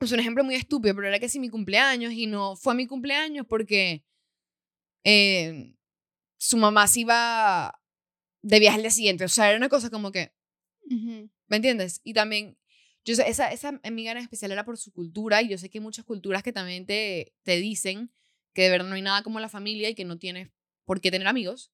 es 0.00 0.12
un 0.12 0.20
ejemplo 0.20 0.44
muy 0.44 0.54
estúpido, 0.54 0.94
pero 0.94 1.08
era 1.08 1.18
que 1.18 1.28
si 1.28 1.40
mi 1.40 1.48
cumpleaños 1.48 2.12
y 2.12 2.26
no 2.26 2.56
fue 2.56 2.74
mi 2.74 2.86
cumpleaños 2.86 3.46
porque 3.48 4.04
eh, 5.04 5.74
su 6.38 6.56
mamá 6.56 6.86
se 6.86 7.00
iba 7.00 7.80
de 8.42 8.60
viaje 8.60 8.76
al 8.76 8.82
día 8.82 8.90
siguiente. 8.90 9.24
O 9.24 9.28
sea, 9.28 9.48
era 9.48 9.56
una 9.56 9.68
cosa 9.68 9.90
como 9.90 10.12
que. 10.12 10.32
¿Me 11.48 11.56
entiendes? 11.56 12.00
Y 12.04 12.12
también, 12.12 12.56
yo 13.04 13.14
sé, 13.14 13.28
esa, 13.28 13.50
esa 13.50 13.80
amiga 13.82 14.12
en 14.12 14.18
especial 14.18 14.52
era 14.52 14.64
por 14.64 14.78
su 14.78 14.92
cultura 14.92 15.42
y 15.42 15.48
yo 15.48 15.58
sé 15.58 15.68
que 15.68 15.78
hay 15.78 15.82
muchas 15.82 16.04
culturas 16.04 16.42
que 16.42 16.52
también 16.52 16.86
te, 16.86 17.34
te 17.42 17.56
dicen 17.56 18.12
que 18.52 18.62
de 18.62 18.70
verdad 18.70 18.88
no 18.88 18.94
hay 18.94 19.02
nada 19.02 19.22
como 19.22 19.40
la 19.40 19.48
familia 19.48 19.88
y 19.88 19.94
que 19.94 20.04
no 20.04 20.18
tienes 20.18 20.50
por 20.84 21.00
qué 21.00 21.10
tener 21.10 21.26
amigos. 21.26 21.72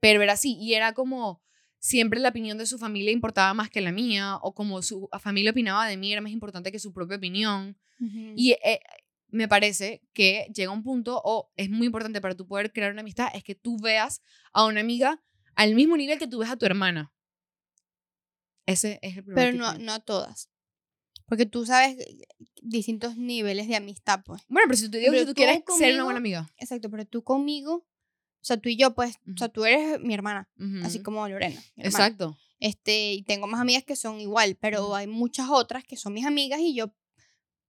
Pero 0.00 0.22
era 0.22 0.34
así 0.34 0.56
y 0.58 0.74
era 0.74 0.94
como 0.94 1.42
siempre 1.80 2.20
la 2.20 2.28
opinión 2.28 2.58
de 2.58 2.66
su 2.66 2.78
familia 2.78 3.10
importaba 3.10 3.52
más 3.54 3.70
que 3.70 3.80
la 3.80 3.90
mía 3.90 4.36
o 4.42 4.54
como 4.54 4.80
su 4.82 5.08
familia 5.18 5.50
opinaba 5.50 5.88
de 5.88 5.96
mí 5.96 6.12
era 6.12 6.20
más 6.20 6.30
importante 6.30 6.70
que 6.70 6.78
su 6.78 6.92
propia 6.92 7.16
opinión. 7.16 7.76
Y 8.36 8.52
eh, 8.64 8.80
me 9.28 9.48
parece 9.48 10.02
que 10.12 10.46
llega 10.54 10.70
un 10.70 10.82
punto, 10.82 11.20
o 11.24 11.50
es 11.56 11.68
muy 11.70 11.86
importante 11.86 12.20
para 12.20 12.34
tú 12.36 12.46
poder 12.46 12.72
crear 12.72 12.92
una 12.92 13.00
amistad, 13.00 13.28
es 13.34 13.42
que 13.44 13.54
tú 13.54 13.76
veas 13.78 14.22
a 14.52 14.64
una 14.66 14.80
amiga 14.80 15.20
al 15.56 15.74
mismo 15.74 15.96
nivel 15.96 16.18
que 16.18 16.26
tú 16.28 16.38
ves 16.38 16.50
a 16.50 16.56
tu 16.56 16.66
hermana. 16.66 17.12
Ese 18.66 18.98
es 19.02 19.16
el 19.16 19.24
primer 19.24 19.52
pero 19.52 19.58
no, 19.58 19.72
que- 19.76 19.82
no 19.82 19.92
a 19.92 20.00
todas. 20.00 20.50
Porque 21.26 21.46
tú 21.46 21.64
sabes 21.64 21.96
distintos 22.60 23.16
niveles 23.16 23.68
de 23.68 23.76
amistad, 23.76 24.22
pues. 24.24 24.42
Bueno, 24.48 24.66
pero 24.68 24.76
si 24.78 24.88
tú 24.90 24.98
digo 24.98 25.12
Pero 25.12 25.20
si 25.22 25.26
tú 25.26 25.32
tú 25.32 25.36
quieres 25.36 25.62
ser 25.78 25.94
una 25.94 26.04
buena 26.04 26.18
amiga. 26.18 26.50
Exacto, 26.56 26.90
pero 26.90 27.04
tú 27.06 27.22
conmigo, 27.22 27.86
o 28.42 28.44
sea, 28.44 28.56
tú 28.56 28.68
y 28.68 28.76
yo, 28.76 28.94
pues, 28.94 29.16
o 29.32 29.36
sea, 29.36 29.48
tú 29.48 29.64
eres 29.64 30.00
mi 30.00 30.14
hermana, 30.14 30.48
así 30.82 30.98
Ujú. 30.98 31.04
como 31.04 31.28
Lorena. 31.28 31.60
Exacto. 31.76 32.36
Este, 32.58 33.12
y 33.12 33.22
tengo 33.22 33.46
más 33.46 33.60
amigas 33.60 33.84
que 33.84 33.96
son 33.96 34.20
igual, 34.20 34.56
pero 34.60 34.94
hay 34.94 35.06
muchas 35.06 35.48
otras 35.50 35.84
que 35.84 35.96
son 35.96 36.12
mis 36.12 36.26
amigas 36.26 36.60
y 36.60 36.74
yo, 36.74 36.92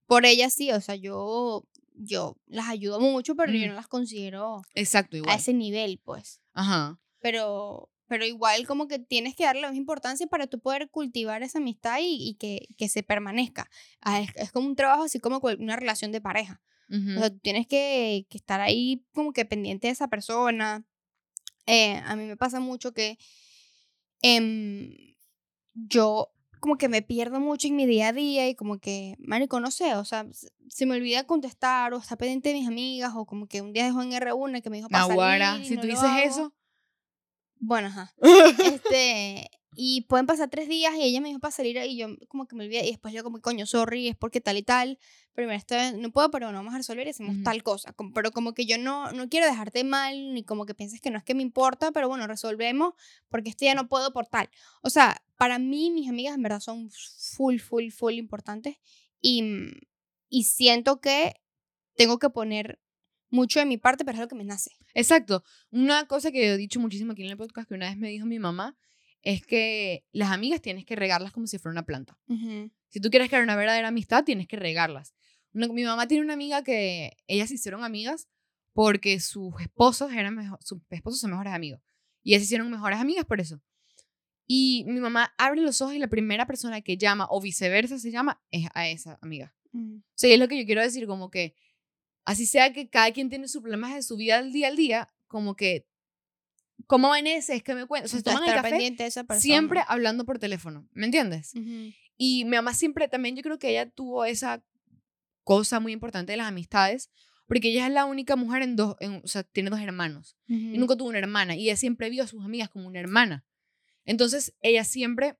por 0.06 0.26
ellas 0.26 0.52
sí, 0.52 0.70
o 0.72 0.80
sea, 0.80 0.94
yo, 0.96 1.66
yo 1.94 2.36
las 2.46 2.68
ayudo 2.68 3.00
mucho, 3.00 3.34
pero 3.34 3.52
yo 3.52 3.66
no 3.68 3.74
las 3.74 3.88
considero 3.88 4.62
Exacto, 4.74 5.16
a 5.16 5.18
igual. 5.18 5.36
ese 5.38 5.54
nivel, 5.54 5.98
pues. 6.04 6.40
Ajá. 6.52 6.98
Pero, 7.20 7.90
pero 8.06 8.26
igual 8.26 8.66
como 8.66 8.88
que 8.88 8.98
tienes 8.98 9.34
que 9.34 9.44
darle 9.44 9.62
misma 9.62 9.76
importancia 9.76 10.26
para 10.26 10.46
tú 10.46 10.58
poder 10.60 10.90
cultivar 10.90 11.42
esa 11.42 11.58
amistad 11.58 11.98
y, 12.00 12.28
y 12.30 12.34
que, 12.34 12.66
que 12.76 12.88
se 12.88 13.02
permanezca. 13.02 13.70
Ah, 14.02 14.20
Es, 14.20 14.30
es 14.36 14.52
como 14.52 14.66
un 14.68 14.76
trabajo 14.76 15.04
así 15.04 15.18
como 15.20 15.40
una 15.58 15.76
relación 15.76 16.12
de 16.12 16.20
pareja. 16.20 16.60
O 17.16 17.20
sea, 17.20 17.30
tú 17.30 17.38
tienes 17.38 17.66
que, 17.66 18.26
que 18.28 18.36
estar 18.36 18.60
ahí 18.60 19.02
como 19.14 19.32
que 19.32 19.46
pendiente 19.46 19.86
de 19.86 19.92
esa 19.92 20.08
persona. 20.08 20.84
Eh, 21.66 21.96
a 22.04 22.16
mí 22.16 22.26
me 22.26 22.36
pasa 22.36 22.60
mucho 22.60 22.92
que 22.92 23.16
em, 24.20 24.94
yo 25.74 26.28
como 26.60 26.76
que 26.76 26.88
me 26.88 27.02
pierdo 27.02 27.40
mucho 27.40 27.66
en 27.66 27.76
mi 27.76 27.86
día 27.86 28.08
a 28.08 28.12
día 28.12 28.48
y 28.48 28.54
como 28.54 28.78
que, 28.78 29.16
marico, 29.18 29.58
no 29.58 29.70
sé, 29.70 29.96
o 29.96 30.04
sea, 30.04 30.26
se 30.68 30.86
me 30.86 30.94
olvida 30.94 31.24
contestar 31.24 31.92
o 31.92 31.98
estar 31.98 32.16
pendiente 32.18 32.50
de 32.50 32.56
mis 32.56 32.68
amigas 32.68 33.12
o 33.16 33.24
como 33.26 33.46
que 33.48 33.62
un 33.62 33.72
día 33.72 33.84
dejó 33.84 34.02
en 34.02 34.12
R1 34.12 34.62
que 34.62 34.70
me 34.70 34.76
dijo 34.76 34.88
para 34.88 35.08
Naguará, 35.08 35.50
salir 35.52 35.64
y 35.64 35.68
si 35.68 35.74
no 35.76 35.80
tú 35.80 35.86
dices 35.88 36.04
hago. 36.04 36.18
eso. 36.20 36.54
Bueno, 37.58 37.88
ajá. 37.88 38.12
Este, 38.80 39.50
y 39.74 40.02
pueden 40.02 40.26
pasar 40.26 40.50
tres 40.50 40.68
días 40.68 40.94
y 40.96 41.02
ella 41.02 41.20
me 41.20 41.28
dijo 41.28 41.40
para 41.40 41.50
salir 41.52 41.76
y 41.78 41.96
yo 41.96 42.08
como 42.28 42.46
que 42.46 42.54
me 42.54 42.64
olvidé 42.64 42.84
y 42.86 42.90
después 42.90 43.14
yo 43.14 43.22
como, 43.24 43.40
coño, 43.40 43.64
sorry, 43.66 44.08
es 44.08 44.16
porque 44.16 44.40
tal 44.40 44.56
y 44.58 44.62
tal, 44.62 44.98
pero 45.32 45.46
mira, 45.48 45.56
esta 45.56 45.92
no 45.92 46.10
puedo, 46.12 46.30
pero 46.30 46.46
bueno, 46.46 46.58
vamos 46.58 46.74
a 46.74 46.76
resolver 46.78 47.06
y 47.06 47.10
hacemos 47.10 47.36
Ujú. 47.36 47.42
tal 47.44 47.62
cosa. 47.62 47.92
Como- 47.94 48.12
Pero 48.12 48.32
como 48.32 48.52
que 48.52 48.66
yo 48.66 48.76
no, 48.76 49.10
no 49.12 49.28
quiero 49.30 49.46
dejarte 49.46 49.82
mal, 49.84 50.34
ni 50.34 50.44
como 50.44 50.66
que 50.66 50.74
pienses 50.74 51.00
que 51.00 51.10
no 51.10 51.16
es 51.18 51.24
que 51.24 51.34
me 51.34 51.42
importa, 51.42 51.90
pero 51.92 52.08
bueno, 52.08 52.26
resolvemos 52.26 52.92
porque 53.30 53.48
este 53.50 53.64
ya 53.64 53.74
no 53.74 53.88
puedo 53.88 54.12
por 54.12 54.26
tal. 54.26 54.50
O 54.82 54.90
sea, 54.90 55.22
para 55.36 55.58
mí 55.58 55.90
mis 55.90 56.08
amigas 56.08 56.34
en 56.34 56.42
verdad 56.42 56.60
son 56.60 56.90
full, 57.36 57.58
full, 57.58 57.88
full 57.90 58.12
importantes 58.14 58.76
y, 59.22 59.42
mm, 59.42 59.72
y 60.28 60.44
siento 60.44 61.00
que 61.00 61.34
tengo 61.96 62.18
que 62.18 62.28
poner 62.30 62.78
mucho 63.30 63.58
de 63.58 63.64
mi 63.64 63.78
parte, 63.78 64.04
pero 64.04 64.16
es 64.16 64.20
lo 64.20 64.28
que 64.28 64.34
me 64.34 64.44
nace. 64.44 64.72
Exacto. 64.92 65.42
Una 65.70 66.06
cosa 66.06 66.30
que 66.30 66.52
he 66.52 66.56
dicho 66.58 66.78
muchísimo 66.78 67.12
aquí 67.12 67.22
en 67.24 67.30
el 67.30 67.36
podcast 67.38 67.66
que 67.68 67.74
una 67.74 67.88
vez 67.88 67.96
me 67.96 68.08
dijo 68.08 68.26
mi 68.26 68.38
mamá 68.38 68.76
es 69.22 69.44
que 69.46 70.04
las 70.12 70.30
amigas 70.30 70.60
tienes 70.60 70.84
que 70.84 70.96
regarlas 70.96 71.32
como 71.32 71.46
si 71.46 71.58
fuera 71.58 71.72
una 71.72 71.86
planta. 71.86 72.18
Si 72.88 73.00
tú 73.00 73.08
quieres 73.10 73.28
crear 73.28 73.42
una 73.42 73.56
verdadera 73.56 73.88
amistad, 73.88 74.24
tienes 74.24 74.46
que 74.48 74.56
regarlas. 74.56 75.14
Una- 75.52 75.68
mi 75.68 75.84
mamá 75.84 76.06
tiene 76.08 76.24
una 76.24 76.34
amiga 76.34 76.62
que 76.62 77.16
ellas 77.26 77.48
se 77.48 77.54
hicieron 77.54 77.84
amigas 77.84 78.28
porque 78.72 79.20
sus 79.20 79.52
esposos 79.60 80.12
eran 80.12 80.34
mejor, 80.34 80.58
sus 80.62 80.80
esposos 80.90 81.20
son 81.20 81.30
mejores 81.30 81.52
amigos. 81.52 81.80
Y 82.22 82.30
ellas 82.32 82.42
se 82.42 82.44
hicieron 82.46 82.70
mejores 82.70 82.98
amigas 82.98 83.24
por 83.24 83.40
eso. 83.40 83.60
Y 84.46 84.84
mi 84.86 85.00
mamá 85.00 85.32
abre 85.38 85.60
los 85.60 85.80
ojos 85.80 85.94
y 85.94 85.98
la 85.98 86.08
primera 86.08 86.46
persona 86.46 86.80
que 86.82 86.96
llama, 86.96 87.26
o 87.30 87.40
viceversa 87.40 87.98
se 87.98 88.10
llama, 88.10 88.42
es 88.50 88.68
a 88.74 88.88
esa 88.88 89.18
amiga. 89.22 89.54
Mm. 89.72 89.98
O 89.98 90.02
sea, 90.14 90.30
y 90.30 90.32
es 90.34 90.38
lo 90.38 90.48
que 90.48 90.58
yo 90.58 90.66
quiero 90.66 90.82
decir, 90.82 91.06
como 91.06 91.30
que 91.30 91.54
así 92.24 92.46
sea 92.46 92.72
que 92.72 92.88
cada 92.88 93.10
quien 93.12 93.28
tiene 93.28 93.48
sus 93.48 93.62
problemas 93.62 93.94
de 93.94 94.02
su 94.02 94.16
vida 94.16 94.38
al 94.38 94.52
día 94.52 94.68
al 94.68 94.76
día, 94.76 95.12
como 95.26 95.54
que, 95.56 95.86
¿cómo 96.86 97.08
van 97.08 97.26
ese? 97.26 97.56
Es 97.56 97.62
que 97.62 97.74
me 97.74 97.86
cuentan, 97.86 98.06
o 98.06 98.08
sea, 98.08 98.18
se 98.18 98.22
toman 98.24 98.44
el 98.44 98.54
café 98.54 98.94
esa 99.06 99.24
siempre 99.38 99.80
hablando 99.86 100.24
por 100.24 100.38
teléfono, 100.38 100.88
¿me 100.92 101.06
entiendes? 101.06 101.52
Ujú. 101.54 101.92
Y 102.16 102.44
mi 102.44 102.56
mamá 102.56 102.74
siempre, 102.74 103.08
también 103.08 103.36
yo 103.36 103.42
creo 103.42 103.58
que 103.58 103.70
ella 103.70 103.88
tuvo 103.90 104.24
esa 104.24 104.62
cosa 105.44 105.80
muy 105.80 105.92
importante 105.92 106.32
de 106.32 106.36
las 106.36 106.46
amistades, 106.48 107.10
porque 107.48 107.68
ella 107.70 107.86
es 107.86 107.92
la 107.92 108.04
única 108.04 108.36
mujer 108.36 108.62
en 108.62 108.76
dos, 108.76 108.96
en- 109.00 109.20
o 109.24 109.26
sea, 109.26 109.42
tiene 109.42 109.70
dos 109.70 109.80
hermanos, 109.80 110.36
y 110.46 110.54
Ujú. 110.70 110.78
nunca 110.80 110.96
tuvo 110.96 111.08
una 111.08 111.18
hermana, 111.18 111.56
y 111.56 111.64
ella 111.64 111.76
siempre 111.76 112.08
vio 112.10 112.22
a 112.22 112.26
sus 112.26 112.44
amigas 112.44 112.68
como 112.68 112.86
una 112.86 113.00
hermana. 113.00 113.44
Entonces, 114.04 114.54
ella 114.60 114.84
siempre, 114.84 115.36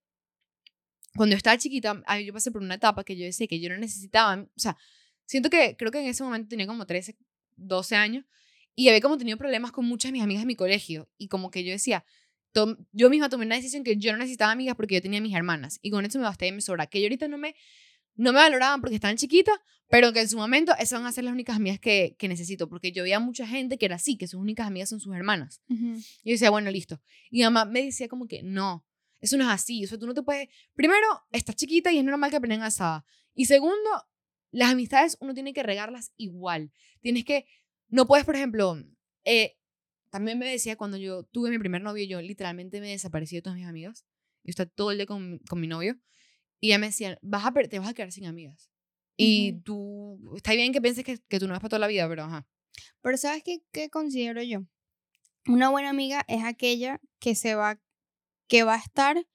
cuando 1.17 1.35
yo 1.35 1.37
estaba 1.37 1.59
chiquita, 1.59 2.03
yo 2.25 2.33
pasé 2.33 2.51
por 2.51 2.63
una 2.63 2.75
etapa 2.75 3.05
que 3.05 3.17
yo 3.17 3.25
decía 3.25 3.47
que 3.47 3.61
yo 3.61 3.69
no 3.69 3.77
necesitaba, 3.77 4.43
o 4.43 4.49
sea, 4.61 4.77
siento 5.27 5.51
que 5.51 5.77
creo 5.77 5.91
que 5.91 6.01
en 6.01 6.07
ese 6.07 6.23
momento 6.25 6.49
tenía 6.49 6.67
como 6.67 6.87
13, 6.87 7.17
12 7.57 7.97
años, 7.97 8.25
y 8.75 8.89
había 8.89 9.01
como 9.01 9.19
tenido 9.19 9.39
problemas 9.39 9.73
con 9.73 9.85
muchas 9.85 10.11
de 10.11 10.13
mis 10.13 10.23
amigas 10.23 10.43
de 10.43 10.47
mi 10.47 10.57
colegio, 10.57 11.09
y 11.19 11.29
como 11.29 11.51
que 11.51 11.65
yo 11.65 11.73
decía, 11.73 12.05
yo 12.93 13.11
misma 13.11 13.29
tomé 13.29 13.47
una 13.47 13.57
decisión 13.57 13.83
que 13.85 13.97
yo 13.97 14.13
no 14.13 14.19
necesitaba 14.19 14.53
amigas 14.53 14.77
porque 14.77 14.95
yo 14.95 15.03
tenía 15.03 15.21
mis 15.21 15.35
hermanas, 15.35 15.79
y 15.83 15.91
con 15.91 16.05
eso 16.05 16.19
me 16.19 16.25
basté 16.25 16.49
y 16.49 16.53
me 16.53 16.61
sobra, 16.61 16.87
que 16.87 17.01
yo 17.01 17.07
ahorita 17.07 17.29
no 17.29 17.39
me, 17.39 17.55
no 18.15 18.33
me 18.33 18.39
valoraban 18.39 18.81
porque 18.81 18.97
estaban 18.97 19.17
chiquitas, 19.17 19.59
pero 19.89 20.13
que 20.13 20.21
en 20.21 20.29
su 20.29 20.39
momento 20.39 20.73
esas 20.79 21.01
van 21.01 21.07
a 21.07 21.13
ser 21.13 21.25
las 21.25 21.35
únicas 21.35 21.57
amigas 21.57 21.79
que, 21.79 22.17
que 22.19 22.29
necesito, 22.29 22.69
porque 22.69 22.93
yo 22.93 23.03
veía 23.03 23.21
mucha 23.21 23.47
gente 23.47 23.77
que 23.77 23.87
era 23.87 23.97
así, 23.97 24.17
que 24.17 24.27
sus 24.27 24.41
únicas 24.41 24.67
amigas 24.67 24.89
son 24.89 25.01
sus 25.01 25.15
hermanas. 25.15 25.61
Y 25.69 26.31
yo 26.31 26.33
decía, 26.33 26.49
bueno, 26.49 26.71
listo. 26.71 27.03
Y 27.31 27.39
mi 27.39 27.43
mamá 27.45 27.67
me 27.67 27.85
decía 27.85 28.09
como 28.09 28.27
que 28.27 28.43
no, 28.43 28.87
eso 29.23 29.37
no 29.37 29.45
es 29.45 29.51
así. 29.51 29.85
O 29.85 29.89
sea, 29.89 29.99
tú 29.99 30.07
no 30.07 30.15
te 30.15 30.23
puedes. 30.23 30.49
Primero, 30.75 31.07
estás 31.31 31.57
chiquita 31.57 31.93
y 31.93 31.99
es 31.99 32.05
normal 32.05 32.31
que 32.31 32.37
aprendan 32.37 32.63
asada. 32.63 33.07
Y 33.35 33.47
segundo, 33.47 33.89
las 34.51 34.73
amistades 34.73 35.17
uno 35.21 35.33
tiene 35.33 35.55
que 35.55 35.63
regarlas 35.63 36.13
igual. 36.17 36.73
Tienes 37.01 37.25
que. 37.25 37.47
No 37.93 38.07
puedes, 38.07 38.25
por 38.25 38.35
ejemplo, 38.35 38.83
eh, 39.25 39.59
también 40.11 40.39
me 40.39 40.51
decía 40.51 40.77
cuando 40.77 40.97
yo 40.97 41.25
tuve 41.25 41.51
mi 41.51 41.59
primer 41.59 41.83
novio, 41.83 42.05
yo 42.07 42.23
literalmente 42.23 42.81
me 42.81 42.89
desaparecí 42.89 43.37
de 43.37 43.43
todas 43.43 43.59
mis 43.59 43.67
amigas. 43.67 44.07
Yo 44.45 44.51
estaba 44.51 44.71
todo 44.71 44.91
el 44.91 44.97
día 44.97 45.07
con, 45.07 45.39
con 45.49 45.61
mi 45.61 45.69
novio. 45.69 46.01
Y 46.59 46.69
ella 46.69 46.79
me 46.79 46.87
decía, 46.87 47.19
vas 47.21 47.45
a, 47.45 47.53
te 47.53 47.79
vas 47.79 47.89
a 47.89 47.95
quedar 47.95 48.11
sin 48.11 48.25
amigas. 48.25 48.71
Y 49.15 49.61
tú, 49.63 50.19
está 50.35 50.55
bien 50.55 50.73
que 50.73 50.81
pienses 50.81 51.05
que, 51.05 51.19
que 51.29 51.39
tú 51.39 51.47
no 51.47 51.53
vas 51.53 51.61
para 51.61 51.69
toda 51.69 51.81
la 51.81 51.87
vida, 51.87 52.09
pero 52.09 52.25
ajá. 52.25 52.49
Pero 53.03 53.17
¿sabes 53.19 53.43
qué, 53.45 53.63
qué 53.73 53.91
considero 53.91 54.43
yo? 54.43 54.61
Una 55.47 55.69
buena 55.69 55.91
amiga 55.91 56.25
es 56.29 56.45
aquella 56.45 56.99
que 57.19 57.35
se 57.35 57.55
va, 57.55 57.79
que 58.49 58.63
va 58.63 58.75
a 58.75 58.79
estar 58.79 59.27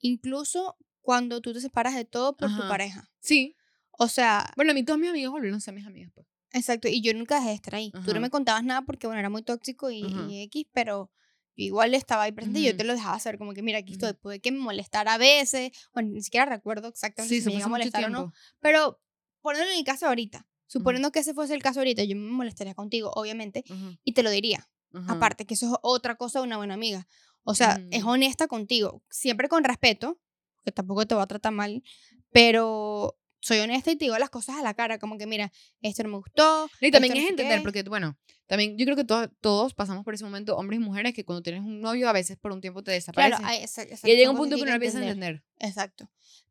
incluso 0.00 0.76
cuando 1.00 1.40
tú 1.40 1.54
te 1.54 1.60
separas 1.60 1.94
de 1.94 2.04
todo 2.04 2.36
por 2.36 2.54
tu 2.54 2.68
pareja. 2.68 3.10
Sí. 3.20 3.56
O 3.92 4.08
sea, 4.08 4.52
Bueno, 4.56 4.72
a 4.72 4.74
mí 4.74 4.84
todas 4.84 5.00
mis 5.00 5.10
amigas 5.10 5.30
volvieron 5.30 5.56
a 5.56 5.60
ser 5.60 5.72
mis 5.72 5.86
amigas, 5.86 6.12
pues. 6.14 6.26
Exacto, 6.52 6.88
y 6.88 7.00
yo 7.00 7.14
nunca 7.14 7.36
dejé 7.36 7.48
de 7.48 7.54
estar 7.54 7.74
ahí. 7.74 7.92
Tú 8.04 8.12
no 8.14 8.20
me 8.20 8.30
contabas 8.30 8.64
nada 8.64 8.82
porque, 8.82 9.06
bueno, 9.06 9.20
era 9.20 9.30
muy 9.30 9.42
tóxico 9.42 9.90
y, 9.90 9.98
y 10.06 10.42
X, 10.44 10.66
pero 10.72 11.10
yo 11.56 11.64
igual 11.64 11.94
estaba 11.94 12.22
ahí 12.22 12.32
presente 12.32 12.60
y 12.60 12.64
yo 12.64 12.70
Ujú. 12.70 12.78
te 12.78 12.84
lo 12.84 12.94
dejaba 12.94 13.14
hacer, 13.14 13.38
como 13.38 13.52
que 13.52 13.62
mira, 13.62 13.78
aquí 13.78 13.92
estoy, 13.92 14.14
puede 14.14 14.40
que 14.40 14.52
me 14.52 14.58
molestara 14.58 15.14
a 15.14 15.18
veces, 15.18 15.72
bueno, 15.92 16.10
ni 16.10 16.22
siquiera 16.22 16.46
recuerdo 16.46 16.88
exactamente 16.88 17.34
Sí, 17.34 17.42
si 17.42 17.50
me 17.50 17.56
hace 17.56 17.64
a 17.64 17.68
molestar 17.68 18.04
o 18.04 18.10
no, 18.10 18.32
pero 18.60 19.00
poniendo 19.40 19.70
en 19.70 19.78
el 19.78 19.84
caso 19.84 20.06
ahorita, 20.06 20.46
suponiendo 20.66 21.12
que 21.12 21.18
ese 21.20 21.34
fuese 21.34 21.54
el 21.54 21.62
caso 21.62 21.80
ahorita, 21.80 22.04
yo 22.04 22.16
me 22.16 22.30
molestaría 22.30 22.74
contigo, 22.74 23.10
obviamente, 23.14 23.64
Ajá, 23.68 23.98
y 24.04 24.12
te 24.12 24.22
lo 24.22 24.30
diría. 24.30 24.68
ajá. 24.94 25.12
Aparte, 25.12 25.44
que 25.46 25.54
eso 25.54 25.66
es 25.66 25.78
otra 25.82 26.16
cosa 26.16 26.38
de 26.40 26.46
una 26.46 26.56
buena 26.56 26.74
amiga. 26.74 27.06
O 27.44 27.54
sea, 27.54 27.82
es 27.90 28.02
Ujú. 28.02 28.12
honesta 28.12 28.46
contigo, 28.46 29.02
siempre 29.10 29.48
con 29.48 29.64
respeto, 29.64 30.18
que 30.64 30.72
tampoco 30.72 31.06
te 31.06 31.14
va 31.14 31.22
a 31.22 31.26
tratar 31.26 31.52
mal, 31.52 31.82
pero 32.30 33.18
soy 33.42 33.58
honesta 33.58 33.90
y 33.90 33.96
te 33.96 34.04
digo 34.06 34.16
las 34.18 34.30
cosas 34.30 34.56
a 34.56 34.62
la 34.62 34.72
cara, 34.72 34.98
como 34.98 35.18
que 35.18 35.26
mira, 35.26 35.52
esto 35.82 36.02
no 36.04 36.08
me 36.08 36.16
gustó. 36.16 36.70
Y 36.80 36.90
también 36.90 37.12
no 37.12 37.18
es 37.18 37.24
sé 37.24 37.30
entender, 37.30 37.58
qué. 37.58 37.62
porque, 37.64 37.82
bueno, 37.82 38.16
también 38.46 38.78
yo 38.78 38.84
creo 38.86 38.96
que 38.96 39.04
to- 39.04 39.28
todos 39.40 39.74
pasamos 39.74 40.04
por 40.04 40.14
ese 40.14 40.24
momento, 40.24 40.56
hombres 40.56 40.80
y 40.80 40.82
mujeres, 40.82 41.12
que 41.12 41.24
cuando 41.24 41.42
tienes 41.42 41.62
un 41.62 41.80
novio 41.80 42.08
a 42.08 42.12
veces 42.12 42.38
por 42.38 42.52
un 42.52 42.60
tiempo 42.60 42.82
te 42.82 42.92
desaparece. 42.92 43.36
Claro, 43.36 43.44
hay- 43.46 43.62
exa- 43.64 43.82
y 43.86 43.92
exacto, 43.92 44.06
llega 44.06 44.30
un 44.30 44.36
punto 44.36 44.56
que 44.56 44.62
hay 44.62 44.68
uno 44.68 44.74
empieza 44.76 44.98
a 44.98 45.02
entender. 45.02 45.44
Exacto. 45.58 46.10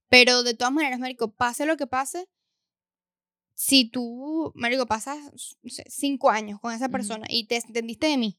Pero 0.09 0.43
de 0.43 0.53
todas 0.53 0.73
maneras, 0.73 0.99
Marico, 0.99 1.31
pase 1.31 1.65
lo 1.65 1.77
que 1.77 1.87
pase, 1.87 2.27
si 3.53 3.85
tú, 3.85 4.51
Marico, 4.55 4.85
pasas 4.85 5.19
no 5.61 5.71
cinco 5.87 6.29
años 6.29 6.59
con 6.59 6.73
esa 6.73 6.89
persona 6.89 7.25
y 7.29 7.45
te 7.45 7.57
entendiste 7.57 8.07
de 8.07 8.17
mí, 8.17 8.37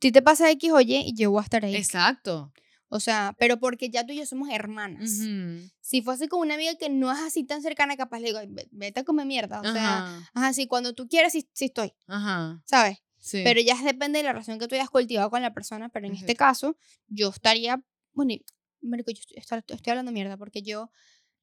si 0.00 0.10
te 0.10 0.22
pasa 0.22 0.50
X 0.50 0.72
o 0.72 0.80
Y, 0.80 1.12
yo 1.14 1.30
voy 1.30 1.40
a 1.40 1.44
estar 1.44 1.64
ahí. 1.64 1.76
Exacto. 1.76 2.52
O 2.94 3.00
sea, 3.00 3.34
pero 3.38 3.58
porque 3.58 3.88
ya 3.88 4.04
tú 4.04 4.12
y 4.12 4.16
yo 4.18 4.26
somos 4.26 4.50
hermanas. 4.50 5.18
Ujú. 5.20 5.66
Si 5.80 6.02
fuese 6.02 6.28
con 6.28 6.40
una 6.40 6.54
amiga 6.56 6.74
que 6.74 6.90
no 6.90 7.10
es 7.10 7.18
así 7.20 7.42
tan 7.42 7.62
cercana, 7.62 7.96
capaz 7.96 8.18
le 8.20 8.26
digo, 8.26 8.38
"Ay, 8.38 8.48
ve- 8.50 8.68
vete 8.70 9.00
a 9.00 9.04
comer 9.04 9.24
mierda. 9.24 9.60
O 9.60 9.64
sea, 9.64 9.98
Ajá, 10.04 10.30
ajá, 10.34 10.52
sí, 10.52 10.66
cuando 10.66 10.92
tú 10.92 11.08
quieras, 11.08 11.32
sí, 11.32 11.48
sí 11.54 11.64
estoy, 11.66 11.94
ajá. 12.06 12.60
¿sabes? 12.66 12.98
Sí. 13.18 13.40
Pero 13.44 13.62
ya 13.62 13.80
depende 13.82 14.18
de 14.18 14.24
la 14.24 14.32
relación 14.32 14.58
que 14.58 14.68
tú 14.68 14.74
hayas 14.74 14.90
cultivado 14.90 15.30
con 15.30 15.40
la 15.40 15.54
persona. 15.54 15.88
Pero 15.88 16.06
en 16.06 16.12
este 16.12 16.32
Exacto. 16.32 16.38
caso, 16.72 16.76
yo 17.08 17.30
estaría, 17.30 17.82
bueno, 18.12 18.34
marico, 18.82 19.10
yo 19.10 19.20
estoy, 19.36 19.58
estoy- 19.60 19.80
hablando 19.90 20.12
mierda 20.12 20.36
porque 20.36 20.60
yo, 20.62 20.90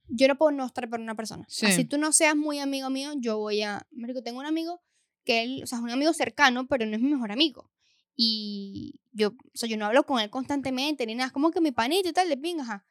yo 0.07 0.27
no 0.27 0.37
puedo 0.37 0.51
no 0.51 0.65
estar 0.67 0.87
por 0.87 0.99
una 0.99 1.15
persona. 1.15 1.45
Así 1.47 1.71
Sí. 1.71 1.85
tú 1.85 1.97
no 1.97 2.11
seas 2.11 2.35
muy 2.35 2.59
amigo 2.59 2.91
mío, 2.91 3.11
yo 3.17 3.39
voy 3.39 3.63
a, 3.63 3.87
marico, 3.91 4.21
tengo 4.21 4.39
un 4.39 4.45
amigo 4.45 4.81
que 5.25 5.41
él, 5.41 5.61
o 5.63 5.67
sea, 5.67 5.79
es 5.79 5.83
un 5.83 5.89
amigo 5.89 6.13
cercano, 6.13 6.67
pero 6.67 6.85
no 6.85 6.95
es 6.95 7.01
mi 7.01 7.09
mejor 7.09 7.31
amigo. 7.31 7.71
Y 8.21 8.99
yo, 9.13 9.29
o 9.29 9.33
sea, 9.57 9.69
yo 9.69 9.77
no 9.77 9.85
hablo 9.85 10.03
con 10.05 10.19
él 10.19 10.29
constantemente 10.29 11.05
ni 11.05 11.15
nada, 11.15 11.27
es 11.27 11.31
como 11.31 11.51
que 11.51 11.61
mi 11.61 11.71
panita 11.71 12.09
y 12.09 12.11
tal, 12.11 12.27
de 12.27 12.35
pinga. 12.35 12.85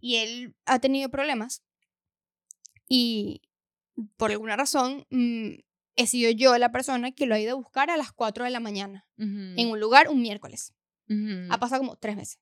Y 0.00 0.16
él 0.16 0.54
ha 0.64 0.78
tenido 0.78 1.10
problemas 1.10 1.62
y 2.88 3.42
por 4.16 4.30
alguna 4.30 4.56
razón 4.56 5.04
mm, 5.10 5.50
he 5.96 6.06
sido 6.06 6.30
yo 6.30 6.56
la 6.56 6.72
persona 6.72 7.12
que 7.12 7.26
lo 7.26 7.34
ha 7.34 7.40
ido 7.40 7.52
a 7.52 7.56
buscar 7.56 7.90
a 7.90 7.98
las 7.98 8.10
4 8.12 8.44
de 8.44 8.50
la 8.50 8.60
mañana 8.60 9.06
Ujú, 9.18 9.28
en 9.56 9.68
un 9.68 9.78
lugar 9.80 10.08
un 10.08 10.22
miércoles. 10.22 10.72
ujú. 11.10 11.52
Ha 11.52 11.58
pasado 11.58 11.82
como 11.82 11.96
tres 11.96 12.16
veces. 12.16 12.38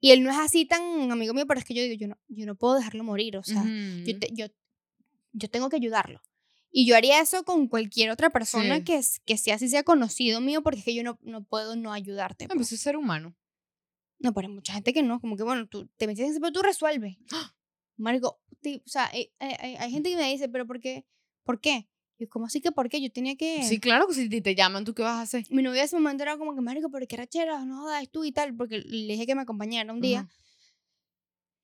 Y 0.00 0.10
él 0.10 0.22
no 0.22 0.30
es 0.30 0.36
así 0.36 0.66
tan 0.66 1.10
amigo 1.10 1.32
mío, 1.32 1.46
pero 1.46 1.60
es 1.60 1.64
que 1.64 1.72
yo 1.72 1.82
digo, 1.82 1.94
yo 1.94 2.08
no, 2.08 2.18
yo 2.28 2.44
no 2.44 2.56
puedo 2.56 2.74
dejarlo 2.74 3.04
morir, 3.04 3.38
o 3.38 3.42
sea, 3.42 3.62
yo, 3.64 4.10
Ujú. 4.12 4.18
te- 4.20 4.30
yo, 4.34 4.46
yo 5.32 5.48
tengo 5.48 5.70
que 5.70 5.76
ayudarlo. 5.76 6.20
Y 6.70 6.86
yo 6.86 6.96
haría 6.96 7.20
eso 7.20 7.44
con 7.44 7.66
cualquier 7.66 8.10
otra 8.10 8.30
persona 8.30 8.76
Sí. 8.78 8.84
que, 8.84 9.00
que 9.24 9.38
sea 9.38 9.54
así 9.54 9.68
sea 9.68 9.82
conocido 9.84 10.40
mío, 10.40 10.62
porque 10.62 10.80
es 10.80 10.84
que 10.84 10.94
yo 10.94 11.02
no, 11.02 11.18
no 11.22 11.42
puedo 11.42 11.76
no 11.76 11.92
ayudarte. 11.92 12.44
Ah, 12.44 12.48
pues. 12.48 12.58
pues 12.58 12.72
es 12.72 12.80
ser 12.80 12.96
humano. 12.96 13.34
No, 14.18 14.34
pero 14.34 14.48
hay 14.48 14.54
mucha 14.54 14.74
gente 14.74 14.92
que 14.92 15.02
no, 15.02 15.20
como 15.20 15.36
que 15.36 15.44
bueno, 15.44 15.66
tú 15.66 15.86
te 15.96 16.06
metes 16.06 16.24
en 16.24 16.30
ese, 16.32 16.40
pero 16.40 16.52
tú 16.52 16.60
resuelves. 16.62 17.16
Marico, 17.96 18.40
ti- 18.60 18.82
o 18.84 18.88
sea, 18.88 19.06
hay, 19.12 19.32
hay- 19.38 19.76
hay- 19.76 19.90
gente 19.90 20.10
que 20.10 20.16
me 20.16 20.30
dice, 20.30 20.48
pero 20.48 20.66
¿por 20.66 20.80
qué? 20.80 21.06
¿Por 21.44 21.60
qué? 21.60 21.88
Yo, 22.18 22.28
¿cómo 22.28 22.46
así 22.46 22.60
que 22.60 22.72
por 22.72 22.88
qué? 22.88 23.00
Yo 23.00 23.10
tenía 23.12 23.36
que... 23.36 23.62
Sí, 23.62 23.78
claro 23.78 24.06
que 24.08 24.14
si 24.14 24.28
te- 24.28 24.40
te 24.40 24.54
llaman, 24.56 24.84
¿tú 24.84 24.92
qué 24.92 25.02
vas 25.02 25.16
a 25.18 25.22
hacer? 25.22 25.44
Mi 25.50 25.62
novia 25.62 25.80
en 25.82 25.84
ese 25.86 25.96
momento 25.96 26.22
era 26.24 26.36
como 26.36 26.54
que, 26.54 26.60
marico, 26.60 26.90
pero 26.90 27.06
qué 27.06 27.16
rachera, 27.16 27.64
no 27.64 27.82
jodas 27.82 28.08
tú 28.10 28.24
y 28.24 28.32
tal, 28.32 28.54
porque 28.56 28.78
le 28.78 29.12
dije 29.14 29.24
que 29.26 29.34
me 29.36 29.42
acompañara 29.42 29.92
un 29.92 30.00
día. 30.00 30.22
Ujú, 30.22 30.30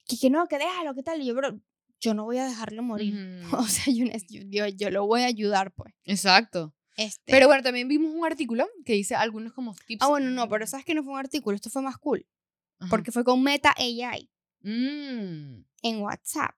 Que, 0.07 0.17
que 0.19 0.31
no, 0.31 0.47
que 0.47 0.59
déjalo, 0.59 0.95
¿qué 0.95 1.03
tal? 1.03 1.21
Y 1.23 1.27
yo, 1.27 1.35
pero 1.35 1.59
yo 2.05 2.15
no 2.15 2.25
voy 2.25 2.39
a 2.39 2.47
dejarlo 2.47 2.83
morir. 2.83 3.15
O 3.53 3.67
sea, 3.67 3.93
yo, 3.93 4.05
yo, 4.29 4.67
yo, 4.69 4.91
lo 4.91 5.07
voy 5.07 5.23
a 5.23 5.27
ayudar, 5.27 5.73
pues. 5.73 5.95
Exacto. 6.05 6.75
Este, 6.97 7.33
Pero 7.33 7.49
bueno, 7.49 7.63
también 7.63 7.89
vimos 7.89 8.13
un 8.15 8.25
artículo 8.25 8.69
que 8.85 8.93
dice 8.93 9.15
algunos 9.15 9.53
como 9.53 9.75
tips. 9.87 10.03
Ah, 10.03 10.09
bueno, 10.09 10.31
no, 10.31 10.49
pero 10.49 10.67
sabes 10.67 10.87
que 10.87 10.95
no 10.95 11.03
fue 11.03 11.15
un 11.15 11.19
artículo, 11.19 11.57
esto 11.57 11.71
fue 11.71 11.83
más 11.83 11.99
cool. 11.99 12.27
Ajá. 12.79 12.91
Porque 12.91 13.11
fue 13.11 13.25
con 13.25 13.43
Meta 13.43 13.75
AI 13.77 14.31
Mm, 14.65 15.63
en 15.83 16.01
WhatsApp. 16.01 16.57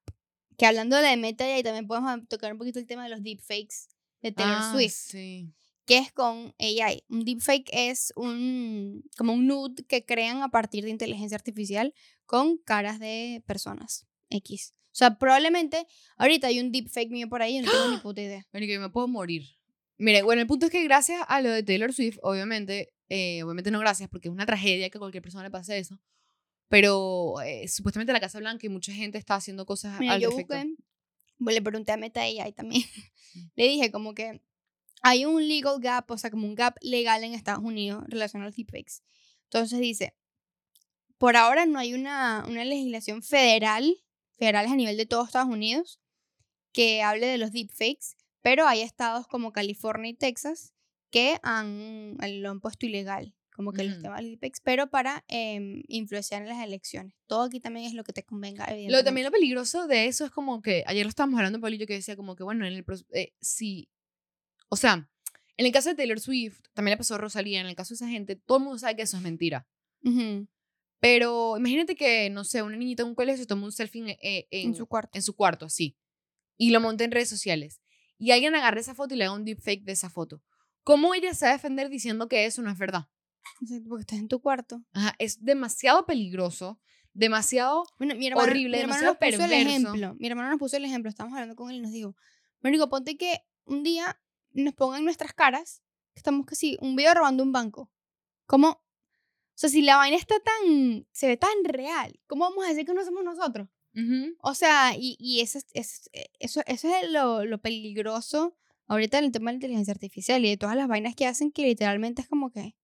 Que 0.56 0.64
hablando 0.64 0.96
de 0.96 1.16
Meta 1.16 1.44
AI, 1.44 1.62
también 1.62 1.86
podemos 1.86 2.26
tocar 2.28 2.52
un 2.52 2.58
poquito 2.58 2.78
el 2.78 2.86
tema 2.86 3.04
de 3.04 3.10
los 3.10 3.22
deepfakes 3.22 3.88
de 4.22 4.32
Taylor 4.32 4.58
ah, 4.60 4.72
Swift. 4.72 4.94
Sí. 4.94 5.52
que 5.84 5.98
es 5.98 6.12
con 6.12 6.54
AI. 6.58 7.04
Un 7.08 7.24
deepfake 7.24 7.68
es 7.72 8.12
un 8.16 9.04
como 9.16 9.34
un 9.34 9.46
nude 9.46 9.84
que 9.84 10.04
crean 10.04 10.42
a 10.42 10.48
partir 10.48 10.84
de 10.84 10.90
inteligencia 10.90 11.36
artificial 11.36 11.92
con 12.24 12.58
caras 12.58 12.98
de 13.00 13.42
personas 13.46 14.06
X. 14.30 14.75
O 14.96 14.98
sea, 14.98 15.18
probablemente 15.18 15.86
ahorita 16.16 16.46
hay 16.46 16.58
un 16.58 16.72
deepfake 16.72 17.10
mío 17.10 17.28
por 17.28 17.42
ahí, 17.42 17.56
yo 17.56 17.66
no 17.66 17.70
tengo 17.70 17.90
ni 17.90 17.96
puta 17.98 18.22
idea. 18.22 18.46
Marico, 18.50 18.72
yo 18.72 18.80
me 18.80 18.88
puedo 18.88 19.06
morir. 19.06 19.42
Mire, 19.98 20.22
bueno, 20.22 20.40
el 20.40 20.46
punto 20.46 20.64
es 20.64 20.72
que 20.72 20.82
gracias 20.84 21.20
a 21.28 21.42
lo 21.42 21.50
de 21.50 21.62
Taylor 21.62 21.92
Swift, 21.92 22.16
obviamente, 22.22 22.94
eh, 23.10 23.42
obviamente 23.42 23.70
no 23.70 23.78
gracias, 23.78 24.08
porque 24.08 24.28
es 24.28 24.32
una 24.32 24.46
tragedia 24.46 24.88
que 24.88 24.96
a 24.96 24.98
cualquier 24.98 25.22
persona 25.22 25.44
le 25.44 25.50
pase 25.50 25.76
eso. 25.76 26.00
Pero 26.68 27.42
eh, 27.42 27.68
supuestamente 27.68 28.14
la 28.14 28.20
Casa 28.20 28.38
Blanca 28.38 28.64
y 28.64 28.70
mucha 28.70 28.90
gente 28.90 29.18
está 29.18 29.34
haciendo 29.34 29.66
cosas 29.66 30.00
Mira, 30.00 30.14
al 30.14 30.20
yo 30.22 30.30
respecto. 30.30 30.54
busqué, 30.54 30.82
pues, 31.44 31.54
le 31.54 31.60
pregunté 31.60 31.92
a 31.92 31.98
Meta 31.98 32.22
AI 32.22 32.54
también. 32.54 32.82
le 33.54 33.68
dije 33.68 33.90
como 33.90 34.14
que 34.14 34.40
hay 35.02 35.26
un 35.26 35.46
legal 35.46 35.78
gap, 35.78 36.10
o 36.10 36.16
sea, 36.16 36.30
como 36.30 36.46
un 36.46 36.54
gap 36.54 36.74
legal 36.80 37.22
en 37.22 37.34
Estados 37.34 37.62
Unidos 37.62 38.02
relacionado 38.08 38.46
a 38.46 38.48
los 38.48 38.56
deepfakes. 38.56 39.02
Entonces 39.44 39.78
dice, 39.78 40.14
por 41.18 41.36
ahora 41.36 41.66
no 41.66 41.78
hay 41.78 41.92
una, 41.92 42.46
una 42.48 42.64
legislación 42.64 43.22
federal, 43.22 43.94
federales 44.38 44.70
a 44.72 44.76
nivel 44.76 44.96
de 44.96 45.06
todos 45.06 45.26
Estados 45.28 45.48
Unidos, 45.48 46.00
que 46.72 47.02
hable 47.02 47.26
de 47.26 47.38
los 47.38 47.52
deepfakes, 47.52 48.16
pero 48.42 48.66
hay 48.66 48.82
estados 48.82 49.26
como 49.26 49.52
California 49.52 50.10
y 50.10 50.14
Texas 50.14 50.74
que 51.10 51.38
han, 51.42 52.16
lo 52.40 52.50
han 52.50 52.60
puesto 52.60 52.86
ilegal, 52.86 53.34
como 53.54 53.72
que 53.72 53.84
los 53.84 53.94
Ujú. 53.94 54.02
temas 54.02 54.22
de 54.22 54.28
deepfakes, 54.30 54.60
pero 54.62 54.88
para 54.90 55.24
em, 55.28 55.82
influenciar 55.88 56.42
en 56.42 56.48
las 56.48 56.62
elecciones. 56.62 57.14
Todo 57.26 57.44
aquí 57.44 57.60
también 57.60 57.86
es 57.86 57.94
lo 57.94 58.04
que 58.04 58.12
te 58.12 58.24
convenga, 58.24 58.64
Lo, 58.66 58.72
evidentemente. 58.72 59.04
también 59.04 59.24
lo 59.24 59.30
peligroso 59.32 59.86
de 59.86 60.06
eso 60.06 60.24
es 60.26 60.30
como 60.30 60.60
que, 60.60 60.84
ayer 60.86 61.04
lo 61.06 61.08
estábamos 61.08 61.38
hablando, 61.38 61.66
yo, 61.68 61.86
que 61.86 61.94
decía 61.94 62.16
como 62.16 62.36
que, 62.36 62.44
bueno, 62.44 62.66
en 62.66 62.74
el, 62.74 62.84
eh, 63.12 63.32
sí, 63.40 63.88
o 64.68 64.76
sea, 64.76 65.08
en 65.56 65.66
el 65.66 65.72
caso 65.72 65.88
de 65.88 65.94
Taylor 65.94 66.20
Swift, 66.20 66.60
también 66.74 66.92
le 66.92 66.98
pasó 66.98 67.14
a 67.14 67.18
Rosalía, 67.18 67.60
en 67.60 67.66
el 67.66 67.74
caso 67.76 67.94
de 67.94 67.96
esa 67.96 68.08
gente, 68.08 68.36
todo 68.36 68.58
el 68.58 68.64
mundo 68.64 68.78
sabe 68.78 68.96
que 68.96 69.02
eso 69.02 69.16
es 69.16 69.22
mentira. 69.22 69.66
Ujú, 70.02 70.46
Pero 71.00 71.56
imagínate 71.58 71.94
que, 71.94 72.30
no 72.30 72.44
sé, 72.44 72.62
una 72.62 72.76
niñita 72.76 73.02
en 73.02 73.10
un 73.10 73.14
colegio 73.14 73.38
se 73.38 73.46
toma 73.46 73.64
un 73.64 73.72
selfie 73.72 74.02
en, 74.02 74.08
eh, 74.08 74.48
en, 74.50 74.68
en 74.68 74.74
su 74.74 74.86
cuarto. 74.86 75.10
en 75.12 75.22
su 75.22 75.34
cuarto, 75.34 75.66
así, 75.66 75.96
y 76.56 76.70
lo 76.70 76.80
monta 76.80 77.04
en 77.04 77.10
redes 77.10 77.28
sociales, 77.28 77.80
y 78.18 78.30
alguien 78.30 78.54
agarra 78.54 78.80
esa 78.80 78.94
foto 78.94 79.14
y 79.14 79.18
le 79.18 79.24
haga 79.24 79.34
un 79.34 79.44
deepfake 79.44 79.84
de 79.84 79.92
esa 79.92 80.08
foto. 80.08 80.42
¿Cómo 80.82 81.14
ella 81.14 81.34
se 81.34 81.46
va 81.46 81.50
a 81.50 81.54
defender 81.54 81.88
diciendo 81.90 82.28
que 82.28 82.46
eso 82.46 82.62
no 82.62 82.70
es 82.70 82.78
verdad? 82.78 83.08
Porque 83.88 84.02
estás 84.02 84.18
en 84.18 84.28
tu 84.28 84.40
cuarto. 84.40 84.82
Ajá, 84.92 85.14
es 85.18 85.44
demasiado 85.44 86.06
peligroso, 86.06 86.80
demasiado... 87.12 87.84
Bueno, 87.98 88.14
mi 88.14 88.26
hermano, 88.28 88.48
Horrible, 88.48 88.76
mi 88.76 88.82
hermano 88.82 89.00
demasiado 89.00 89.18
nos 89.20 89.36
puso 89.36 89.44
el 89.44 89.66
ejemplo. 89.66 90.16
Mi 90.18 90.26
hermano 90.26 90.50
nos 90.50 90.58
puso 90.58 90.76
el 90.76 90.84
ejemplo. 90.84 91.08
Estamos 91.10 91.32
hablando 91.32 91.56
con 91.56 91.70
él 91.70 91.76
y 91.76 91.80
nos 91.80 91.92
dijo, 91.92 92.16
Marico, 92.60 92.88
ponte 92.88 93.16
que 93.16 93.40
un 93.64 93.82
día 93.82 94.20
nos 94.52 94.74
pongan 94.74 95.04
nuestras 95.04 95.32
caras, 95.32 95.82
que 96.14 96.20
estamos 96.20 96.46
casi 96.46 96.78
un 96.80 96.96
video 96.96 97.14
robando 97.14 97.42
un 97.42 97.52
banco. 97.52 97.90
¿Cómo? 98.46 98.82
O 99.56 99.58
sea, 99.58 99.70
si 99.70 99.80
la 99.82 99.96
vaina 99.96 100.16
está 100.16 100.34
tan, 100.40 101.06
se 101.12 101.28
ve 101.28 101.36
tan 101.38 101.64
real, 101.64 102.20
¿cómo 102.26 102.44
vamos 102.44 102.64
a 102.64 102.68
decir 102.68 102.84
que 102.84 102.92
no 102.94 103.04
somos 103.04 103.24
nosotros? 103.24 103.68
Ujú. 103.94 104.36
O 104.42 104.54
sea, 104.54 104.94
y, 104.96 105.16
y 105.18 105.40
eso, 105.40 105.58
es- 105.58 105.66
es- 105.72 106.10
eso, 106.38 106.60
eso 106.66 106.88
es 106.94 107.10
lo, 107.10 107.44
lo 107.46 107.58
peligroso 107.58 108.56
ahorita 108.86 109.18
en 109.18 109.24
el 109.24 109.32
tema 109.32 109.50
de 109.50 109.54
la 109.54 109.56
inteligencia 109.56 109.92
artificial 109.92 110.44
y 110.44 110.50
de 110.50 110.56
todas 110.58 110.76
las 110.76 110.88
vainas 110.88 111.14
que 111.16 111.26
hacen 111.26 111.50
que 111.52 111.62
literalmente 111.62 112.20
es 112.22 112.28
como 112.28 112.52
que 112.52 112.76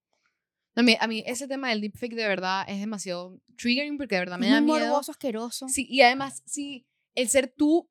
A 0.74 0.82
mí, 0.82 0.96
a 0.98 1.06
mí 1.06 1.22
ese 1.26 1.46
tema 1.46 1.68
del 1.68 1.82
deepfake 1.82 2.14
de 2.14 2.26
verdad 2.26 2.64
es 2.66 2.80
demasiado 2.80 3.38
triggering 3.56 3.98
porque 3.98 4.14
de 4.14 4.20
verdad 4.22 4.38
me 4.38 4.46
es 4.46 4.52
da 4.52 4.60
muy 4.62 4.72
miedo. 4.72 4.86
morboso, 4.88 5.12
asqueroso. 5.12 5.68
Sí, 5.68 5.86
y 5.88 6.00
además, 6.00 6.42
sí, 6.46 6.86
el 7.14 7.28
ser 7.28 7.52
tú, 7.54 7.90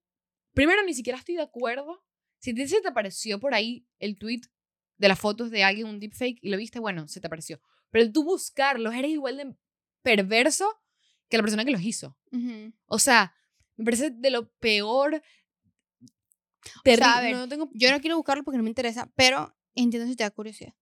primero 0.56 0.84
ni 0.84 0.96
siquiera 0.96 1.20
estoy 1.20 1.36
de 1.36 1.44
acuerdo. 1.44 2.04
Si 2.40 2.56
ti 2.56 2.68
se 2.68 2.82
te 2.82 2.88
apareció 2.88 3.40
por 3.40 3.54
ahí 3.54 3.86
el 4.00 4.18
tweet, 4.18 4.42
de 4.98 5.08
las 5.08 5.20
fotos 5.20 5.52
de 5.52 5.64
alguien, 5.64 5.86
un 5.88 6.00
deepfake, 6.00 6.40
y 6.42 6.50
lo 6.50 6.58
viste, 6.58 6.80
bueno, 6.80 7.08
se 7.08 7.22
te 7.22 7.28
apareció. 7.28 7.62
Pero 7.92 8.12
tú 8.12 8.24
buscarlos, 8.24 8.94
eres 8.94 9.12
igual 9.12 9.38
de 9.38 9.56
perverso 10.02 10.68
que 11.30 11.38
la 11.38 11.44
persona 11.44 11.66
que 11.66 11.72
los 11.72 11.82
hizo. 11.82 12.18
Ujú. 12.32 12.74
O 12.88 13.00
sea, 13.00 13.34
me 13.78 13.86
parece 13.86 14.10
de 14.10 14.32
lo 14.32 14.50
peor. 14.54 15.22
sea, 16.02 16.82
Terrible. 16.84 17.06
a 17.06 17.22
ver, 17.22 17.36
no 17.36 17.48
tengo. 17.48 17.70
Yo 17.74 17.92
no 17.92 18.00
quiero 18.02 18.18
buscarlo 18.18 18.44
porque 18.44 18.58
no 18.58 18.64
me 18.64 18.70
interesa, 18.70 19.12
pero 19.16 19.56
entiendo 19.76 20.08
si 20.08 20.16
te 20.16 20.24
da 20.24 20.32
curiosidad. 20.32 20.74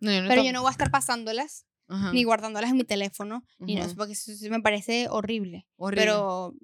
No, 0.00 0.12
yo 0.12 0.22
no 0.22 0.28
pero 0.28 0.44
yo 0.44 0.52
no 0.52 0.60
voy 0.62 0.68
a 0.68 0.72
estar 0.72 0.90
pasándolas 0.90 1.66
Ajá, 1.88 2.12
ni 2.12 2.22
guardándolas 2.22 2.70
en 2.70 2.76
mi 2.76 2.84
teléfono, 2.84 3.44
ni 3.58 3.74
no, 3.74 3.86
porque 3.96 4.12
eso 4.12 4.32
sí 4.34 4.48
me 4.50 4.60
parece 4.60 5.08
horrible. 5.08 5.66
horrible. 5.76 6.02
Pero 6.04 6.54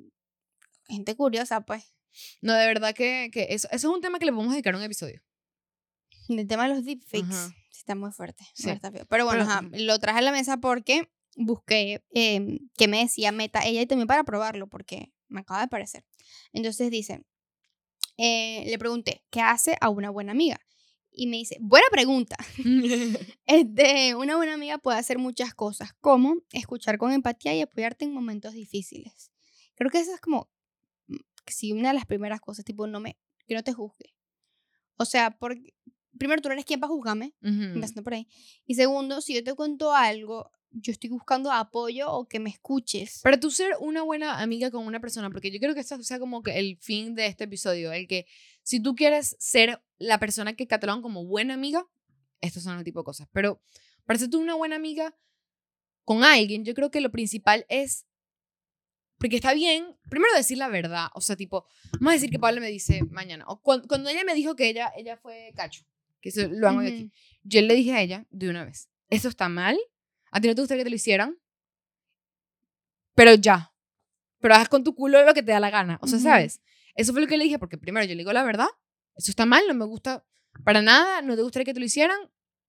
gente 0.86 1.16
curiosa, 1.16 1.62
pues. 1.62 1.94
No, 2.40 2.54
de 2.54 2.66
verdad 2.66 2.94
que, 2.94 3.30
que 3.32 3.48
eso, 3.50 3.66
eso 3.72 3.88
es 3.88 3.94
un 3.94 4.00
tema 4.00 4.18
que 4.18 4.26
le 4.26 4.32
podemos 4.32 4.52
dedicar 4.52 4.76
un 4.76 4.82
episodio. 4.82 5.20
El 6.28 6.46
tema 6.46 6.68
de 6.68 6.74
los 6.74 6.84
deepfakes 6.84 7.34
Ajá. 7.34 7.54
está 7.70 7.94
muy 7.94 8.12
fuerte. 8.12 8.44
Sí. 8.54 8.70
está. 8.70 8.90
Pero 8.90 9.24
bueno, 9.24 9.40
Pero- 9.44 9.50
ajá, 9.50 9.62
lo 9.72 9.98
traje 9.98 10.18
a 10.18 10.22
la 10.22 10.32
mesa 10.32 10.58
porque 10.58 11.08
busqué 11.36 12.04
eh, 12.14 12.58
qué 12.76 12.88
me 12.88 12.98
decía 13.00 13.32
Meta 13.32 13.64
ella 13.66 13.82
y 13.82 13.86
también 13.86 14.06
para 14.06 14.24
probarlo 14.24 14.68
porque 14.68 15.12
me 15.28 15.40
acaba 15.40 15.60
de 15.60 15.68
parecer. 15.68 16.04
Entonces 16.52 16.90
dice, 16.90 17.22
eh, 18.16 18.64
le 18.66 18.78
pregunté, 18.78 19.24
¿qué 19.30 19.40
hace 19.40 19.76
a 19.80 19.88
una 19.88 20.10
buena 20.10 20.32
amiga? 20.32 20.60
Y 21.10 21.26
me 21.26 21.36
dice, 21.36 21.56
buena 21.60 21.86
pregunta. 21.90 22.36
Este, 23.46 24.14
una 24.14 24.36
buena 24.36 24.54
amiga 24.54 24.78
puede 24.78 24.98
hacer 24.98 25.18
muchas 25.18 25.54
cosas, 25.54 25.92
como 26.00 26.36
escuchar 26.52 26.98
con 26.98 27.12
empatía 27.12 27.54
y 27.54 27.60
apoyarte 27.60 28.04
en 28.04 28.12
momentos 28.14 28.54
difíciles. 28.54 29.30
Creo 29.74 29.90
que 29.90 29.98
esa 30.00 30.14
es 30.14 30.20
como, 30.20 30.48
mm, 31.08 31.16
sí, 31.46 31.72
una 31.72 31.88
de 31.88 31.94
las 31.94 32.06
primeras 32.06 32.40
cosas, 32.40 32.64
tipo, 32.64 32.86
no 32.86 33.00
me, 33.00 33.18
que 33.46 33.54
no 33.54 33.62
te 33.62 33.72
juzgue. 33.72 34.14
O 34.96 35.04
sea, 35.04 35.32
porque, 35.32 35.74
primero, 36.18 36.40
tú 36.42 36.48
no 36.48 36.52
eres 36.54 36.64
quien 36.64 36.80
para 36.80 36.92
juzgarme, 36.92 37.34
Ujú. 37.42 37.62
empezando 37.74 38.02
por 38.02 38.14
ahí. 38.14 38.28
Y 38.66 38.74
segundo, 38.74 39.20
si 39.20 39.34
yo 39.34 39.44
te 39.44 39.54
cuento 39.54 39.94
algo, 39.94 40.50
yo 40.70 40.92
estoy 40.92 41.10
buscando 41.10 41.52
apoyo 41.52 42.10
o 42.12 42.26
que 42.26 42.40
me 42.40 42.50
escuches. 42.50 43.20
Para 43.22 43.38
tú 43.38 43.50
ser 43.50 43.76
una 43.80 44.02
buena 44.02 44.40
amiga 44.40 44.70
con 44.70 44.86
una 44.86 45.00
persona, 45.00 45.30
porque 45.30 45.50
yo 45.52 45.58
creo 45.60 45.74
que 45.74 45.80
esto 45.80 46.02
sea 46.02 46.18
como 46.18 46.42
que 46.42 46.58
el 46.58 46.78
fin 46.78 47.14
de 47.14 47.26
este 47.26 47.44
episodio, 47.44 47.92
el 47.92 48.08
que 48.08 48.26
si 48.62 48.80
tú 48.80 48.94
quieres 48.94 49.36
ser 49.38 49.80
la 49.98 50.18
persona 50.18 50.54
que 50.54 50.66
catalogan 50.66 51.02
como 51.02 51.24
buena 51.24 51.54
amiga, 51.54 51.86
estos 52.40 52.62
son 52.64 52.78
el 52.78 52.84
tipo 52.84 53.00
de 53.00 53.04
cosas. 53.04 53.28
Pero 53.32 53.60
para 54.04 54.18
ser 54.18 54.30
tú 54.30 54.40
una 54.40 54.54
buena 54.54 54.76
amiga 54.76 55.16
con 56.04 56.24
alguien, 56.24 56.64
yo 56.64 56.74
creo 56.74 56.90
que 56.90 57.00
lo 57.00 57.10
principal 57.10 57.64
es, 57.68 58.04
porque 59.18 59.36
está 59.36 59.54
bien, 59.54 59.96
primero 60.10 60.34
decir 60.36 60.58
la 60.58 60.68
verdad, 60.68 61.06
o 61.14 61.20
sea, 61.20 61.36
tipo, 61.36 61.64
vamos 61.94 62.10
a 62.10 62.14
decir 62.14 62.30
que 62.30 62.38
Pablo 62.38 62.60
me 62.60 62.68
dice 62.68 63.02
mañana, 63.04 63.44
o 63.48 63.60
cuando, 63.62 63.86
cuando 63.88 64.10
ella 64.10 64.24
me 64.24 64.34
dijo 64.34 64.54
que 64.56 64.68
ella, 64.68 64.92
ella 64.96 65.16
fue 65.16 65.52
cacho, 65.54 65.84
que 66.24 66.30
eso 66.30 66.48
lo 66.48 66.68
hago 66.68 66.80
yo 66.82 66.88
aquí, 66.88 67.12
yo 67.42 67.60
le 67.60 67.74
dije 67.74 67.92
a 67.92 68.00
ella 68.00 68.26
de 68.30 68.48
una 68.48 68.64
vez, 68.64 68.88
esto 69.10 69.28
está 69.28 69.50
mal, 69.50 69.78
a 70.30 70.40
ti 70.40 70.48
no 70.48 70.54
te 70.54 70.62
gustaría 70.62 70.80
que 70.80 70.84
te 70.84 70.90
lo 70.90 70.96
hicieran, 70.96 71.38
pero 73.14 73.34
ya, 73.34 73.74
pero 74.40 74.54
haz 74.54 74.70
con 74.70 74.82
tu 74.84 74.94
culo 74.94 75.22
lo 75.22 75.34
que 75.34 75.42
te 75.42 75.52
da 75.52 75.60
la 75.60 75.68
gana, 75.68 75.98
o 76.00 76.06
sea. 76.06 76.18
¿sabes? 76.18 76.62
Eso 76.94 77.12
fue 77.12 77.20
lo 77.20 77.26
que 77.26 77.36
le 77.36 77.44
dije, 77.44 77.58
porque 77.58 77.76
primero 77.76 78.06
yo 78.06 78.12
le 78.12 78.22
digo 78.22 78.32
la 78.32 78.42
verdad, 78.42 78.68
eso 79.16 79.30
está 79.30 79.44
mal, 79.44 79.64
no 79.68 79.74
me 79.74 79.84
gusta 79.84 80.24
para 80.64 80.80
nada, 80.80 81.20
no 81.20 81.36
te 81.36 81.42
gustaría 81.42 81.66
que 81.66 81.74
te 81.74 81.80
lo 81.80 81.84
hicieran, 81.84 82.16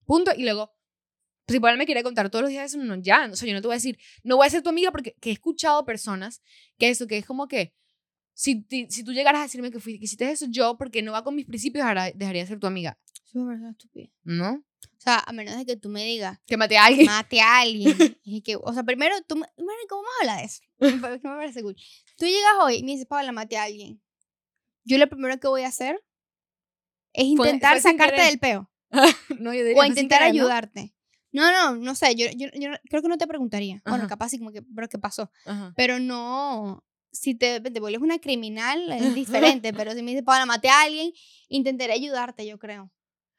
punto, 0.05 0.31
y 0.35 0.43
luego, 0.43 0.75
pues 1.45 1.55
igual 1.55 1.77
me 1.77 1.85
quiere 1.85 2.03
contar 2.03 2.29
todos 2.29 2.41
los 2.41 2.49
días 2.49 2.73
eso, 2.73 2.83
no, 2.83 3.01
ya, 3.01 3.29
o 3.31 3.37
sea, 3.37 3.47
yo 3.47 3.53
no 3.53 3.61
te 3.61 3.67
voy 3.67 3.75
a 3.75 3.77
decir, 3.77 3.97
no 4.21 4.35
voy 4.35 4.47
a 4.47 4.49
ser 4.49 4.63
tu 4.63 4.69
amiga 4.69 4.91
porque 4.91 5.15
que 5.21 5.29
he 5.29 5.33
escuchado 5.33 5.85
personas 5.85 6.41
que 6.77 6.89
eso, 6.89 7.07
que 7.07 7.19
es 7.19 7.25
como 7.25 7.47
que, 7.47 7.73
si, 8.33 8.67
si 8.89 9.03
tú 9.05 9.13
llegaras 9.13 9.39
a 9.39 9.43
decirme 9.43 9.71
que, 9.71 9.79
fui, 9.79 9.97
que 9.97 10.03
hiciste 10.03 10.29
eso, 10.29 10.45
yo, 10.49 10.77
porque 10.77 11.01
no 11.01 11.13
va 11.13 11.23
con 11.23 11.35
mis 11.35 11.45
principios, 11.45 11.85
ahora 11.85 12.11
dejaría 12.13 12.41
de 12.41 12.47
ser 12.49 12.59
tu 12.59 12.67
amiga, 12.67 12.99
Soy 13.35 13.41
una 13.41 13.51
persona 13.51 13.71
estúpida. 13.71 14.09
¿no? 14.23 14.51
O 14.53 14.97
sea, 15.05 15.19
a 15.19 15.33
menos 15.33 15.57
de 15.57 15.65
que 15.65 15.75
tú 15.75 15.89
me 15.89 16.05
digas, 16.05 16.39
Que 16.47 16.55
maté 16.55 16.77
a 16.77 16.85
alguien. 16.85 17.05
mate 17.05 17.41
a 17.41 17.59
alguien. 17.59 17.93
y 18.23 18.41
que, 18.41 18.55
o 18.55 18.71
sea, 18.73 18.83
primero, 18.83 19.13
tú, 19.27 19.35
me- 19.35 19.47
bueno, 19.57 19.73
¿cómo 19.89 20.03
vamos 20.03 20.15
a 20.17 20.23
hablar 20.23 20.37
de 20.39 20.45
eso? 20.45 20.61
Parece- 21.01 21.27
me 21.27 21.35
parece 21.35 21.61
cool. 21.61 21.75
Tú 22.17 22.25
llegas 22.25 22.53
hoy 22.61 22.75
y 22.77 22.83
me 22.83 22.91
dices, 22.93 23.05
Paula, 23.07 23.33
mate 23.33 23.57
a 23.57 23.63
alguien. 23.63 24.01
Yo 24.85 24.97
lo 24.97 25.07
primero 25.09 25.37
que 25.37 25.47
voy 25.49 25.63
a 25.63 25.67
hacer 25.67 26.01
es 27.13 27.25
intentar 27.25 27.81
sacarte 27.81 28.21
del 28.21 28.39
peo. 28.39 28.71
no, 29.39 29.53
yo 29.53 29.65
diría, 29.65 29.81
O 29.81 29.85
intentar 29.85 30.19
querer, 30.19 30.35
¿no? 30.35 30.41
ayudarte. 30.43 30.95
No, 31.33 31.51
no, 31.51 31.75
no 31.75 31.95
sé, 31.95 32.15
yo, 32.15 32.27
yo, 32.35 32.47
yo 32.53 32.69
no- 32.69 32.77
creo 32.89 33.01
que 33.01 33.09
no 33.09 33.17
te 33.17 33.27
preguntaría. 33.27 33.81
Bueno, 33.83 33.99
Ajá. 34.05 34.07
capaz 34.07 34.29
sí, 34.29 34.37
como 34.39 34.51
que, 34.53 34.61
pero 34.61 34.87
¿qué 34.87 34.97
pasó? 34.97 35.29
Ajá. 35.45 35.73
Pero 35.75 35.99
no, 35.99 36.85
si 37.11 37.35
te, 37.35 37.59
te 37.59 37.79
vuelves 37.81 38.01
una 38.01 38.19
criminal 38.19 38.89
es 38.93 39.13
diferente, 39.13 39.73
pero 39.73 39.91
si 39.93 40.01
me 40.01 40.11
dices, 40.11 40.23
Paula, 40.23 40.45
mate 40.45 40.69
a 40.69 40.83
alguien, 40.83 41.11
intentaré 41.49 41.91
ayudarte, 41.93 42.45
yo 42.47 42.57
creo. 42.57 42.89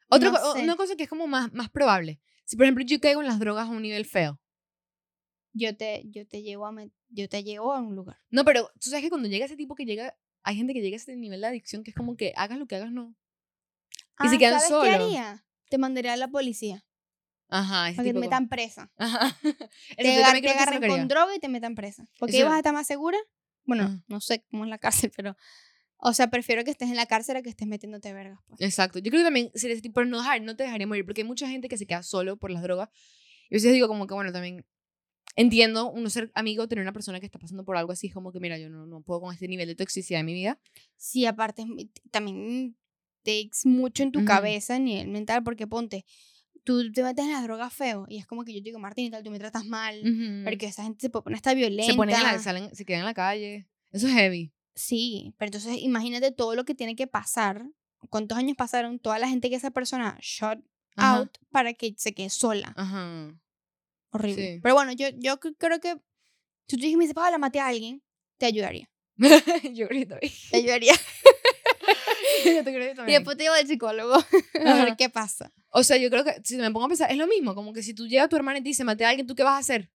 Otra 0.09 0.31
No 0.31 0.53
sé. 0.53 0.61
una 0.63 0.75
cosa 0.75 0.95
que 0.95 1.03
es 1.03 1.09
como 1.09 1.27
más, 1.27 1.51
más 1.53 1.69
probable. 1.69 2.19
Si, 2.45 2.55
por 2.55 2.65
ejemplo, 2.65 2.83
yo 2.85 2.99
caigo 2.99 3.21
en 3.21 3.27
las 3.27 3.39
drogas 3.39 3.67
a 3.67 3.71
un 3.71 3.81
nivel 3.81 4.05
feo. 4.05 4.39
Yo 5.53 5.75
te, 5.75 6.03
yo 6.05 6.27
te 6.27 6.43
llevo 6.43 6.67
a, 6.67 6.73
yo 7.09 7.27
te 7.29 7.43
llevo 7.43 7.73
a 7.73 7.79
un 7.79 7.95
lugar. 7.95 8.17
No, 8.29 8.45
pero 8.45 8.69
tú 8.79 8.89
sabes 8.89 9.03
que 9.03 9.09
cuando 9.09 9.27
llega 9.27 9.45
ese 9.45 9.55
tipo 9.57 9.75
que 9.75 9.85
llega, 9.85 10.15
hay 10.43 10.55
gente 10.55 10.73
que 10.73 10.81
llega 10.81 10.95
a 10.95 10.97
ese 10.97 11.15
nivel 11.15 11.41
de 11.41 11.47
adicción 11.47 11.83
que 11.83 11.91
es 11.91 11.95
como 11.97 12.15
que 12.15 12.33
hagas 12.35 12.59
lo 12.59 12.67
que 12.67 12.75
hagas, 12.75 12.91
no. 12.91 13.15
Y 14.23 14.29
se 14.29 14.35
Ah, 14.35 14.37
quedan 14.37 14.53
¿sabes 14.59 14.67
solos. 14.69 14.87
qué 14.87 15.03
haría? 15.03 15.45
Te 15.69 15.77
mandaría 15.77 16.13
a 16.13 16.17
la 16.17 16.27
policía 16.27 16.85
Ajá, 17.49 17.87
ese 17.89 17.97
para 17.97 18.07
que 18.07 18.13
te 18.13 18.19
metan 18.19 18.49
presa. 18.49 18.91
Ajá. 18.97 19.35
Te, 19.97 20.15
agar- 20.23 20.41
te 20.41 20.49
agarran 20.49 20.81
con 20.87 21.07
droga 21.07 21.35
y 21.35 21.39
te 21.39 21.49
metan 21.49 21.75
presa. 21.75 22.05
Porque 22.19 22.43
vas 22.43 22.53
a 22.53 22.57
estar 22.57 22.73
más 22.73 22.87
segura. 22.87 23.17
Bueno, 23.65 23.83
Ajá. 23.83 24.03
no 24.07 24.21
sé 24.21 24.45
cómo 24.51 24.63
es 24.65 24.69
la 24.69 24.77
cárcel, 25.07 25.11
pero. 25.15 25.35
O 25.99 26.13
sea, 26.13 26.29
prefiero 26.29 26.63
que 26.63 26.71
estés 26.71 26.89
en 26.89 26.95
la 26.95 27.07
cárcel 27.07 27.37
a 27.37 27.41
que 27.41 27.49
estés 27.49 27.67
metiéndote 27.67 28.13
vergas. 28.13 28.39
Pues. 28.47 28.61
Exacto. 28.61 28.99
Yo 28.99 29.09
creo 29.09 29.21
que 29.21 29.25
también 29.25 29.51
tipo, 29.81 29.93
pero 29.93 30.05
no, 30.05 30.19
dejar, 30.19 30.41
no 30.41 30.55
te 30.55 30.63
dejaría 30.63 30.85
morir, 30.85 31.05
porque 31.05 31.21
hay 31.21 31.27
mucha 31.27 31.47
gente 31.47 31.67
que 31.67 31.77
se 31.77 31.85
queda 31.85 32.03
solo 32.03 32.37
por 32.37 32.51
las 32.51 32.61
drogas. 32.61 32.89
Y 33.49 33.55
a 33.55 33.57
veces 33.57 33.73
digo 33.73 33.87
como 33.87 34.05
que, 34.05 34.13
bueno, 34.13 34.31
también 34.31 34.65
entiendo 35.35 35.89
uno 35.89 36.09
ser 36.09 36.31
amigo, 36.35 36.67
tener 36.67 36.83
una 36.83 36.93
persona 36.93 37.19
que 37.19 37.25
está 37.25 37.39
pasando 37.39 37.63
por 37.63 37.77
algo 37.77 37.91
así, 37.91 38.07
es 38.07 38.13
como 38.13 38.31
que, 38.31 38.39
mira, 38.39 38.57
yo 38.57 38.69
no, 38.69 38.85
no 38.85 39.01
puedo 39.01 39.21
con 39.21 39.33
este 39.33 39.47
nivel 39.47 39.67
de 39.67 39.75
toxicidad 39.75 40.19
en 40.19 40.25
mi 40.25 40.33
vida. 40.33 40.59
Sí, 40.97 41.25
aparte, 41.25 41.65
también 42.11 42.75
takes 43.23 43.65
mucho 43.65 44.03
en 44.03 44.11
tu 44.11 44.19
Ujú. 44.19 44.27
cabeza 44.27 44.75
a 44.75 44.79
nivel 44.79 45.07
mental, 45.07 45.43
porque 45.43 45.67
ponte, 45.67 46.05
tú 46.63 46.91
te 46.91 47.03
metes 47.03 47.25
en 47.25 47.31
las 47.31 47.43
drogas 47.43 47.73
feo 47.73 48.05
y 48.09 48.17
es 48.17 48.25
como 48.25 48.43
que 48.43 48.53
yo 48.53 48.59
te 48.59 48.65
digo, 48.65 48.79
Martín 48.79 49.05
y 49.05 49.11
tal, 49.11 49.23
tú 49.23 49.31
me 49.31 49.39
tratas 49.39 49.65
mal, 49.65 50.01
porque 50.43 50.67
esa 50.67 50.83
gente 50.83 51.01
se 51.01 51.09
poner 51.09 51.35
hasta 51.35 51.53
violenta. 51.53 51.91
se 51.91 51.95
ponen 51.95 52.15
en 52.15 52.23
la, 52.23 52.39
salen, 52.39 52.75
se 52.75 52.85
quedan 52.85 53.01
en 53.01 53.05
la 53.05 53.13
calle. 53.13 53.67
Eso 53.91 54.07
es 54.07 54.13
heavy. 54.13 54.51
Sí, 54.77 55.33
pero 55.37 55.47
entonces 55.47 55.77
imagínate 55.81 56.31
todo 56.31 56.53
lo 56.55 56.63
que 56.63 56.75
tiene 56.75 56.95
que 56.95 57.07
pasar. 57.07 57.65
¿Cuántos 58.09 58.37
años 58.37 58.55
pasaron 58.55 58.99
toda 58.99 59.17
la 59.17 59.27
gente 59.27 59.49
que 59.49 59.55
esa 59.55 59.71
persona 59.71 60.17
shot 60.21 60.59
Ajá. 60.95 61.17
out 61.17 61.37
para 61.51 61.73
que 61.73 61.95
se 61.97 62.13
quede 62.13 62.29
sola? 62.29 62.73
Ajá. 62.77 63.35
Horrible. 64.11 64.53
Sí. 64.55 64.59
Pero 64.61 64.75
bueno, 64.75 64.91
yo, 64.93 65.07
yo 65.15 65.39
cre- 65.39 65.55
creo 65.57 65.79
que 65.79 65.95
si 66.67 66.77
tú 66.77 66.83
dices, 66.83 66.95
me 66.97 67.11
Paola, 67.13 67.37
maté 67.39 67.59
a 67.59 67.67
alguien, 67.67 68.03
te 68.37 68.45
ayudaría. 68.45 68.87
yo 69.73 69.87
creo 69.87 70.01
que 70.01 70.05
también. 70.05 70.31
Te 70.51 70.57
ayudaría. 70.57 70.93
Yo 72.45 72.63
te 72.63 72.73
creo 72.73 72.85
que 72.87 72.91
y 72.91 72.95
también. 72.95 73.19
después 73.19 73.35
te 73.37 73.43
llevo 73.43 73.55
al 73.55 73.67
psicólogo 73.67 74.13
a 74.65 74.73
ver 74.85 74.95
qué 74.95 75.09
pasa. 75.09 75.51
O 75.69 75.83
sea, 75.83 75.97
yo 75.97 76.09
creo 76.09 76.23
que 76.23 76.35
si 76.43 76.55
me 76.57 76.71
pongo 76.71 76.85
a 76.85 76.89
pensar, 76.89 77.11
es 77.11 77.17
lo 77.17 77.27
mismo. 77.27 77.55
Como 77.55 77.73
que 77.73 77.81
si 77.83 77.93
tú 77.93 78.07
llegas 78.07 78.25
a 78.25 78.29
tu 78.29 78.35
hermana 78.35 78.59
y 78.59 78.61
te 78.63 78.69
dice, 78.69 78.83
maté 78.83 79.05
a 79.05 79.09
alguien, 79.09 79.27
¿tú 79.27 79.35
qué 79.35 79.43
vas 79.43 79.55
a 79.55 79.57
hacer? 79.57 79.91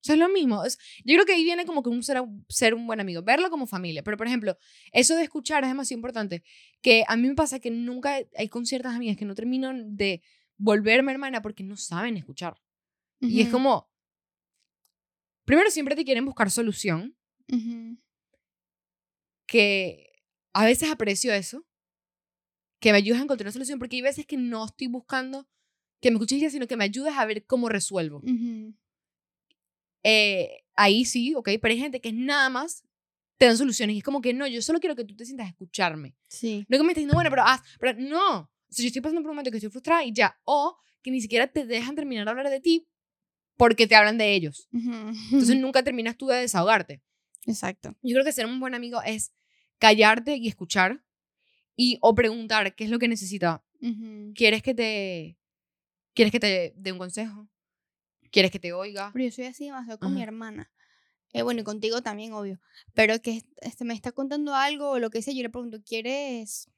O 0.00 0.02
sea, 0.02 0.14
es 0.14 0.18
lo 0.18 0.28
mismo. 0.30 0.64
Es- 0.64 0.78
yo 1.04 1.14
creo 1.14 1.26
que 1.26 1.34
ahí 1.34 1.44
viene 1.44 1.66
como 1.66 1.82
que 1.82 1.90
un 1.90 2.02
ser, 2.02 2.22
ser 2.48 2.72
un 2.74 2.86
buen 2.86 3.00
amigo, 3.00 3.22
verlo 3.22 3.50
como 3.50 3.66
familia. 3.66 4.02
Pero, 4.02 4.16
por 4.16 4.26
ejemplo, 4.26 4.56
eso 4.92 5.14
de 5.14 5.24
escuchar 5.24 5.62
es 5.64 5.68
demasiado 5.70 5.98
importante. 5.98 6.42
Que 6.80 7.04
a 7.06 7.16
mí 7.16 7.28
me 7.28 7.34
pasa 7.34 7.60
que 7.60 7.70
nunca 7.70 8.18
hay 8.36 8.48
con 8.48 8.64
ciertas 8.64 8.94
amigas 8.94 9.16
que 9.18 9.26
no 9.26 9.34
termino 9.34 9.72
de 9.74 10.22
volverme 10.56 11.12
hermana 11.12 11.42
porque 11.42 11.62
no 11.64 11.76
saben 11.76 12.16
escuchar. 12.16 12.60
Y 13.20 13.42
es 13.42 13.48
como, 13.50 13.90
primero 15.44 15.70
siempre 15.70 15.94
te 15.94 16.04
quieren 16.04 16.24
buscar 16.24 16.50
solución, 16.50 17.14
ujú. 17.52 17.98
que 19.46 20.12
a 20.52 20.64
veces 20.64 20.90
aprecio 20.90 21.32
eso, 21.34 21.66
que 22.80 22.92
me 22.92 22.98
ayudas 22.98 23.20
a 23.20 23.24
encontrar 23.24 23.46
una 23.46 23.52
solución, 23.52 23.78
porque 23.78 23.96
hay 23.96 24.02
veces 24.02 24.26
que 24.26 24.36
no 24.38 24.64
estoy 24.64 24.86
buscando 24.86 25.46
que 26.00 26.10
me 26.10 26.14
escuches 26.16 26.52
sino 26.52 26.66
que 26.66 26.76
me 26.78 26.84
ayudes 26.84 27.12
a 27.14 27.26
ver 27.26 27.44
cómo 27.44 27.68
resuelvo. 27.68 28.18
Ujú. 28.18 28.74
Eh, 30.02 30.62
ahí 30.74 31.04
sí, 31.04 31.34
ok, 31.34 31.50
pero 31.60 31.72
hay 31.72 31.78
gente 31.78 32.00
que 32.00 32.08
es 32.08 32.14
nada 32.14 32.48
más 32.48 32.84
te 33.40 33.46
dan 33.46 33.56
soluciones 33.56 33.94
y 33.96 33.98
es 34.00 34.04
como 34.04 34.20
que 34.20 34.34
no, 34.34 34.46
yo 34.46 34.60
solo 34.60 34.80
quiero 34.80 34.94
que 34.94 35.04
tú 35.04 35.16
te 35.16 35.24
sientas 35.24 35.46
a 35.46 35.50
escucharme. 35.50 36.14
Sí. 36.28 36.66
No 36.68 36.76
que 36.76 36.84
me 36.84 36.90
estés 36.90 37.02
diciendo, 37.02 37.14
bueno, 37.14 37.30
pero 37.30 37.42
haz, 37.42 37.62
pero 37.78 37.98
no. 37.98 38.40
O 38.40 38.48
sea, 38.68 38.82
yo 38.82 38.88
estoy 38.88 39.00
pasando 39.00 39.22
por 39.22 39.30
un 39.30 39.36
momento 39.36 39.50
que 39.50 39.56
estoy 39.56 39.70
frustrada 39.70 40.04
y 40.04 40.12
ya. 40.12 40.38
O 40.44 40.76
que 41.02 41.10
ni 41.10 41.22
siquiera 41.22 41.46
te 41.46 41.64
dejan 41.64 41.94
terminar 41.94 42.26
de 42.26 42.30
hablar 42.30 42.50
de 42.50 42.60
ti 42.60 42.86
porque 43.56 43.86
te 43.86 43.96
hablan 43.96 44.18
de 44.18 44.34
ellos. 44.34 44.68
Ujú. 44.72 44.92
Entonces 45.32 45.56
nunca 45.60 45.82
terminas 45.82 46.18
tú 46.18 46.26
de 46.26 46.36
desahogarte. 46.36 47.02
Exacto. 47.46 47.96
Yo 48.02 48.12
creo 48.12 48.24
que 48.24 48.32
ser 48.32 48.44
un 48.44 48.60
buen 48.60 48.74
amigo 48.74 49.00
es 49.02 49.32
callarte 49.78 50.36
y 50.36 50.46
escuchar 50.46 51.02
y 51.74 51.96
o 52.02 52.14
preguntar 52.14 52.74
qué 52.74 52.84
es 52.84 52.90
lo 52.90 52.98
que 52.98 53.08
necesita. 53.08 53.64
Ujú. 53.80 54.32
¿Quieres 54.34 54.62
que 54.62 54.74
te 54.74 55.38
quieres 56.12 56.30
que 56.30 56.40
te 56.40 56.74
dé 56.76 56.92
un 56.92 56.98
consejo? 56.98 57.48
¿Quieres 58.30 58.50
que 58.50 58.58
te 58.58 58.72
oiga? 58.72 59.10
Pero 59.12 59.24
yo 59.24 59.30
soy 59.30 59.46
así 59.46 59.66
demasiado 59.66 59.98
con 59.98 60.14
mi 60.14 60.20
Ajá. 60.20 60.28
hermana. 60.28 60.70
Eh, 61.32 61.42
bueno, 61.42 61.60
y 61.60 61.64
contigo 61.64 62.02
también, 62.02 62.32
obvio. 62.32 62.58
Pero 62.94 63.20
que 63.20 63.42
este, 63.60 63.84
me 63.84 63.94
está 63.94 64.12
contando 64.12 64.54
algo 64.54 64.90
o 64.90 64.98
lo 64.98 65.10
que 65.10 65.22
sea, 65.22 65.34
yo 65.34 65.42
le 65.42 65.50
pregunto, 65.50 65.78
¿quieres 65.84 66.68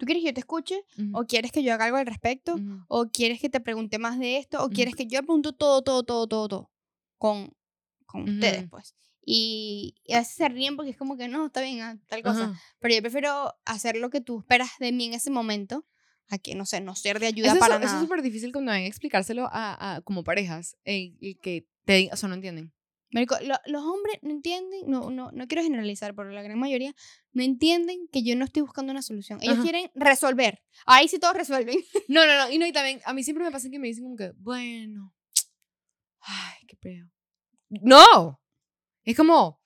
¿Tú 0.00 0.06
quieres 0.06 0.22
que 0.22 0.28
yo 0.28 0.34
te 0.34 0.40
escuche? 0.40 0.82
Ujú, 0.98 1.18
¿O 1.18 1.26
quieres 1.26 1.52
que 1.52 1.62
yo 1.62 1.74
haga 1.74 1.84
algo 1.84 1.98
al 1.98 2.06
respecto? 2.06 2.54
ujú. 2.54 2.84
¿O 2.88 3.06
quieres 3.10 3.38
que 3.38 3.50
te 3.50 3.60
pregunte 3.60 3.98
más 3.98 4.18
de 4.18 4.38
esto? 4.38 4.64
¿O 4.64 4.70
quieres 4.70 4.94
que 4.96 5.06
yo 5.06 5.20
le 5.20 5.26
pregunto 5.26 5.52
todo, 5.52 5.82
todo, 5.82 6.02
todo, 6.04 6.26
todo, 6.26 6.48
todo? 6.48 6.70
Con, 7.18 7.54
con 8.06 8.22
ustedes, 8.22 8.64
pues. 8.70 8.94
Y, 9.26 9.94
y 10.04 10.14
a 10.14 10.20
veces 10.20 10.36
se 10.36 10.48
ríen 10.48 10.76
porque 10.76 10.92
es 10.92 10.96
como 10.96 11.18
que 11.18 11.28
no, 11.28 11.46
está 11.46 11.60
bien, 11.60 11.82
ah, 11.82 11.98
tal 12.08 12.22
cosa. 12.22 12.50
Pero 12.78 12.94
yo 12.94 13.02
prefiero 13.02 13.54
hacer 13.66 13.96
lo 13.96 14.08
que 14.08 14.22
tú 14.22 14.38
esperas 14.40 14.70
de 14.78 14.90
mí 14.90 15.04
en 15.04 15.12
ese 15.14 15.30
momento 15.30 15.84
a 16.30 16.38
que, 16.38 16.54
no 16.54 16.64
sé, 16.64 16.80
no 16.80 16.94
ser 16.94 17.18
de 17.20 17.26
ayuda 17.26 17.48
Eso, 17.48 17.56
es- 17.56 17.60
para 17.60 17.74
eso 17.76 17.84
es 17.84 17.90
nada. 17.92 18.02
súper 18.02 18.22
difícil 18.22 18.52
cuando 18.52 18.72
ven 18.72 18.82
a 18.84 18.86
explicárselo 18.86 19.46
a, 19.52 19.96
a- 19.96 20.00
como 20.02 20.24
parejas, 20.24 20.76
el, 20.84 21.16
el 21.20 21.38
que 21.40 21.66
te 21.84 22.08
o 22.12 22.16
sea, 22.16 22.28
no 22.28 22.34
entienden. 22.36 22.72
Marico, 23.12 23.36
lo- 23.42 23.58
los 23.66 23.82
hombres 23.82 24.18
no 24.22 24.30
entienden, 24.30 24.82
no, 24.86 25.10
no, 25.10 25.32
no 25.32 25.46
quiero 25.48 25.64
generalizar, 25.64 26.14
pero 26.14 26.30
la 26.30 26.42
gran 26.42 26.58
mayoría 26.58 26.94
no 27.32 27.42
entienden 27.42 28.06
que 28.12 28.22
yo 28.22 28.36
no 28.36 28.44
estoy 28.44 28.62
buscando 28.62 28.92
una 28.92 29.02
solución. 29.02 29.40
Ellos 29.42 29.54
Ajá. 29.54 29.62
quieren 29.62 29.90
resolver. 29.96 30.62
Ahí 30.86 31.08
sí 31.08 31.18
todos 31.18 31.34
resuelven. 31.34 31.76
No, 32.08 32.24
no, 32.26 32.36
no, 32.38 32.50
y 32.52 32.58
no, 32.58 32.66
y 32.66 32.72
también, 32.72 33.00
a 33.04 33.12
mí 33.12 33.24
siempre 33.24 33.44
me 33.44 33.50
pasa 33.50 33.68
que 33.68 33.78
me 33.80 33.88
dicen 33.88 34.04
como 34.04 34.16
que, 34.16 34.30
bueno, 34.36 35.12
ay, 36.20 36.66
qué 36.68 36.76
peo. 36.76 37.10
No, 37.68 38.40
es 39.04 39.16
como, 39.16 39.60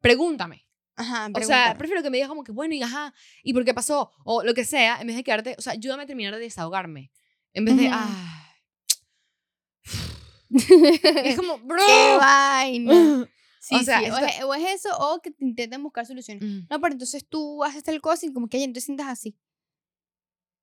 pregúntame. 0.00 0.66
Ajá, 1.00 1.30
O 1.34 1.40
sea, 1.40 1.74
prefiero 1.78 2.02
que 2.02 2.10
me 2.10 2.18
digas 2.18 2.28
como 2.28 2.44
que, 2.44 2.52
bueno, 2.52 2.74
y 2.74 2.82
ajá, 2.82 3.14
y 3.42 3.54
por 3.54 3.64
qué 3.64 3.72
pasó, 3.72 4.12
o 4.24 4.42
lo 4.42 4.52
que 4.52 4.64
sea, 4.64 5.00
en 5.00 5.06
vez 5.06 5.16
de 5.16 5.24
quedarte, 5.24 5.54
o 5.58 5.62
sea, 5.62 5.72
ayúdame 5.72 6.02
a 6.02 6.06
terminar 6.06 6.34
de 6.34 6.40
desahogarme. 6.40 7.10
En 7.54 7.64
vez 7.64 7.76
de, 7.76 7.86
Ujú. 7.86 7.94
ay. 7.96 8.36
Es 11.24 11.36
como, 11.36 11.58
bro. 11.58 11.82
¡Qué 11.86 12.16
vaina! 12.18 13.28
Sí, 13.62 13.74
O 13.74 13.82
sea, 13.82 13.98
sí, 14.00 14.08
o, 14.10 14.16
es, 14.16 14.42
o 14.42 14.54
es 14.54 14.70
eso 14.70 14.88
o 14.98 15.20
que 15.20 15.30
te 15.32 15.44
intenten 15.44 15.82
buscar 15.82 16.06
soluciones. 16.06 16.42
Mm. 16.42 16.60
No, 16.70 16.80
pero 16.80 16.94
entonces 16.94 17.28
tú 17.28 17.62
haces 17.62 17.82
tal 17.82 18.00
cosa 18.00 18.24
y 18.24 18.32
como 18.32 18.48
que 18.48 18.58
ya 18.58 18.72
te 18.72 18.80
sientas 18.80 19.08
así. 19.08 19.36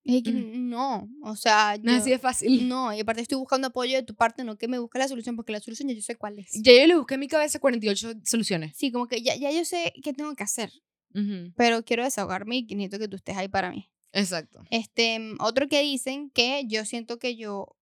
Y 0.10 0.24
que 0.24 0.32
Mm. 0.32 0.70
no, 0.70 1.10
o 1.22 1.36
sea, 1.36 1.78
No 1.84 1.92
es 1.92 1.98
yo- 1.98 2.02
así 2.02 2.10
de 2.12 2.20
fácil. 2.20 2.68
no, 2.70 2.94
y 2.94 3.00
aparte 3.02 3.22
estoy 3.22 3.38
buscando 3.38 3.68
apoyo 3.68 3.96
de 3.98 4.04
tu 4.04 4.16
parte, 4.16 4.44
no 4.44 4.58
que 4.58 4.68
me 4.68 4.80
busque 4.80 4.98
la 5.00 5.08
solución, 5.08 5.36
porque 5.36 5.52
la 5.52 5.60
solución 5.60 5.90
ya 5.90 5.96
yo 5.96 6.02
sé 6.02 6.16
cuál 6.16 6.40
es. 6.40 6.52
Ya 6.54 6.72
yo 6.74 6.88
le 6.88 6.96
busqué 6.96 7.16
en 7.16 7.20
mi 7.20 7.28
cabeza 7.28 7.60
48 7.60 8.14
soluciones. 8.24 8.76
Sí, 8.78 8.92
como 8.92 9.08
que 9.08 9.22
ya, 9.22 9.36
ya 9.36 9.52
yo 9.52 9.66
sé 9.66 9.94
qué 10.02 10.14
tengo 10.14 10.34
que 10.36 10.44
hacer, 10.44 10.72
Ujú, 11.14 11.52
pero 11.58 11.84
quiero 11.84 12.04
desahogarme 12.04 12.58
y 12.58 12.64
necesito 12.76 13.00
que 13.00 13.08
tú 13.08 13.18
estés 13.18 13.36
ahí 13.38 13.48
para 13.50 13.70
mí. 13.72 13.90
Exacto. 14.14 14.64
Este, 14.72 15.20
mm, 15.20 15.38
otro 15.42 15.68
que 15.68 15.82
dicen 15.82 16.30
que 16.30 16.64
yo 16.68 16.86
siento 16.86 17.20
que 17.20 17.36
yo 17.36 17.76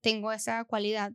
tengo 0.00 0.32
esa 0.32 0.64
cualidad 0.64 1.12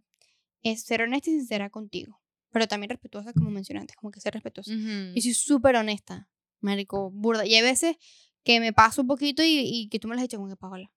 es 0.61 0.83
ser 0.83 1.01
honesta 1.01 1.29
y 1.31 1.33
sincera 1.33 1.69
contigo, 1.71 2.21
pero 2.51 2.67
también 2.67 2.89
respetuosa, 2.91 3.33
como 3.33 3.49
mencioné 3.49 3.79
antes, 3.81 3.95
como 3.95 4.11
que 4.11 4.19
ser 4.19 4.33
respetuosa. 4.33 4.71
Ujú. 4.71 5.11
Y 5.15 5.21
soy 5.21 5.33
súper 5.33 5.75
honesta, 5.75 6.29
marico, 6.59 7.09
burda. 7.11 7.45
Y 7.45 7.55
hay 7.55 7.61
veces 7.63 7.97
que 8.45 8.59
me 8.59 8.71
paso 8.71 9.01
un 9.01 9.07
poquito 9.07 9.43
y, 9.43 9.59
y 9.63 9.89
que 9.89 9.99
tú 9.99 10.07
me 10.07 10.13
lo 10.13 10.21
has 10.21 10.25
hecho 10.25 10.37
como 10.37 10.49
que 10.49 10.55
Paola. 10.55 10.89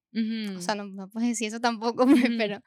O 0.56 0.60
sea, 0.60 0.74
no, 0.74 0.84
no 0.84 1.08
puedes 1.08 1.30
decir 1.30 1.48
eso 1.48 1.60
tampoco, 1.60 2.06
pues, 2.06 2.22
pero... 2.36 2.62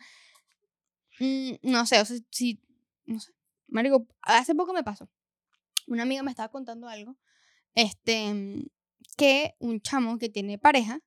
mm, 1.19 1.53
no 1.61 1.85
sé, 1.85 2.01
o 2.01 2.05
sea, 2.05 2.17
sí, 2.31 2.59
no 3.05 3.19
sé. 3.19 3.31
Marico, 3.67 4.07
hace 4.23 4.55
poco 4.55 4.73
me 4.73 4.83
pasó. 4.83 5.09
Una 5.87 6.03
amiga 6.03 6.23
me 6.23 6.31
estaba 6.31 6.49
contando 6.49 6.89
algo, 6.89 7.15
este, 7.75 8.33
mm, 8.33 8.65
que 9.17 9.53
un 9.59 9.81
chamo 9.81 10.17
que 10.17 10.29
tiene 10.29 10.57
pareja 10.57 10.99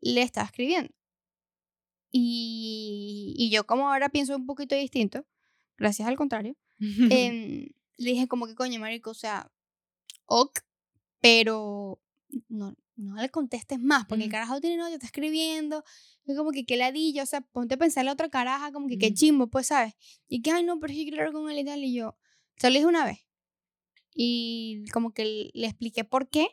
le 0.00 0.22
estaba 0.22 0.46
escribiendo. 0.46 0.94
Y, 2.12 3.34
y 3.36 3.50
yo 3.50 3.66
como 3.66 3.90
ahora 3.90 4.10
pienso 4.10 4.36
un 4.36 4.46
poquito 4.46 4.76
distinto, 4.76 5.26
gracias 5.76 6.06
al 6.06 6.16
contrario, 6.16 6.56
em, 7.10 7.68
le 7.96 8.10
dije 8.10 8.28
como 8.28 8.46
que 8.46 8.54
coño, 8.54 8.78
marico, 8.78 9.10
o 9.10 9.14
sea, 9.14 9.50
ok, 10.26 10.60
pero 11.20 12.00
no, 12.48 12.74
no 12.96 13.16
le 13.16 13.28
contestes 13.28 13.78
más, 13.80 14.06
porque 14.06 14.24
el 14.24 14.30
carajo 14.30 14.60
tiene 14.60 14.76
novio, 14.76 14.94
está 14.94 15.06
escribiendo, 15.06 15.84
es 16.26 16.36
como 16.36 16.50
que 16.50 16.64
qué 16.66 16.76
ladilla, 16.76 17.22
o 17.22 17.26
sea, 17.26 17.40
ponte 17.40 17.74
a 17.74 17.78
pensar 17.78 18.02
en 18.02 18.06
la 18.06 18.12
otra 18.12 18.28
caraja, 18.28 18.72
como 18.72 18.88
que 18.88 18.98
qué 18.98 19.12
chimbo, 19.14 19.46
pues, 19.48 19.68
¿sabes? 19.68 19.94
Y 20.28 20.42
que, 20.42 20.50
ay, 20.50 20.64
no, 20.64 20.78
pero 20.80 20.92
quiero 20.92 21.16
hablar 21.18 21.32
con 21.32 21.50
él 21.50 21.58
y 21.58 21.64
tal, 21.64 21.84
y 21.84 21.94
yo, 21.94 22.18
se 22.56 22.68
lo 22.68 22.74
dije 22.74 22.86
una 22.86 23.04
vez, 23.04 23.18
y 24.14 24.84
como 24.92 25.12
que 25.12 25.50
le- 25.54 25.66
expliqué 25.66 26.04
por 26.04 26.28
qué, 26.28 26.48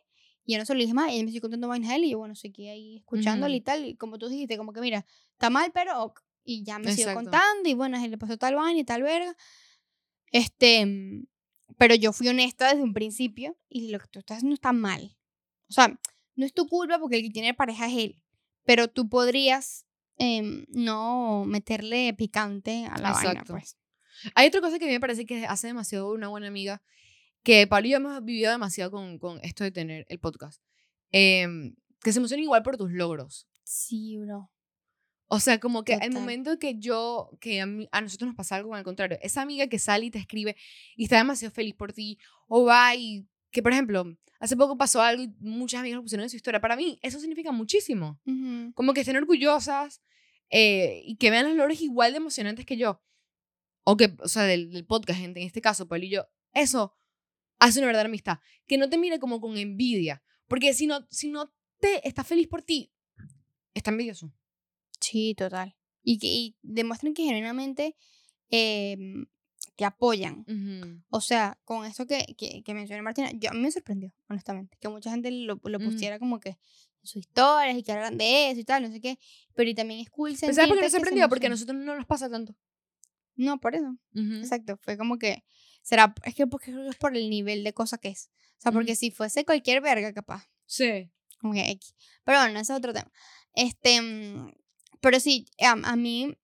y 0.45 0.53
yo 0.53 0.59
no 0.59 0.65
se 0.65 0.73
lo 0.73 0.79
dije 0.81 0.93
más, 0.93 1.09
y 1.11 1.15
ella 1.15 1.23
me 1.23 1.29
estoy 1.29 1.41
contando 1.41 1.67
vainas 1.67 1.91
a 1.91 1.95
él, 1.95 2.03
y 2.05 2.09
yo, 2.11 2.17
bueno, 2.19 2.35
seguí 2.35 2.67
ahí 2.67 2.97
escuchándole 2.97 3.55
y 3.57 3.61
tal, 3.61 3.85
y 3.85 3.95
como 3.95 4.17
tú 4.17 4.27
dijiste, 4.29 4.57
como 4.57 4.73
que 4.73 4.81
mira, 4.81 5.05
está 5.31 5.49
mal, 5.49 5.71
pero 5.73 6.03
ok, 6.03 6.19
y 6.43 6.63
ya 6.63 6.77
me 6.79 6.85
siguió 6.91 7.07
contando, 7.23 7.69
y 7.69 7.73
bueno, 7.73 7.97
él 8.03 8.11
le 8.11 8.17
pasó 8.17 8.37
tal 8.37 8.55
vaina 8.55 8.79
y 8.79 8.83
tal 8.83 9.01
verga, 9.03 9.35
este, 10.31 10.85
mm, 10.85 11.25
pero 11.77 11.95
yo 11.95 12.11
fui 12.13 12.27
honesta 12.27 12.67
desde 12.69 12.83
un 12.83 12.93
principio 12.93 13.57
y 13.69 13.89
lo 13.91 13.99
que 13.99 14.07
tú 14.07 14.19
estás 14.19 14.37
haciendo 14.37 14.53
está 14.55 14.73
mal. 14.73 15.15
O 15.73 15.75
sea, 15.81 15.99
no 16.35 16.45
es 16.45 16.53
tu 16.53 16.67
culpa 16.67 16.99
porque 16.99 17.17
el 17.17 17.23
que 17.23 17.29
tiene 17.31 17.53
pareja 17.53 17.87
es 17.87 17.97
él, 17.97 18.21
pero 18.63 18.87
tú 18.87 19.09
podrías 19.09 19.85
em, 20.17 20.65
no 20.69 21.43
meterle 21.45 22.13
picante 22.13 22.85
a 22.85 22.97
la 22.99 23.11
vaina, 23.13 23.31
Exacto. 23.31 23.53
pues. 23.53 23.77
Hay 24.35 24.47
otra 24.47 24.61
cosa 24.61 24.77
que 24.77 24.85
a 24.85 24.87
mí 24.87 24.93
me 24.93 24.99
parece 24.99 25.25
que 25.25 25.45
hace 25.47 25.67
demasiado 25.67 26.11
una 26.13 26.27
buena 26.27 26.47
amiga, 26.47 26.83
que 27.41 27.65
Pablo 27.67 27.87
y 27.87 27.91
yo 27.91 27.97
hemos 27.97 28.23
vivido 28.23 28.51
demasiado 28.51 28.91
con, 28.91 29.17
con 29.17 29.39
esto 29.43 29.63
de 29.63 29.71
tener 29.71 30.05
el 30.09 30.19
podcast. 30.19 30.61
em, 31.11 31.75
que 32.01 32.11
se 32.13 32.19
emocionen 32.19 32.43
igual 32.43 32.61
por 32.63 32.77
tus 32.77 32.91
logros. 32.91 33.47
Sí, 33.63 34.17
bro. 34.19 34.51
O 35.27 35.39
sea, 35.39 35.59
como 35.59 35.83
que 35.83 35.93
el 35.93 35.99
Total. 36.01 36.13
momento 36.13 36.59
que 36.59 36.77
yo, 36.77 37.31
que 37.41 37.61
a, 37.61 37.65
mí- 37.65 37.87
a 37.91 38.01
nosotros 38.01 38.27
nos 38.27 38.35
pasa 38.35 38.55
algo 38.57 38.75
al 38.75 38.83
contrario, 38.83 39.17
esa 39.21 39.41
amiga 39.41 39.65
que 39.67 39.79
sale 39.79 40.05
y 40.05 40.11
te 40.11 40.19
escribe 40.19 40.55
y 40.95 41.05
está 41.05 41.17
demasiado 41.17 41.53
feliz 41.53 41.73
por 41.75 41.91
ti, 41.93 42.17
o 42.47 42.65
va 42.65 42.93
y 42.95 43.25
que, 43.53 43.63
por 43.63 43.71
ejemplo, 43.71 44.17
hace 44.39 44.57
poco 44.57 44.77
pasó 44.77 45.01
algo 45.01 45.23
y 45.23 45.33
muchas 45.39 45.79
amigas 45.79 45.97
lo 45.97 46.01
pusieron 46.01 46.23
en 46.23 46.29
su 46.29 46.35
historia. 46.35 46.59
Para 46.59 46.75
mí, 46.75 46.99
eso 47.01 47.19
significa 47.19 47.51
muchísimo. 47.51 48.19
Ujú. 48.25 48.73
Como 48.73 48.93
que 48.93 49.01
estén 49.01 49.15
orgullosas 49.15 50.01
eh, 50.49 51.01
y 51.05 51.15
que 51.15 51.29
vean 51.31 51.47
los 51.47 51.55
logros 51.55 51.79
igual 51.81 52.11
de 52.11 52.17
emocionantes 52.17 52.65
que 52.65 52.75
yo. 52.75 53.01
O 53.85 53.95
que, 53.95 54.15
o 54.19 54.27
sea, 54.27 54.43
del, 54.43 54.71
del 54.71 54.85
podcast, 54.85 55.19
en, 55.19 55.37
en 55.37 55.43
este 55.43 55.61
caso, 55.61 55.87
Pablo 55.87 56.05
y 56.05 56.09
yo. 56.09 56.27
Eso 56.51 56.97
hace 57.59 57.79
una 57.79 57.87
verdadera 57.87 58.09
amistad. 58.09 58.39
Que 58.65 58.77
no 58.77 58.89
te 58.89 58.97
mire 58.97 59.19
como 59.19 59.39
con 59.39 59.55
envidia. 59.57 60.23
Porque 60.47 60.73
si 60.73 60.87
no, 60.87 61.07
si 61.09 61.29
no 61.29 61.53
te 61.79 62.07
está 62.07 62.23
feliz 62.23 62.47
por 62.47 62.63
ti, 62.63 62.91
está 63.73 63.91
envidioso. 63.91 64.33
Sí, 64.99 65.35
total. 65.35 65.75
Y 66.01 66.17
que 66.17 66.27
y 66.27 66.57
demuestren 66.63 67.13
que 67.13 67.23
genuinamente 67.23 67.95
em, 68.49 69.25
te 69.75 69.85
apoyan. 69.85 70.45
Ujú. 70.47 71.01
O 71.09 71.21
sea, 71.21 71.59
con 71.65 71.85
eso 71.85 72.05
que, 72.05 72.25
que, 72.37 72.63
que 72.63 72.73
mencionó 72.73 73.01
Martina, 73.03 73.31
yo, 73.33 73.49
a 73.49 73.53
mí 73.53 73.59
me 73.59 73.71
sorprendió, 73.71 74.13
honestamente, 74.29 74.77
que 74.79 74.87
mucha 74.89 75.09
gente 75.11 75.31
lo, 75.31 75.59
lo 75.63 75.77
Ujú. 75.79 75.91
pusiera 75.91 76.19
como 76.19 76.39
que 76.39 76.57
sus 77.01 77.17
historias 77.17 77.77
y 77.77 77.83
que 77.83 77.91
hablaran 77.91 78.17
de 78.17 78.51
eso 78.51 78.59
y 78.59 78.63
tal, 78.63 78.83
no 78.83 78.91
sé 78.91 79.01
qué. 79.01 79.17
Pero 79.55 79.69
y 79.69 79.75
también 79.75 79.99
es 79.99 80.09
cool 80.09 80.37
¿Sabes 80.37 80.55
por 80.55 80.65
qué 80.67 80.73
nos 80.75 80.79
que 80.79 80.89
sorprendió? 80.89 81.27
Porque 81.29 81.47
a 81.47 81.49
nosotros 81.49 81.77
no 81.77 81.95
nos 81.95 82.05
pasa 82.05 82.29
tanto. 82.29 82.55
No, 83.35 83.59
por 83.59 83.75
eso. 83.75 83.97
Ujú. 84.13 84.35
Exacto. 84.35 84.77
Fue 84.81 84.97
como 84.97 85.17
que. 85.17 85.43
Será. 85.81 86.13
Es 86.23 86.35
que 86.35 86.47
porque 86.47 86.71
que 86.71 86.87
es 86.89 86.95
por 86.95 87.17
el 87.17 87.29
nivel 87.29 87.63
de 87.63 87.73
cosa 87.73 87.97
que 87.97 88.09
es. 88.09 88.29
O 88.57 88.61
sea, 88.61 88.71
porque 88.71 88.95
si 88.95 89.11
fuese 89.11 89.43
cualquier 89.43 89.81
verga, 89.81 90.13
capaz. 90.13 90.47
Sí. 90.65 91.11
Como 91.39 91.53
que 91.53 91.69
X. 91.71 91.95
Pero 92.23 92.39
bueno, 92.39 92.59
ese 92.59 92.71
es 92.73 92.77
otro 92.77 92.93
tema. 92.93 93.11
Este. 93.53 94.01
mm, 94.01 94.53
Pero 95.01 95.19
sí, 95.19 95.47
a, 95.59 95.71
a 95.71 95.95
mí. 95.95 96.37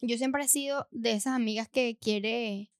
Yo 0.00 0.16
siempre 0.16 0.44
he 0.44 0.48
sido 0.48 0.86
de 0.90 1.12
esas 1.12 1.34
amigas 1.34 1.68
que 1.68 1.96
quiere. 2.00 2.70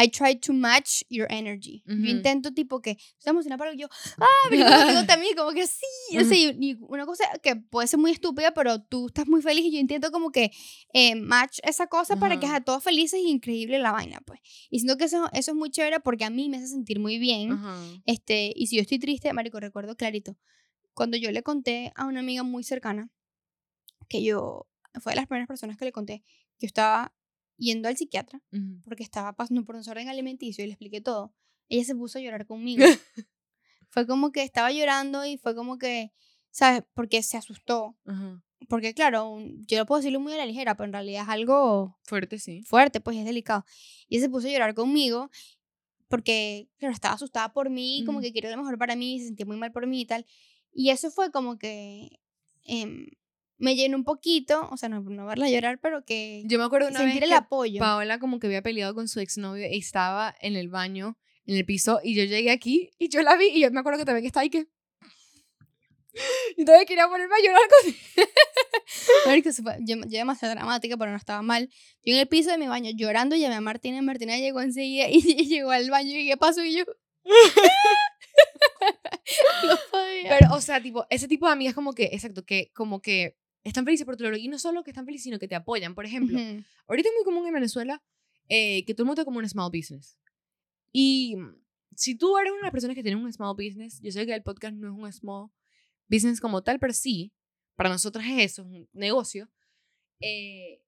I 0.00 0.08
try 0.08 0.36
to 0.38 0.52
match 0.52 1.02
your 1.08 1.26
energy. 1.30 1.82
Ujú. 1.86 2.04
Yo 2.04 2.10
intento, 2.10 2.52
tipo, 2.52 2.80
que 2.80 2.90
estoy 2.92 3.30
emocionada 3.30 3.58
para 3.58 3.70
algo, 3.70 3.80
yo, 3.80 3.88
ah, 4.20 4.26
pero 4.48 4.64
¿cómo 4.64 4.86
te 4.86 4.96
gusta 4.96 5.14
a 5.14 5.16
mí? 5.16 5.28
Como 5.36 5.50
que 5.52 5.66
sí, 5.66 5.86
yo 6.12 6.24
sé, 6.24 6.36
y 6.36 6.70
y 6.72 6.76
una 6.80 7.04
cosa 7.04 7.24
que 7.42 7.56
puede 7.56 7.88
ser 7.88 7.98
muy 7.98 8.12
estúpida, 8.12 8.52
pero 8.52 8.80
tú 8.82 9.06
estás 9.06 9.26
muy 9.26 9.42
feliz 9.42 9.64
y 9.64 9.72
yo 9.72 9.78
intento 9.78 10.12
como 10.12 10.30
que 10.30 10.52
eh, 10.92 11.16
match 11.16 11.58
esa 11.64 11.86
cosa 11.88 12.16
para 12.16 12.38
que 12.38 12.46
a 12.46 12.60
todos 12.60 12.84
felices 12.84 13.18
y 13.20 13.28
increíble 13.30 13.78
la 13.78 13.90
vaina, 13.90 14.20
pues. 14.24 14.40
Y 14.70 14.78
siento 14.80 14.98
que 14.98 15.04
eso, 15.04 15.28
eso 15.32 15.50
es 15.50 15.56
muy 15.56 15.70
chévere 15.70 15.98
porque 16.00 16.24
a 16.24 16.30
mí 16.30 16.48
me 16.48 16.58
hace 16.58 16.68
sentir 16.68 17.00
muy 17.00 17.18
bien. 17.18 17.58
Este, 18.06 18.52
y 18.54 18.66
si 18.68 18.76
yo 18.76 18.82
estoy 18.82 18.98
triste, 18.98 19.32
marico, 19.32 19.58
recuerdo 19.58 19.96
clarito, 19.96 20.36
cuando 20.94 21.16
yo 21.16 21.32
le 21.32 21.42
conté 21.42 21.92
a 21.96 22.06
una 22.06 22.20
amiga 22.20 22.42
muy 22.44 22.62
cercana, 22.62 23.10
que 24.08 24.22
yo, 24.22 24.68
fue 25.00 25.12
de 25.12 25.16
las 25.16 25.26
primeras 25.26 25.48
personas 25.48 25.76
que 25.76 25.84
le 25.84 25.92
conté, 25.92 26.22
que 26.58 26.66
yo 26.66 26.66
estaba 26.66 27.14
yendo 27.56 27.88
al 27.88 27.96
psiquiatra 27.96 28.40
porque 28.84 29.02
estaba 29.02 29.32
pasando 29.34 29.64
por 29.64 29.74
un 29.74 29.80
desorden 29.80 30.08
alimenticio 30.08 30.62
y 30.64 30.68
le 30.68 30.72
expliqué 30.74 31.00
todo, 31.00 31.34
ella 31.68 31.84
se 31.84 31.94
puso 31.94 32.18
a 32.18 32.22
llorar 32.22 32.46
conmigo. 32.46 32.84
fue 33.90 34.06
como 34.06 34.32
que 34.32 34.42
estaba 34.42 34.70
llorando 34.72 35.24
y 35.24 35.38
fue 35.38 35.54
como 35.54 35.78
que, 35.78 36.12
¿sabes? 36.50 36.84
Porque 36.94 37.22
se 37.22 37.36
asustó. 37.36 37.96
Porque 38.68 38.92
claro, 38.94 39.28
un- 39.30 39.64
yo 39.66 39.78
lo 39.78 39.86
puedo 39.86 40.00
decirlo 40.00 40.20
muy 40.20 40.32
a 40.32 40.36
la 40.36 40.46
ligera, 40.46 40.76
pero 40.76 40.86
en 40.86 40.92
realidad 40.92 41.22
es 41.22 41.28
algo 41.28 41.98
Fuerte, 42.04 42.38
sí. 42.38 42.62
fuerte, 42.62 43.00
pues 43.00 43.16
es 43.16 43.24
delicado. 43.24 43.64
Y 44.08 44.16
ella 44.16 44.26
se 44.26 44.30
puso 44.30 44.48
a 44.48 44.50
llorar 44.50 44.74
conmigo 44.74 45.30
porque, 46.08 46.68
claro, 46.78 46.94
estaba 46.94 47.14
asustada 47.14 47.52
por 47.52 47.70
mí, 47.70 48.02
como 48.06 48.18
Ujú. 48.18 48.26
que 48.26 48.32
quería 48.32 48.50
lo 48.50 48.56
mejor 48.56 48.78
para 48.78 48.96
mí, 48.96 49.20
se 49.20 49.26
sentía 49.26 49.46
muy 49.46 49.56
mal 49.56 49.72
por 49.72 49.86
mí 49.86 50.00
y 50.02 50.06
tal. 50.06 50.26
Y 50.72 50.90
eso 50.90 51.10
fue 51.10 51.30
como 51.30 51.58
que 51.58 52.18
em, 52.64 53.06
me 53.58 53.74
llenó 53.74 53.96
un 53.96 54.04
poquito, 54.04 54.68
o 54.70 54.76
sea, 54.76 54.88
no, 54.88 55.00
no 55.00 55.26
verla 55.26 55.50
llorar, 55.50 55.78
pero 55.80 56.04
que 56.04 56.42
Yo 56.46 56.58
me 56.58 56.64
acuerdo 56.64 56.88
una 56.88 57.00
sentir 57.00 57.20
vez 57.20 57.24
el 57.24 57.30
que 57.30 57.34
apoyo. 57.34 57.80
Paola 57.80 58.18
como 58.18 58.38
que 58.38 58.46
había 58.46 58.62
peleado 58.62 58.94
con 58.94 59.08
su 59.08 59.20
exnovio 59.20 59.66
y 59.68 59.78
estaba 59.78 60.34
en 60.40 60.56
el 60.56 60.68
baño, 60.68 61.18
en 61.44 61.56
el 61.56 61.64
piso, 61.64 62.00
y 62.02 62.14
yo 62.14 62.24
llegué 62.24 62.50
aquí 62.50 62.90
y 62.98 63.08
yo 63.08 63.22
la 63.22 63.36
vi 63.36 63.46
y 63.48 63.60
yo 63.60 63.70
me 63.70 63.80
acuerdo 63.80 63.98
que 63.98 64.04
también 64.04 64.26
estaba 64.26 64.42
ahí 64.42 64.50
que... 64.50 64.68
Yo 66.56 66.64
todavía 66.64 66.86
quería 66.86 67.06
ponerme 67.06 67.34
a 67.36 67.38
llorar 67.44 67.60
con 67.68 67.94
yo, 69.86 69.94
yo 69.94 70.18
demasiado 70.18 70.54
dramática, 70.54 70.96
pero 70.96 71.12
no 71.12 71.16
estaba 71.16 71.42
mal. 71.42 71.68
Yo 72.02 72.14
en 72.14 72.18
el 72.18 72.26
piso 72.26 72.50
de 72.50 72.58
mi 72.58 72.66
baño 72.66 72.90
llorando, 72.92 73.36
llamé 73.36 73.54
a 73.54 73.60
Martina 73.60 73.98
y 73.98 74.02
Martina 74.02 74.36
llegó 74.36 74.60
enseguida 74.60 75.08
y, 75.08 75.18
y 75.24 75.46
llegó 75.46 75.70
al 75.70 75.88
baño 75.90 76.18
y 76.18 76.26
¿qué 76.26 76.36
pasó? 76.36 76.64
Y 76.64 76.76
yo... 76.76 76.84
Lo 79.62 79.76
podía. 79.90 80.38
Pero, 80.38 80.54
o 80.54 80.60
sea, 80.60 80.82
tipo, 80.82 81.06
ese 81.10 81.28
tipo 81.28 81.46
de 81.46 81.52
amigas 81.52 81.74
como 81.74 81.92
que, 81.92 82.06
exacto, 82.06 82.44
que 82.44 82.72
como 82.74 83.00
que 83.00 83.36
están 83.68 83.84
felices 83.84 84.04
por 84.04 84.16
tu 84.16 84.24
logro. 84.24 84.38
Y 84.38 84.48
no 84.48 84.58
solo 84.58 84.82
que 84.82 84.90
están 84.90 85.04
felices, 85.04 85.24
sino 85.24 85.38
que 85.38 85.48
te 85.48 85.54
apoyan. 85.54 85.94
Por 85.94 86.04
ejemplo, 86.06 86.38
Ujú. 86.38 86.64
ahorita 86.86 87.08
es 87.08 87.14
muy 87.14 87.24
común 87.24 87.46
en 87.46 87.54
Venezuela 87.54 88.02
eh, 88.48 88.84
que 88.84 88.94
todo 88.94 89.04
el 89.04 89.08
mundo 89.08 89.24
como 89.24 89.38
un 89.38 89.48
small 89.48 89.70
business. 89.72 90.18
Y 90.92 91.36
mm, 91.36 91.54
si 91.94 92.14
tú 92.14 92.36
eres 92.38 92.52
una 92.52 92.60
de 92.60 92.66
las 92.66 92.72
personas 92.72 92.94
que 92.94 93.02
tiene 93.02 93.20
un 93.20 93.32
small 93.32 93.54
business, 93.54 94.00
yo 94.00 94.10
sé 94.10 94.26
que 94.26 94.34
el 94.34 94.42
podcast 94.42 94.74
no 94.74 94.88
es 94.88 94.94
un 94.94 95.12
small 95.12 95.50
business 96.08 96.40
como 96.40 96.62
tal, 96.62 96.78
pero 96.78 96.92
sí, 96.92 97.32
para 97.76 97.90
nosotros 97.90 98.24
es 98.24 98.52
eso, 98.52 98.62
es 98.62 98.68
un 98.68 98.88
negocio. 98.92 99.50
Eh, 100.20 100.82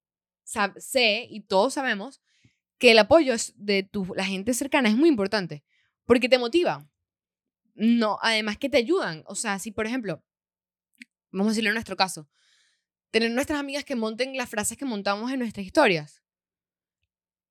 sé, 0.78 1.26
y 1.30 1.40
todos 1.42 1.74
sabemos, 1.74 2.20
que 2.78 2.92
el 2.92 2.98
apoyo 2.98 3.34
de 3.56 3.82
tu, 3.82 4.06
la 4.14 4.24
gente 4.24 4.54
cercana 4.54 4.88
es 4.88 4.96
muy 4.96 5.08
importante, 5.08 5.62
porque 6.06 6.28
te 6.28 6.38
motiva. 6.38 6.88
No, 7.74 8.18
además 8.22 8.56
que 8.56 8.68
te 8.68 8.78
ayudan. 8.78 9.22
O 9.26 9.34
sea, 9.34 9.58
si 9.58 9.70
por 9.70 9.86
ejemplo, 9.86 10.24
vamos 11.30 11.48
a 11.48 11.50
decirlo 11.50 11.70
en 11.70 11.74
nuestro 11.74 11.96
caso, 11.96 12.28
tener 13.10 13.30
nuestras 13.30 13.58
amigas 13.58 13.84
que 13.84 13.96
monten 13.96 14.36
las 14.36 14.48
frases 14.48 14.76
que 14.78 14.84
montamos 14.84 15.30
en 15.32 15.38
nuestras 15.40 15.66
historias. 15.66 16.22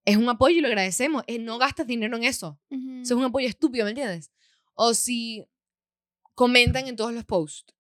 Es 0.06 0.18
un 0.18 0.28
apoyo 0.30 0.58
y 0.58 0.62
lo 0.62 0.68
agradecemos. 0.68 1.24
Eh, 1.28 1.40
no 1.40 1.58
gastas 1.58 1.86
dinero 1.88 2.16
en 2.18 2.24
eso. 2.24 2.60
Eso 2.70 2.80
es 3.02 3.12
un 3.12 3.24
apoyo 3.26 3.48
estúpido, 3.48 3.86
¿me 3.86 3.92
entiendes? 3.92 4.32
O 4.74 4.94
si 4.94 5.46
comentan 6.36 6.88
en 6.88 6.96
todos 6.96 7.14
los 7.14 7.26
posts. 7.26 7.76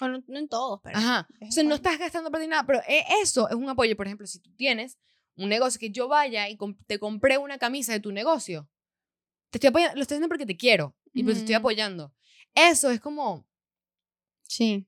O 0.00 0.06
no, 0.08 0.22
no 0.28 0.38
en 0.38 0.48
todos, 0.48 0.80
pero... 0.82 0.96
Ajá. 0.98 1.28
O 1.46 1.50
sea, 1.50 1.64
no 1.64 1.74
estás 1.74 1.98
gastando 1.98 2.30
para 2.30 2.44
ti 2.44 2.48
nada, 2.48 2.64
pero 2.64 2.80
eh, 2.88 3.04
eso 3.22 3.48
es 3.48 3.54
un 3.56 3.68
apoyo. 3.68 3.96
Por 3.96 4.06
ejemplo, 4.06 4.26
si 4.26 4.38
tú 4.38 4.52
tienes 4.54 4.96
un 5.34 5.48
negocio 5.48 5.80
que 5.80 5.90
yo 5.90 6.06
vaya 6.08 6.48
y 6.48 6.56
te 6.86 6.98
compré 6.98 7.38
una 7.38 7.58
camisa 7.58 7.92
de 7.92 8.00
tu 8.00 8.12
negocio, 8.12 8.68
te 9.50 9.58
estoy 9.58 9.68
apoyando, 9.68 9.96
lo 9.96 10.02
estoy 10.02 10.14
haciendo 10.16 10.28
porque 10.28 10.46
te 10.46 10.56
quiero 10.56 10.96
y 11.12 11.24
pues 11.24 11.36
te 11.36 11.40
estoy 11.40 11.54
apoyando. 11.56 12.14
Eso 12.54 12.90
es 12.90 13.00
como, 13.00 13.46
Sí. 14.42 14.86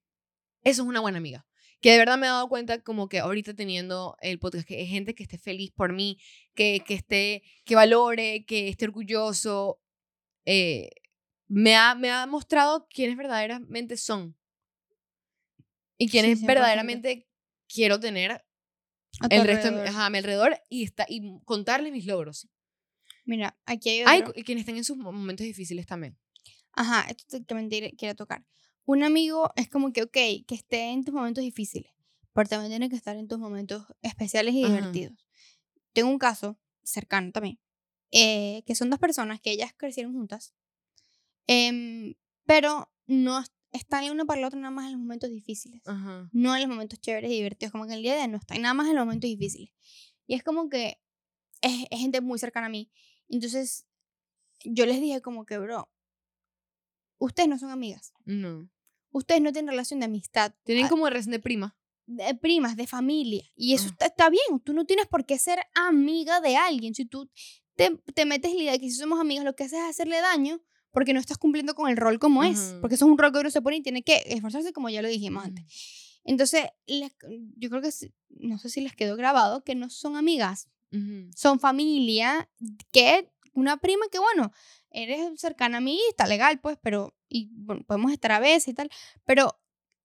eso 0.62 0.82
es 0.82 0.88
una 0.88 1.00
buena 1.00 1.18
amiga. 1.18 1.46
Que 1.80 1.92
de 1.92 1.98
verdad 1.98 2.18
me 2.18 2.26
he 2.26 2.30
dado 2.30 2.48
cuenta 2.48 2.82
como 2.82 3.08
que 3.08 3.20
ahorita 3.20 3.54
teniendo 3.54 4.16
el 4.20 4.38
podcast, 4.38 4.66
que 4.66 4.76
hay 4.76 4.86
gente 4.86 5.14
que 5.14 5.22
esté 5.22 5.38
feliz 5.38 5.70
por 5.70 5.92
mí, 5.92 6.18
que, 6.54 6.82
que 6.86 6.94
esté, 6.94 7.42
que 7.64 7.74
valore, 7.74 8.44
que 8.44 8.68
esté 8.68 8.84
orgulloso, 8.84 9.80
eh, 10.44 10.90
me, 11.48 11.76
ha, 11.76 11.94
me 11.94 12.10
ha 12.10 12.26
mostrado 12.26 12.86
quiénes 12.90 13.16
verdaderamente 13.16 13.96
son. 13.96 14.36
Y 15.98 16.08
quiénes 16.08 16.40
100%. 16.42 16.46
verdaderamente 16.46 17.28
quiero 17.68 17.98
tener 18.00 18.44
el 19.30 19.44
resto 19.46 19.70
de 19.70 19.88
ajá, 19.88 20.06
a 20.06 20.10
mi 20.10 20.18
alrededor 20.18 20.58
y, 20.68 20.84
está, 20.84 21.04
y 21.08 21.40
contarles 21.44 21.92
mis 21.92 22.06
logros. 22.06 22.48
Mira, 23.24 23.58
aquí 23.66 23.90
hay 23.90 24.02
Hay 24.06 24.20
otro. 24.20 24.32
cu- 24.32 24.40
y 24.40 24.44
quienes 24.44 24.62
estén 24.62 24.76
en 24.76 24.84
sus 24.84 24.96
mo- 24.96 25.12
momentos 25.12 25.44
difíciles 25.46 25.86
también. 25.86 26.18
Ajá, 26.72 27.06
esto 27.10 27.42
también 27.44 27.90
quiero 27.96 28.14
tocar. 28.14 28.44
Un 28.86 29.02
amigo 29.04 29.50
es 29.56 29.68
como 29.68 29.92
que, 29.92 30.02
ok, 30.02 30.12
que 30.46 30.54
esté 30.54 30.90
en 30.90 31.04
tus 31.04 31.14
momentos 31.14 31.42
difíciles, 31.44 31.92
pero 32.32 32.48
también 32.48 32.70
tiene 32.72 32.88
que 32.88 32.96
estar 32.96 33.16
en 33.16 33.28
tus 33.28 33.38
momentos 33.38 33.84
especiales 34.02 34.54
y 34.54 34.64
Ajá. 34.64 34.70
divertidos. 34.70 35.28
Tengo 35.92 36.10
un 36.10 36.18
caso 36.18 36.58
cercano 36.82 37.32
también, 37.32 37.60
eh, 38.12 38.62
que 38.66 38.74
son 38.74 38.90
dos 38.90 38.98
personas 38.98 39.40
que 39.40 39.50
ellas 39.52 39.72
crecieron 39.76 40.12
juntas, 40.14 40.54
em, 41.46 42.14
pero 42.46 42.90
no 43.06 43.40
es- 43.40 43.52
están 43.72 44.10
una 44.10 44.24
para 44.24 44.40
la 44.40 44.48
otra 44.48 44.60
nada 44.60 44.70
más 44.72 44.86
en 44.86 44.92
los 44.92 45.00
momentos 45.00 45.30
difíciles, 45.30 45.82
Ajá. 45.86 46.28
no 46.32 46.54
en 46.56 46.62
los 46.62 46.70
momentos 46.70 47.00
chéveres 47.00 47.30
y 47.30 47.34
divertidos, 47.36 47.72
como 47.72 47.86
que 47.86 47.94
el 47.94 48.02
día 48.02 48.16
de 48.16 48.22
hoy 48.22 48.28
no 48.28 48.38
están 48.38 48.62
nada 48.62 48.74
más 48.74 48.88
en 48.88 48.96
los 48.96 49.04
momentos 49.04 49.28
difíciles. 49.28 49.70
Y 50.26 50.34
es 50.34 50.42
como 50.42 50.68
que 50.68 51.00
es, 51.62 51.86
es 51.90 52.00
gente 52.00 52.20
muy 52.20 52.38
cercana 52.38 52.66
a 52.68 52.70
mí. 52.70 52.90
Entonces, 53.28 53.86
yo 54.64 54.86
les 54.86 55.00
dije 55.00 55.20
como 55.22 55.46
que, 55.46 55.58
bro, 55.58 55.90
ustedes 57.20 57.48
no 57.48 57.58
son 57.58 57.70
amigas. 57.70 58.12
No. 58.24 58.68
Ustedes 59.12 59.40
no 59.40 59.52
tienen 59.52 59.70
relación 59.70 60.00
de 60.00 60.06
amistad. 60.06 60.52
Tienen 60.64 60.86
ah, 60.86 60.88
como 60.88 61.08
relación 61.08 61.30
de 61.32 61.38
prima. 61.40 61.76
de 62.06 62.34
primas, 62.34 62.76
de 62.76 62.86
familia. 62.88 63.44
Y 63.54 63.74
eso 63.74 63.84
Ah. 63.86 63.90
está, 63.92 64.06
está 64.06 64.30
bien. 64.30 64.60
Tú 64.64 64.72
no 64.72 64.84
tienes 64.84 65.06
por 65.06 65.24
qué 65.26 65.38
ser 65.38 65.60
amiga 65.74 66.40
de 66.40 66.56
alguien. 66.56 66.92
Si 66.94 67.04
tú 67.04 67.30
te, 67.76 67.96
te 68.14 68.24
metes 68.24 68.52
la 68.54 68.60
idea 68.62 68.72
de 68.72 68.80
que 68.80 68.90
si 68.90 68.96
somos 68.96 69.20
amigas 69.20 69.44
lo 69.44 69.54
que 69.54 69.62
haces 69.64 69.78
es 69.78 69.84
hacerle 69.84 70.20
daño 70.20 70.60
porque 70.90 71.12
no 71.14 71.20
estás 71.20 71.38
cumpliendo 71.38 71.74
con 71.76 71.88
el 71.88 71.96
rol 71.96 72.18
como 72.18 72.42
es. 72.42 72.74
Porque 72.80 72.96
eso 72.96 73.04
es 73.06 73.10
un 73.12 73.16
rol 73.18 73.32
que 73.32 73.38
uno 73.38 73.50
se 73.50 73.62
pone 73.62 73.76
y 73.76 73.82
tiene 73.82 74.02
que 74.02 74.22
esforzarse 74.26 74.72
como 74.72 74.88
ya 74.90 75.02
lo 75.02 75.08
dijimos 75.08 75.44
antes. 75.44 76.20
Entonces, 76.24 76.64
les- 76.86 77.14
yo 77.56 77.70
creo 77.70 77.80
que, 77.80 77.90
no 78.30 78.58
sé 78.58 78.68
si 78.70 78.80
les 78.80 78.94
quedó 78.96 79.16
grabado, 79.16 79.62
que 79.64 79.74
no 79.76 79.88
son 79.88 80.16
amigas. 80.16 80.68
Son 81.36 81.60
familia 81.60 82.50
que 82.90 83.30
una 83.52 83.76
prima 83.78 84.06
que, 84.10 84.18
bueno, 84.18 84.52
eres 84.90 85.40
cercana 85.40 85.78
a 85.78 85.80
mí, 85.80 85.98
está 86.08 86.26
legal, 86.26 86.60
pues, 86.60 86.78
pero, 86.82 87.14
y 87.28 87.48
bueno, 87.52 87.82
podemos 87.86 88.12
estar 88.12 88.32
a 88.32 88.40
veces 88.40 88.68
y 88.68 88.74
tal, 88.74 88.90
pero 89.24 89.60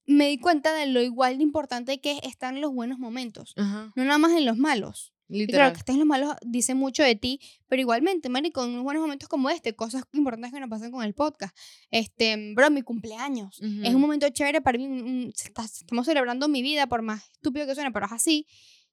me 0.08 0.28
di 0.30 0.38
cuenta 0.39 0.74
de 0.74 0.86
lo 0.88 1.02
igual 1.02 1.38
de 1.38 1.43
importante 1.43 2.00
que 2.00 2.12
es 2.14 2.20
estar 2.24 2.54
en 2.54 2.62
los 2.62 2.72
buenos 2.74 3.00
momentos, 3.00 3.54
Ajá. 3.58 3.91
no 3.96 4.04
nada 4.04 4.18
más 4.20 4.34
en 4.34 4.46
los 4.46 4.58
malos. 4.58 5.12
Y 5.28 5.39
Literal. 5.39 5.60
claro, 5.62 5.74
que 5.74 5.80
estés 5.80 5.93
en 5.96 6.00
los 6.02 6.08
malos 6.08 6.36
dice 6.46 6.76
mucho 6.76 7.02
de 7.02 7.16
ti, 7.16 7.39
pero 7.68 7.82
igualmente, 7.82 8.30
marico, 8.30 8.64
en 8.64 8.70
unos 8.70 8.84
buenos 8.84 9.02
momentos 9.02 9.28
como 9.28 9.50
este, 9.50 9.76
cosas 9.76 10.04
importantes 10.14 10.54
que 10.54 10.60
nos 10.60 10.70
pasan 10.70 10.91
con 10.91 11.04
el 11.04 11.16
podcast. 11.16 11.58
Este, 11.89 12.54
bro, 12.54 12.70
mi 12.70 12.84
cumpleaños. 12.84 13.60
Es 13.60 13.80
Ujú. 13.88 13.96
un 13.96 14.02
momento 14.02 14.30
chévere 14.30 14.62
para 14.62 14.78
mí. 14.78 14.86
un- 14.86 15.32
se 15.36 15.48
está- 15.48 15.66
estamos 15.66 16.06
celebrando 16.06 16.48
mi 16.48 16.62
vida, 16.62 16.86
por 16.86 17.02
más 17.02 17.24
estúpido 17.32 17.66
que 17.66 17.74
suene, 17.74 17.91
pero 17.91 18.06
es 18.06 18.12
así. 18.12 18.46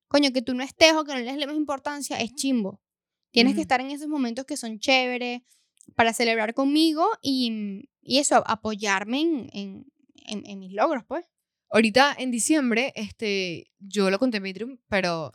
Coño, 0.08 0.32
que 0.32 0.40
tú 0.40 0.54
no 0.54 0.62
estés 0.62 0.94
o 0.94 1.04
que 1.04 1.12
no 1.12 1.18
le 1.18 1.24
des 1.26 1.36
la 1.36 1.44
misma 1.46 1.60
importancia 1.60 2.18
es 2.18 2.34
chimbo. 2.34 2.80
Tienes 3.32 3.54
que 3.54 3.60
estar 3.62 3.80
en 3.80 3.90
esos 3.90 4.08
momentos 4.08 4.44
que 4.44 4.56
son 4.56 4.78
chéveres 4.78 5.42
para 5.96 6.12
celebrar 6.12 6.54
conmigo 6.54 7.06
y, 7.22 7.88
y 8.00 8.18
eso, 8.18 8.42
apoyarme 8.46 9.20
en, 9.20 9.48
en, 9.52 9.86
en- 10.26 10.46
en 10.46 10.58
mis 10.58 10.72
logros, 10.72 11.04
pues. 11.06 11.24
Ahorita 11.70 12.14
en 12.18 12.30
diciembre, 12.30 12.92
este, 12.96 13.70
yo 13.78 14.10
lo 14.10 14.18
conté 14.18 14.36
en 14.36 14.42
Patreon, 14.44 14.80
pero 14.88 15.32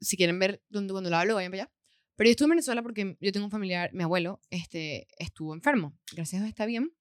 si 0.00 0.16
quieren 0.16 0.38
ver 0.38 0.62
dónde, 0.68 0.92
cuando 0.92 1.08
lo 1.10 1.16
hablo, 1.16 1.34
vayan 1.36 1.52
para 1.52 1.62
allá. 1.64 1.72
Pero 2.16 2.26
yo 2.28 2.32
estuve 2.32 2.46
en 2.46 2.50
Venezuela 2.50 2.82
porque 2.82 3.16
yo 3.20 3.32
tengo 3.32 3.46
un 3.46 3.50
familiar, 3.52 3.90
mi 3.94 4.02
abuelo, 4.02 4.40
este, 4.50 5.06
estuvo 5.18 5.54
enfermo. 5.54 5.96
Gracias 6.12 6.40
a 6.40 6.44
Dios 6.44 6.50
está 6.50 6.66
bien 6.66 6.92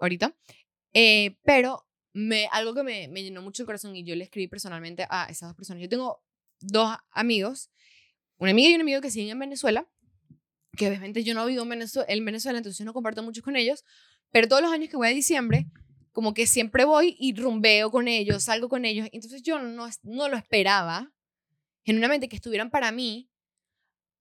ahorita. 0.00 0.36
Eh, 0.94 1.38
pero 1.44 1.86
me, 2.12 2.48
algo 2.50 2.74
que 2.74 2.82
me, 2.82 3.06
me 3.08 3.22
llenó 3.22 3.40
mucho 3.42 3.62
el 3.62 3.66
corazón 3.66 3.94
y 3.94 4.02
yo 4.04 4.16
le 4.16 4.24
escribí 4.24 4.48
personalmente 4.48 5.06
a 5.08 5.26
esas 5.30 5.50
dos 5.50 5.56
personas. 5.56 5.80
Yo 5.82 5.88
tengo 5.88 6.24
dos 6.60 6.96
amigos, 7.12 7.70
una 8.38 8.50
amiga 8.52 8.70
y 8.70 8.74
un 8.74 8.80
amigo 8.80 9.00
que 9.00 9.10
siguen 9.10 9.30
en 9.30 9.38
Venezuela, 9.38 9.88
que 10.76 10.88
obviamente 10.88 11.24
yo 11.24 11.34
no 11.34 11.44
vivo 11.46 11.62
en 11.62 11.68
Venezuela, 11.68 12.06
en 12.08 12.24
Venezuela, 12.24 12.58
entonces 12.58 12.84
no 12.86 12.92
comparto 12.92 13.22
mucho 13.22 13.42
con 13.42 13.56
ellos, 13.56 13.84
pero 14.30 14.48
todos 14.48 14.62
los 14.62 14.72
años 14.72 14.88
que 14.88 14.96
voy 14.96 15.08
a 15.08 15.10
diciembre, 15.10 15.66
como 16.12 16.34
que 16.34 16.46
siempre 16.46 16.84
voy 16.84 17.16
y 17.18 17.34
rumbeo 17.34 17.90
con 17.90 18.08
ellos, 18.08 18.44
salgo 18.44 18.68
con 18.68 18.84
ellos, 18.84 19.08
entonces 19.12 19.42
yo 19.42 19.58
no, 19.58 19.88
no 20.02 20.28
lo 20.28 20.36
esperaba, 20.36 21.12
genuinamente, 21.84 22.28
que 22.28 22.36
estuvieran 22.36 22.70
para 22.70 22.92
mí 22.92 23.30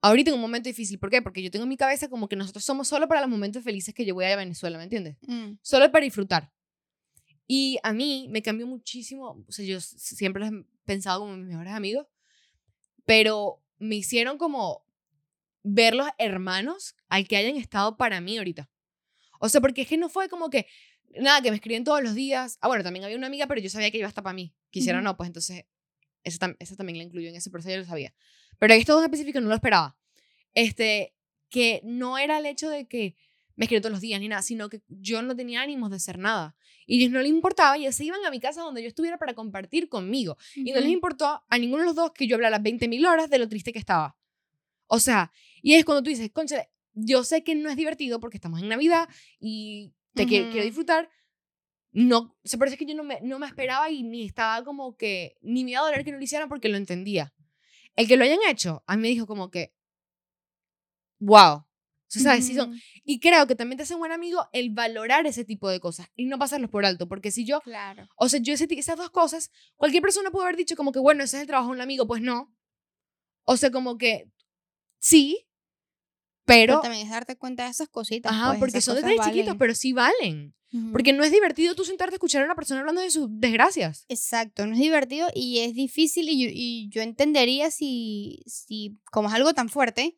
ahorita 0.02 0.30
en 0.30 0.36
un 0.36 0.42
momento 0.42 0.70
difícil. 0.70 1.00
¿Por 1.00 1.10
qué? 1.10 1.22
Porque 1.22 1.42
yo 1.42 1.52
tengo 1.52 1.64
en 1.64 1.70
mi 1.70 1.78
cabeza 1.78 2.08
como 2.10 2.30
que 2.30 2.36
nosotros 2.36 2.64
somos 2.64 2.88
solo 2.88 3.08
para 3.08 3.22
los 3.22 3.30
momentos 3.30 3.64
felices 3.64 3.94
que 3.94 4.06
yo 4.06 4.14
voy 4.14 4.26
a 4.26 4.36
Venezuela, 4.36 4.78
¿me 4.78 4.86
entiendes? 4.86 5.18
Solo 5.62 5.92
para 5.92 6.06
disfrutar. 6.06 6.52
Y 7.46 7.80
a 7.84 7.94
mí 7.94 8.28
me 8.30 8.42
cambió 8.42 8.68
muchísimo, 8.68 9.44
o 9.48 9.52
sea, 9.52 9.66
yo 9.66 9.80
siempre 9.80 10.42
los 10.42 10.52
he 10.52 10.66
pensado 10.86 11.22
como 11.22 11.38
mis 11.38 11.48
mejores 11.48 11.74
amigos, 11.74 12.08
pero 13.06 13.64
me 13.80 13.96
hicieron 13.96 14.38
como 14.38 14.86
ver 15.64 15.94
los 15.96 16.08
hermanos 16.18 16.96
al 17.10 17.28
que 17.28 17.38
hayan 17.38 17.56
estado 17.58 17.98
para 17.98 18.22
mí 18.22 18.38
ahorita. 18.38 18.70
O 19.40 19.50
sea, 19.50 19.62
porque 19.62 19.82
es 19.84 19.88
que 19.88 19.98
no 19.98 20.10
fue 20.10 20.30
como 20.30 20.50
que, 20.50 20.68
nada, 21.20 21.42
que 21.42 21.50
me 21.52 21.56
escriben 21.58 21.84
todos 21.84 22.02
los 22.02 22.16
días. 22.16 22.58
Ah, 22.62 22.68
bueno, 22.68 22.84
también 22.84 23.04
había 23.06 23.18
una 23.18 23.28
amiga, 23.28 23.48
pero 23.48 23.62
yo 23.62 23.70
sabía 23.70 23.92
que 23.92 23.98
iba 23.98 24.08
a 24.08 24.10
estar 24.10 24.24
para 24.24 24.34
mí. 24.34 24.56
Quisiera 24.72 24.98
Ujú. 25.00 25.04
no, 25.06 25.18
pues 25.18 25.28
entonces, 25.28 25.66
esa, 26.24 26.40
tam- 26.40 26.56
esa 26.60 26.76
también 26.76 26.98
la 26.98 27.04
incluyo 27.04 27.30
en 27.30 27.36
ese 27.36 27.50
proceso, 27.50 27.72
yo 27.76 27.80
lo 27.82 27.86
sabía. 27.86 28.14
Pero 28.60 28.74
estos 28.74 28.96
dos 28.96 29.04
en 29.04 29.06
específico 29.12 29.40
no 29.42 29.48
lo 29.50 29.56
esperaba. 29.56 29.98
Este, 30.54 31.14
que 31.50 31.82
no 31.84 32.18
era 32.18 32.40
el 32.40 32.46
hecho 32.46 32.70
de 32.70 32.88
que 32.88 33.16
me 33.58 33.66
escribían 33.66 33.82
todos 33.82 33.92
los 33.92 34.02
días 34.02 34.22
ni 34.22 34.30
nada, 34.30 34.44
sino 34.44 34.70
que 34.70 34.82
yo 34.88 35.22
no 35.24 35.36
tenía 35.36 35.62
ánimos 35.62 35.90
de 35.90 35.98
hacer 35.98 36.20
nada. 36.20 36.56
Y 36.86 37.00
ellos 37.00 37.12
no 37.12 37.20
les 37.20 37.30
importaba 37.30 37.78
y 37.78 37.82
ellos 37.82 37.96
se 37.96 38.06
iban 38.06 38.24
a 38.24 38.30
mi 38.30 38.40
casa 38.40 38.62
donde 38.62 38.84
yo 38.84 38.88
estuviera 38.88 39.18
para 39.18 39.34
compartir 39.34 39.90
conmigo. 39.90 40.38
Y 40.56 40.72
no 40.72 40.80
les 40.80 40.90
importó 40.90 41.44
a 41.50 41.58
ninguno 41.58 41.82
de 41.82 41.88
los 41.88 41.96
dos 41.96 42.12
que 42.12 42.28
yo 42.28 42.36
hablara 42.36 42.60
20.000 42.60 43.08
horas 43.08 43.30
de 43.30 43.40
lo 43.40 43.50
triste 43.50 43.74
que 43.74 43.80
estaba. 43.80 44.16
O 44.86 45.00
sea, 45.00 45.32
y 45.62 45.74
es 45.74 45.84
cuando 45.86 46.04
tú 46.04 46.12
dices, 46.12 46.32
concha, 46.32 46.68
yo 46.94 47.24
sé 47.24 47.44
que 47.44 47.56
no 47.56 47.70
es 47.70 47.76
divertido 47.76 48.20
porque 48.20 48.38
estamos 48.38 48.62
en 48.62 48.70
Navidad 48.70 49.10
y 49.40 49.92
te 50.14 50.28
quiero, 50.28 50.50
quiero 50.52 50.66
disfrutar. 50.66 51.10
No, 51.92 52.38
pero 52.60 52.66
es 52.66 52.78
que 52.78 52.86
yo 52.86 52.94
no 52.94 53.04
me, 53.04 53.20
no 53.22 53.40
me 53.40 53.48
esperaba 53.48 53.90
y 53.90 54.04
ni 54.04 54.24
estaba 54.24 54.64
como 54.64 54.96
que, 54.96 55.36
ni 55.42 55.64
me 55.64 55.72
iba 55.72 55.80
a 55.80 55.84
doler 55.84 56.06
que 56.06 56.12
no 56.12 56.18
lo 56.18 56.24
hicieran 56.24 56.48
porque 56.48 56.70
lo 56.70 56.78
entendía. 56.78 57.34
El 57.96 58.08
que 58.08 58.18
lo 58.18 58.24
hayan 58.24 58.40
hecho, 58.48 58.84
a 58.86 58.96
mí 58.96 59.02
me 59.02 59.08
dijo 59.08 59.26
como 59.26 59.50
que, 59.50 59.74
wow, 61.20 61.67
O 62.08 62.20
sea, 62.20 62.22
¿sabes? 62.22 62.46
Sí 62.48 62.56
son, 62.56 62.80
y 63.04 63.20
creo 63.20 63.48
que 63.48 63.56
también 63.56 63.78
te 63.78 63.84
hace 63.84 63.94
un 63.94 64.00
buen 64.00 64.14
amigo 64.14 64.48
el 64.54 64.70
valorar 64.70 65.28
ese 65.28 65.44
tipo 65.44 65.70
de 65.70 65.80
cosas 65.82 66.08
y 66.16 66.26
no 66.26 66.40
pasarlos 66.40 66.70
por 66.70 66.86
alto, 66.86 67.08
porque 67.10 67.32
si 67.32 67.46
yo, 67.46 67.60
Claro. 67.62 68.08
o 68.16 68.30
sea, 68.30 68.40
yo 68.40 68.54
ese, 68.54 68.66
esas 68.72 68.96
dos 68.98 69.10
cosas, 69.10 69.52
cualquier 69.76 70.02
persona 70.02 70.32
puede 70.32 70.46
haber 70.46 70.56
dicho 70.58 70.76
como 70.78 70.92
que, 70.94 71.00
bueno, 71.00 71.24
ese 71.24 71.36
es 71.38 71.42
el 71.42 71.48
trabajo 71.48 71.70
de 71.70 71.76
un 71.76 71.82
amigo, 71.82 72.08
pues 72.08 72.22
no. 72.22 72.54
O 73.44 73.58
sea, 73.58 73.72
como 73.72 73.98
que 73.98 74.30
sí, 75.00 75.46
Pero, 76.46 76.74
pero, 76.76 76.82
también 76.82 77.06
es 77.06 77.12
darte 77.12 77.36
cuenta 77.36 77.66
de 77.66 77.72
esas 77.72 77.90
cositas. 77.90 78.32
ajá, 78.32 78.50
pues, 78.52 78.60
porque 78.60 78.80
son 78.82 78.96
detalles 78.96 79.20
chiquitos, 79.26 79.46
valen. 79.48 79.58
pero 79.58 79.76
sí 79.76 79.92
valen. 79.94 80.54
Porque 80.92 81.14
no 81.14 81.24
es 81.24 81.32
divertido 81.32 81.76
tú 81.76 81.86
sentarte 81.86 82.16
a 82.16 82.18
escuchar 82.18 82.42
a 82.42 82.46
una 82.46 82.56
persona 82.56 82.82
hablando 82.82 83.00
de 83.02 83.10
sus 83.10 83.28
desgracias. 83.32 84.06
Exacto, 84.10 84.66
no 84.68 84.74
es 84.74 84.80
divertido 84.80 85.28
y 85.34 85.60
es 85.60 85.74
difícil 85.74 86.28
y 86.30 86.44
yo, 86.44 86.50
y 86.52 86.90
yo 86.90 87.02
entendería 87.02 87.72
si, 87.72 88.44
si, 88.48 88.98
como 89.12 89.30
es 89.30 89.34
algo 89.34 89.54
tan 89.54 89.70
fuerte, 89.70 90.18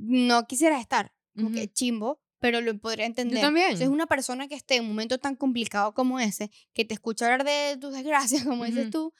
no 0.00 0.46
quisiera 0.46 0.80
estar, 0.80 1.14
como 1.34 1.50
que 1.50 1.64
Ujú. 1.64 1.72
chimbo, 1.72 2.20
pero 2.38 2.60
lo 2.60 2.76
podría 2.78 3.06
entender. 3.06 3.40
también. 3.40 3.76
Si 3.76 3.84
es 3.84 3.88
una 3.88 4.06
persona 4.06 4.48
que 4.48 4.54
esté 4.54 4.76
en 4.76 4.82
un 4.82 4.88
momento 4.88 5.18
tan 5.18 5.36
complicado 5.36 5.94
como 5.94 6.18
ese, 6.18 6.50
que 6.72 6.84
te 6.84 6.94
escucha 6.94 7.26
hablar 7.26 7.44
de 7.44 7.76
tus 7.78 7.92
desgracias, 7.92 8.44
como 8.44 8.64
dices 8.64 8.84
Ujú. 8.84 8.90
tú, 8.90 9.14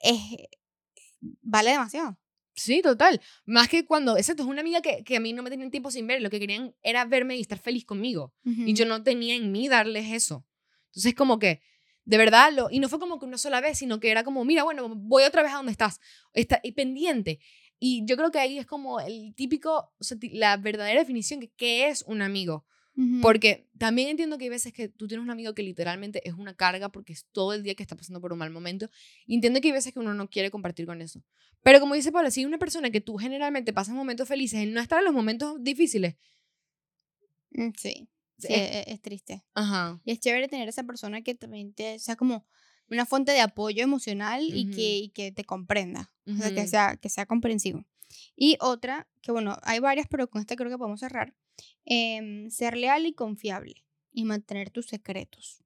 es, 0.00 0.18
vale 1.42 1.70
demasiado. 1.70 2.18
Sí, 2.56 2.82
total. 2.82 3.20
Más 3.46 3.68
que 3.68 3.84
cuando, 3.84 4.16
exacto, 4.16 4.44
es 4.44 4.48
una 4.48 4.60
amiga 4.60 4.80
que, 4.80 5.02
que 5.02 5.16
a 5.16 5.20
mí 5.20 5.32
no 5.32 5.42
me 5.42 5.50
tenían 5.50 5.70
tiempo 5.70 5.90
sin 5.90 6.06
ver, 6.06 6.22
lo 6.22 6.30
que 6.30 6.38
querían 6.38 6.74
era 6.82 7.04
verme 7.04 7.36
y 7.36 7.40
estar 7.40 7.58
feliz 7.58 7.84
conmigo. 7.84 8.32
Y 8.44 8.74
yo 8.74 8.86
no 8.86 9.02
tenía 9.02 9.34
en 9.34 9.50
mí 9.50 9.68
darles 9.68 10.12
eso. 10.12 10.46
Entonces, 10.86 11.14
como 11.14 11.40
que, 11.40 11.62
de 12.04 12.16
verdad, 12.18 12.52
lo, 12.52 12.70
y 12.70 12.78
no 12.78 12.88
fue 12.88 13.00
como 13.00 13.18
que 13.18 13.26
una 13.26 13.38
sola 13.38 13.60
vez, 13.60 13.78
sino 13.78 13.98
que 13.98 14.10
era 14.10 14.22
como, 14.22 14.44
mira, 14.44 14.62
bueno, 14.62 14.88
voy 14.94 15.24
otra 15.24 15.42
vez 15.42 15.52
a 15.52 15.56
donde 15.56 15.72
estás, 15.72 16.00
está, 16.32 16.60
y 16.62 16.72
pendiente. 16.72 17.40
Y 17.78 18.04
yo 18.06 18.16
creo 18.16 18.30
que 18.30 18.38
ahí 18.38 18.58
es 18.58 18.66
como 18.66 19.00
el 19.00 19.34
típico, 19.34 19.92
o 19.98 20.04
sea, 20.04 20.16
la 20.32 20.56
verdadera 20.56 21.00
definición 21.00 21.40
que 21.40 21.50
qué 21.56 21.88
es 21.88 22.02
un 22.06 22.22
amigo. 22.22 22.64
Porque 23.22 23.66
también 23.76 24.08
entiendo 24.08 24.38
que 24.38 24.44
hay 24.44 24.50
veces 24.50 24.72
que 24.72 24.88
tú 24.88 25.08
tienes 25.08 25.24
un 25.24 25.30
amigo 25.30 25.52
que 25.52 25.64
literalmente 25.64 26.26
es 26.28 26.34
una 26.34 26.54
carga 26.54 26.90
porque 26.90 27.12
es 27.12 27.26
todo 27.32 27.52
el 27.52 27.64
día 27.64 27.74
que 27.74 27.82
está 27.82 27.96
pasando 27.96 28.20
por 28.20 28.32
un 28.32 28.38
mal 28.38 28.50
momento. 28.50 28.88
Y 29.26 29.34
entiendo 29.34 29.60
que 29.60 29.66
hay 29.68 29.72
veces 29.72 29.92
que 29.92 29.98
uno 29.98 30.14
no 30.14 30.30
quiere 30.30 30.52
compartir 30.52 30.86
con 30.86 31.02
eso. 31.02 31.20
Pero 31.64 31.80
como 31.80 31.94
dice 31.94 32.12
Paula, 32.12 32.30
si 32.30 32.40
hay 32.40 32.46
una 32.46 32.58
persona 32.58 32.90
que 32.90 33.00
tú 33.00 33.16
generalmente 33.16 33.72
pasas 33.72 33.96
momentos 33.96 34.28
felices 34.28 34.60
en 34.60 34.72
no 34.72 34.80
estar 34.80 35.00
en 35.00 35.06
los 35.06 35.14
momentos 35.14 35.56
difíciles, 35.60 36.14
Mm, 37.50 37.70
Sí, 37.76 38.08
sí, 38.38 38.48
es- 38.50 38.70
es, 38.76 38.84
es 38.94 39.00
triste. 39.00 39.44
ajá, 39.54 40.00
Y 40.04 40.12
es 40.12 40.20
chévere 40.20 40.48
tener 40.48 40.68
esa 40.68 40.84
persona 40.84 41.22
que 41.22 41.34
también 41.34 41.72
te 41.72 41.98
sea 41.98 42.16
como 42.16 42.46
una 42.90 43.06
fuente 43.06 43.32
de 43.32 43.40
apoyo 43.40 43.82
emocional 43.82 44.42
y, 44.42 44.64
Ujú. 44.66 44.74
que, 44.76 44.96
y 44.98 45.08
que 45.10 45.32
te 45.32 45.44
comprenda. 45.44 46.12
O 46.26 46.36
sea, 46.36 46.54
que 46.54 46.66
sea, 46.66 46.96
que 46.96 47.08
sea 47.08 47.26
comprensivo. 47.26 47.84
Y 48.36 48.56
otra, 48.60 49.08
que 49.22 49.32
bueno, 49.32 49.58
hay 49.62 49.78
varias, 49.80 50.06
pero 50.08 50.28
con 50.28 50.40
esta 50.40 50.56
creo 50.56 50.70
que 50.70 50.78
podemos 50.78 51.00
cerrar. 51.00 51.34
em, 51.84 52.50
ser 52.50 52.76
leal 52.76 53.06
y 53.06 53.12
confiable 53.12 53.84
y 54.12 54.24
mantener 54.24 54.70
tus 54.70 54.86
secretos. 54.86 55.62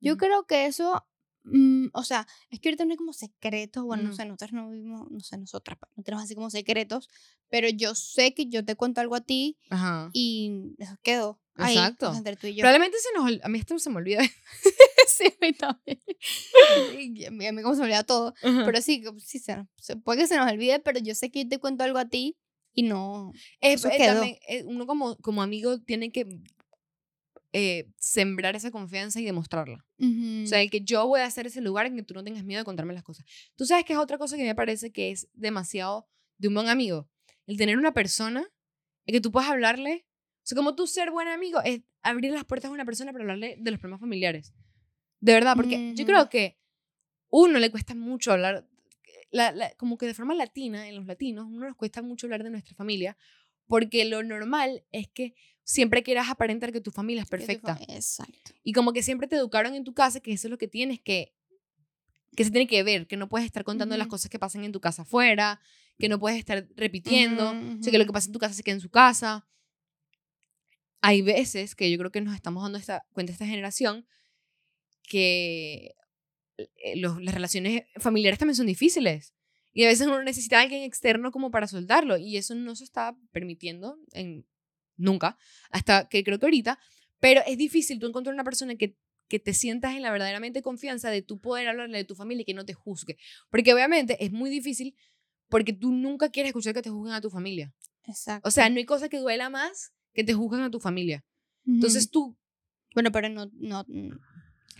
Yo 0.00 0.12
Ujú. 0.12 0.18
creo 0.20 0.46
que 0.46 0.66
eso, 0.66 1.04
mm, 1.44 1.88
o 1.92 2.04
sea, 2.04 2.26
es 2.50 2.60
que 2.60 2.68
ahorita 2.68 2.84
no 2.84 2.92
hay 2.92 2.96
como 2.96 3.12
secretos, 3.12 3.84
bueno, 3.84 4.04
no 4.04 4.08
Ujú. 4.10 4.16
sé, 4.16 4.24
nosotros 4.26 4.52
no 4.52 4.70
vivimos, 4.70 5.10
no 5.10 5.20
sé, 5.20 5.36
nosotras 5.38 5.78
no 5.96 6.02
tenemos 6.02 6.24
así 6.24 6.34
como 6.34 6.50
secretos, 6.50 7.08
pero 7.48 7.68
yo 7.68 7.94
sé 7.94 8.32
que 8.34 8.46
yo 8.46 8.64
te 8.64 8.76
cuento 8.76 9.00
algo 9.00 9.14
a 9.16 9.20
ti 9.20 9.58
ajá. 9.70 10.08
y 10.12 10.74
eso 10.78 10.96
quedó 11.02 11.40
ahí, 11.56 11.76
Exacto. 11.76 12.12
entre 12.14 12.36
tú 12.36 12.46
y 12.46 12.54
yo. 12.54 12.62
Probablemente 12.62 12.96
se 12.98 13.08
nos, 13.18 13.44
a 13.44 13.48
mí 13.48 13.58
esto 13.58 13.78
se 13.78 13.90
me 13.90 13.96
olvida. 13.96 14.22
sí, 15.16 15.24
a 15.26 15.34
mí 15.44 15.52
también. 15.52 16.00
Y 17.16 17.24
a 17.24 17.30
mí, 17.30 17.46
a 17.46 17.52
mí 17.52 17.62
como 17.62 17.74
se 17.74 17.80
me 17.80 17.86
olvida 17.86 18.04
todo. 18.04 18.34
Pero 18.42 18.80
sí, 18.82 19.02
sí 19.18 19.38
se, 19.38 19.64
se- 19.76 19.96
puede 19.96 20.20
que 20.20 20.26
se 20.26 20.36
nos 20.36 20.50
olvide, 20.50 20.80
pero 20.80 20.98
yo 21.00 21.14
sé 21.14 21.30
que 21.30 21.44
yo 21.44 21.48
te 21.48 21.58
cuento 21.58 21.84
algo 21.84 21.98
a 21.98 22.08
ti 22.08 22.36
y 22.74 22.82
no. 22.82 23.32
Es, 23.60 23.80
Eso 23.80 23.88
eh, 23.88 23.96
quedó. 23.96 24.14
también, 24.14 24.38
eh, 24.48 24.64
uno 24.64 24.86
como, 24.86 25.16
como 25.18 25.42
amigo 25.42 25.80
tiene 25.82 26.10
que 26.12 26.26
eh, 27.52 27.88
sembrar 27.98 28.54
esa 28.56 28.70
confianza 28.70 29.20
y 29.20 29.24
demostrarla. 29.24 29.84
O 30.44 30.46
sea, 30.46 30.60
el 30.60 30.70
que 30.70 30.80
yo 30.82 31.06
voy 31.06 31.20
a 31.20 31.26
hacer 31.26 31.46
ese 31.46 31.60
lugar 31.60 31.86
en 31.86 31.96
que 31.96 32.02
tú 32.02 32.12
no 32.14 32.22
tengas 32.22 32.44
miedo 32.44 32.60
de 32.60 32.64
contarme 32.64 32.92
las 32.92 33.02
cosas. 33.02 33.24
Tú 33.56 33.64
sabes 33.64 33.84
que 33.84 33.94
es 33.94 33.98
otra 33.98 34.18
cosa 34.18 34.36
que 34.36 34.44
me 34.44 34.54
parece 34.54 34.92
que 34.92 35.10
es 35.10 35.28
demasiado 35.32 36.06
de 36.38 36.48
un 36.48 36.54
buen 36.54 36.68
amigo. 36.68 37.08
El 37.46 37.56
tener 37.56 37.78
una 37.78 37.92
persona 37.94 38.46
en 39.06 39.12
que 39.14 39.20
tú 39.20 39.30
puedas 39.32 39.48
hablarle. 39.50 40.04
O 40.42 40.48
sea, 40.48 40.56
como 40.56 40.74
tú 40.74 40.86
ser 40.86 41.10
buen 41.10 41.28
amigo 41.28 41.60
es 41.64 41.80
abrir 42.02 42.32
las 42.32 42.44
puertas 42.44 42.70
a 42.70 42.74
una 42.74 42.84
persona 42.84 43.12
para 43.12 43.22
hablarle 43.24 43.56
de 43.58 43.70
los 43.70 43.80
problemas 43.80 44.00
familiares. 44.00 44.52
De 45.26 45.32
verdad, 45.32 45.56
porque 45.56 45.92
yo 45.96 46.06
creo 46.06 46.28
que 46.30 46.56
uno 47.30 47.58
le 47.58 47.70
cuesta 47.70 47.94
mucho 47.94 48.32
hablar, 48.32 48.66
la- 49.30 49.50
la- 49.52 49.74
como 49.74 49.98
que 49.98 50.06
de 50.06 50.14
forma 50.14 50.34
latina, 50.34 50.88
en 50.88 50.94
los 50.94 51.06
latinos, 51.06 51.46
uno 51.48 51.66
nos 51.66 51.76
cuesta 51.76 52.00
mucho 52.00 52.26
hablar 52.26 52.44
de 52.44 52.50
nuestra 52.50 52.74
familia, 52.76 53.16
porque 53.66 54.04
lo 54.04 54.22
normal 54.22 54.84
es 54.92 55.08
que 55.08 55.34
siempre 55.64 56.04
quieras 56.04 56.30
aparentar 56.30 56.70
que 56.72 56.80
tu 56.80 56.92
familia 56.92 57.22
es 57.22 57.28
perfecta. 57.28 57.76
Exacto. 57.88 58.52
Y 58.62 58.72
como 58.72 58.92
que 58.92 59.02
siempre 59.02 59.26
te 59.26 59.34
educaron 59.34 59.74
en 59.74 59.82
tu 59.82 59.94
casa 59.94 60.20
que 60.20 60.32
eso 60.32 60.46
es 60.46 60.50
lo 60.50 60.58
que 60.58 60.68
tienes 60.68 61.00
que 61.00 61.32
que 62.36 62.44
se 62.44 62.50
tiene 62.50 62.66
que 62.66 62.82
ver, 62.82 63.06
que 63.06 63.16
no 63.16 63.28
puedes 63.30 63.46
estar 63.46 63.64
contando 63.64 63.96
las 63.96 64.08
cosas 64.08 64.30
que 64.30 64.38
pasan 64.38 64.62
en 64.62 64.70
tu 64.70 64.78
casa 64.78 65.02
afuera, 65.02 65.58
que 65.98 66.08
no 66.10 66.18
puedes 66.18 66.38
estar 66.38 66.68
repitiendo, 66.76 67.50
o 67.50 67.82
sea, 67.82 67.90
que 67.90 67.96
lo 67.98 68.04
que 68.04 68.12
pasa 68.12 68.26
en 68.28 68.32
tu 68.34 68.38
casa 68.38 68.52
se 68.54 68.62
queda 68.62 68.74
en 68.74 68.80
su 68.82 68.90
casa. 68.90 69.48
Hay 71.00 71.22
veces 71.22 71.74
que 71.74 71.90
yo 71.90 71.96
creo 71.98 72.10
que 72.12 72.20
nos 72.20 72.34
estamos 72.34 72.62
dando 72.62 72.78
esta, 72.78 73.04
cuenta 73.12 73.32
esta 73.32 73.46
generación 73.46 74.06
que 75.06 75.94
eh, 76.58 76.96
los- 76.96 77.20
las 77.22 77.34
relaciones 77.34 77.84
familiares 77.96 78.38
también 78.38 78.56
son 78.56 78.66
difíciles. 78.66 79.34
Y 79.72 79.84
a 79.84 79.88
veces 79.88 80.06
uno 80.06 80.22
necesita 80.22 80.58
a 80.58 80.62
alguien 80.62 80.84
externo 80.84 81.30
como 81.30 81.50
para 81.50 81.66
soltarlo. 81.66 82.16
Y 82.16 82.38
eso 82.38 82.54
no 82.54 82.74
se 82.74 82.84
está 82.84 83.14
permitiendo 83.30 83.98
en, 84.12 84.46
nunca, 84.96 85.36
hasta 85.70 86.08
que 86.08 86.24
creo 86.24 86.38
que 86.38 86.46
ahorita. 86.46 86.78
Pero 87.20 87.42
es 87.46 87.58
difícil 87.58 87.98
tú 87.98 88.06
encontrar 88.06 88.32
una 88.32 88.44
persona 88.44 88.76
que, 88.76 88.96
que 89.28 89.38
te 89.38 89.52
sientas 89.52 89.94
en 89.94 90.00
la 90.02 90.10
verdaderamente 90.10 90.62
confianza 90.62 91.10
de 91.10 91.20
tú 91.20 91.40
poder 91.40 91.68
hablarle 91.68 91.98
de 91.98 92.04
tu 92.04 92.14
familia 92.14 92.42
y 92.42 92.44
que 92.46 92.54
no 92.54 92.64
te 92.64 92.72
juzgue. 92.72 93.18
Porque 93.50 93.74
obviamente 93.74 94.24
es 94.24 94.32
muy 94.32 94.48
difícil 94.48 94.96
porque 95.48 95.72
tú 95.74 95.92
nunca 95.92 96.30
quieres 96.30 96.50
escuchar 96.50 96.72
que 96.72 96.82
te 96.82 96.90
juzguen 96.90 97.12
a 97.14 97.20
tu 97.20 97.28
familia. 97.30 97.74
Exacto. 98.04 98.48
O 98.48 98.50
sea, 98.50 98.70
no 98.70 98.78
hay 98.78 98.86
cosa 98.86 99.08
que 99.10 99.18
duela 99.18 99.50
más 99.50 99.92
que 100.14 100.24
te 100.24 100.32
juzguen 100.32 100.62
a 100.62 100.70
tu 100.70 100.80
familia. 100.80 101.24
Entonces 101.66 102.10
tú... 102.10 102.38
Bueno, 102.94 103.12
pero 103.12 103.28
no, 103.28 103.50
no, 103.52 103.84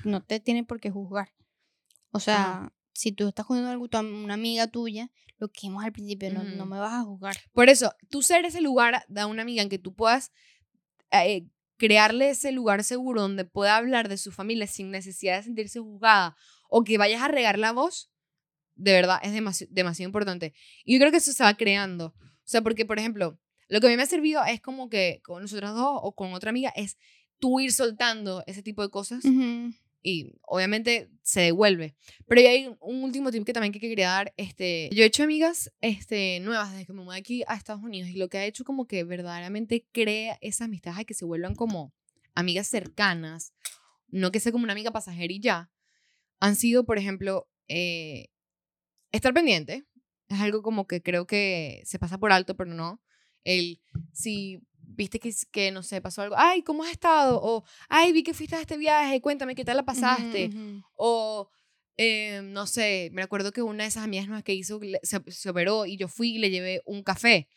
no 0.07 0.23
te 0.23 0.41
tienen 0.41 0.65
por 0.65 0.81
qué 0.81 0.91
juzgar. 0.91 1.33
O 2.11 2.21
sea, 2.21 2.73
si 2.93 3.13
tú 3.13 3.29
estás 3.29 3.45
jugando 3.47 3.69
algo 3.71 3.89
a 3.93 4.01
una 4.01 4.35
amiga 4.35 4.67
tuya, 4.69 5.11
lo 5.39 5.49
que 5.49 5.61
vimos 5.69 5.85
al 5.85 5.93
principio, 5.93 6.33
no, 6.33 6.45
no 6.45 6.65
me 6.67 6.79
vas 6.79 6.95
a 6.95 7.03
juzgar. 7.03 7.37
Por 7.53 7.69
eso, 7.69 7.93
tú 8.09 8.23
ser 8.23 8.45
ese 8.47 8.61
lugar 8.63 9.05
a 9.15 9.27
una 9.27 9.43
amiga 9.43 9.63
en 9.63 9.69
que 9.69 9.79
tú 9.79 9.95
puedas 9.95 10.33
eh, 11.11 11.47
crearle 11.77 12.31
ese 12.31 12.53
lugar 12.53 12.83
seguro 12.85 13.21
donde 13.21 13.45
pueda 13.45 13.77
hablar 13.77 14.09
de 14.09 14.17
su 14.17 14.33
familia 14.33 14.67
sin 14.67 14.91
necesidad 14.91 15.37
de 15.37 15.43
sentirse 15.43 15.79
juzgada 15.81 16.37
o 16.71 16.85
que 16.85 16.97
vayas 16.99 17.23
a 17.23 17.29
regar 17.29 17.59
la 17.59 17.73
voz, 17.73 18.11
de 18.77 18.93
verdad 18.93 19.19
es 19.23 19.33
demasi- 19.33 19.69
demasiado 19.71 20.09
importante. 20.09 20.55
Y 20.85 20.95
yo 20.95 21.01
creo 21.01 21.11
que 21.11 21.19
eso 21.19 21.33
se 21.33 21.45
va 21.45 21.55
creando. 21.55 22.07
O 22.17 22.49
sea, 22.49 22.63
porque, 22.63 22.87
por 22.87 22.99
ejemplo, 22.99 23.39
lo 23.69 23.81
que 23.81 23.87
a 23.89 23.91
mí 23.91 23.97
me 23.97 24.05
ha 24.05 24.07
servido 24.07 24.43
es 24.45 24.61
como 24.61 24.89
que 24.89 25.21
con 25.23 25.43
nosotras 25.43 25.75
dos 25.75 25.99
o 26.03 26.15
con 26.15 26.33
otra 26.33 26.51
amiga 26.51 26.73
es 26.77 26.97
tú 27.39 27.61
ir 27.61 27.73
soltando 27.73 28.43
ese 28.47 28.63
tipo 28.63 28.81
de 28.83 28.89
cosas 28.89 29.25
Ujú. 29.25 29.75
Y 30.07 30.39
obviamente 30.43 31.11
se 31.23 31.41
devuelve. 31.41 31.97
Pero 32.29 32.41
hay 32.43 32.69
un 32.81 33.03
último 33.03 33.33
tip 33.33 33.45
que 33.45 33.53
también 33.53 33.73
que 33.73 33.81
quería 33.81 34.11
dar. 34.11 34.33
Este, 34.37 34.89
yo 34.93 35.03
he 35.03 35.07
hecho 35.07 35.25
amigas 35.25 35.73
este, 35.81 36.39
nuevas 36.39 36.71
desde 36.71 36.87
que 36.87 36.93
me 36.93 37.03
mudé 37.03 37.19
aquí 37.19 37.43
a 37.49 37.57
Estados 37.57 37.83
Unidos 37.83 38.09
y 38.11 38.15
lo 38.17 38.29
que 38.29 38.39
ha 38.39 38.45
hecho 38.45 38.63
como 38.63 38.87
que 38.87 39.03
verdaderamente 39.03 39.85
crea 39.91 40.39
esas 40.41 40.67
amistades 40.67 41.07
que 41.07 41.15
se 41.15 41.25
vuelvan 41.25 41.57
como 41.57 41.93
amigas 42.37 42.69
cercanas, 42.69 43.53
no 44.07 44.31
que 44.31 44.39
sea 44.39 44.53
como 44.53 44.63
una 44.63 44.75
amiga 44.75 44.93
pasajera 44.93 45.33
y 45.33 45.41
ya, 45.41 45.73
han 46.39 46.55
sido, 46.55 46.87
por 46.87 46.99
ejemplo, 46.99 47.49
eh, 47.67 48.29
estar 49.11 49.35
pendiente. 49.35 49.87
Es 50.29 50.39
algo 50.39 50.63
como 50.63 50.87
que 50.87 51.03
creo 51.03 51.27
que 51.27 51.83
se 51.85 51.99
pasa 51.99 52.19
por 52.19 52.31
alto, 52.31 52.57
pero 52.57 52.73
no. 52.73 53.03
El, 53.43 53.81
si 54.13 54.61
viste 54.87 55.19
que, 55.19 55.33
que, 55.51 55.71
no 55.71 55.83
sé, 55.83 56.01
pasó 56.01 56.23
algo, 56.23 56.37
ay, 56.39 56.63
¿cómo 56.63 56.83
has 56.85 56.91
estado? 56.91 57.41
O, 57.43 57.65
ay, 57.89 58.13
vi 58.13 58.23
que 58.23 58.35
fuiste 58.35 58.57
a 58.57 58.61
este 58.61 58.77
viaje, 58.77 59.21
cuéntame 59.21 59.55
qué 59.55 59.65
tal 59.65 59.77
la 59.77 59.85
pasaste. 59.85 60.49
Ujú, 60.49 60.59
ujú. 60.59 60.83
O, 60.95 61.51
eh, 61.97 62.41
no 62.43 62.67
sé, 62.67 63.11
me 63.13 63.23
acuerdo 63.23 63.53
que 63.53 63.63
una 63.63 63.85
de 63.85 63.89
esas 63.89 64.05
amigas 64.05 64.27
nuevas 64.27 64.45
que 64.45 64.55
hizo 64.55 64.81
se, 65.03 65.21
se 65.27 65.51
operó 65.51 65.87
y 65.87 65.97
yo 65.97 66.09
fui 66.09 66.37
y 66.37 66.39
le 66.39 66.51
llevé 66.51 66.83
un 66.87 67.03
café. 67.03 67.49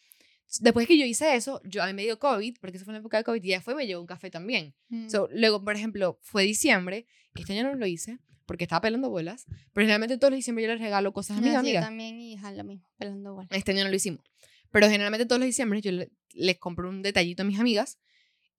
Después 0.61 0.87
que 0.87 0.97
yo 0.97 1.05
hice 1.05 1.35
eso, 1.35 1.61
yo 1.63 1.83
a 1.83 1.87
mí 1.87 1.93
me 1.93 2.03
dio 2.03 2.17
COVID, 2.17 2.57
porque 2.59 2.77
eso 2.77 2.85
fue 2.85 2.91
en 2.93 2.95
la 2.95 2.99
época 3.01 3.17
de 3.17 3.23
COVID, 3.23 3.43
y 3.43 3.49
ya 3.49 3.61
fue 3.61 3.75
me 3.75 3.85
llevó 3.85 4.01
un 4.01 4.07
café 4.07 4.31
también. 4.31 4.73
Mm. 4.87 5.07
So, 5.07 5.29
luego, 5.31 5.63
por 5.63 5.75
ejemplo, 5.75 6.17
fue 6.23 6.43
diciembre, 6.43 7.05
que 7.35 7.41
este 7.43 7.53
año 7.53 7.69
no 7.69 7.75
lo 7.75 7.85
hice, 7.85 8.17
porque 8.47 8.63
estaba 8.63 8.81
pelando 8.81 9.11
bolas, 9.11 9.45
pero 9.73 9.83
generalmente 9.83 10.17
todos 10.17 10.31
los 10.31 10.39
diciembre 10.39 10.63
yo 10.65 10.71
les 10.71 10.81
regalo 10.81 11.13
cosas 11.13 11.37
a 11.37 11.41
mis 11.41 11.53
No, 11.53 11.59
amigas. 11.59 11.85
también 11.85 12.19
y 12.19 12.33
ajá, 12.33 12.51
lo 12.51 12.63
mismo, 12.63 12.89
pelando 12.97 13.35
bola. 13.35 13.47
Este 13.51 13.73
año 13.73 13.83
no 13.83 13.91
lo 13.91 13.95
hicimos. 13.95 14.23
Pero 14.71 14.87
generalmente 14.89 15.25
todos 15.25 15.39
los 15.39 15.47
diciembre 15.47 15.81
yo 15.81 15.91
le- 15.91 16.11
les 16.33 16.57
compro 16.57 16.89
un 16.89 17.01
detallito 17.01 17.41
a 17.41 17.45
mis 17.45 17.59
amigas 17.59 17.97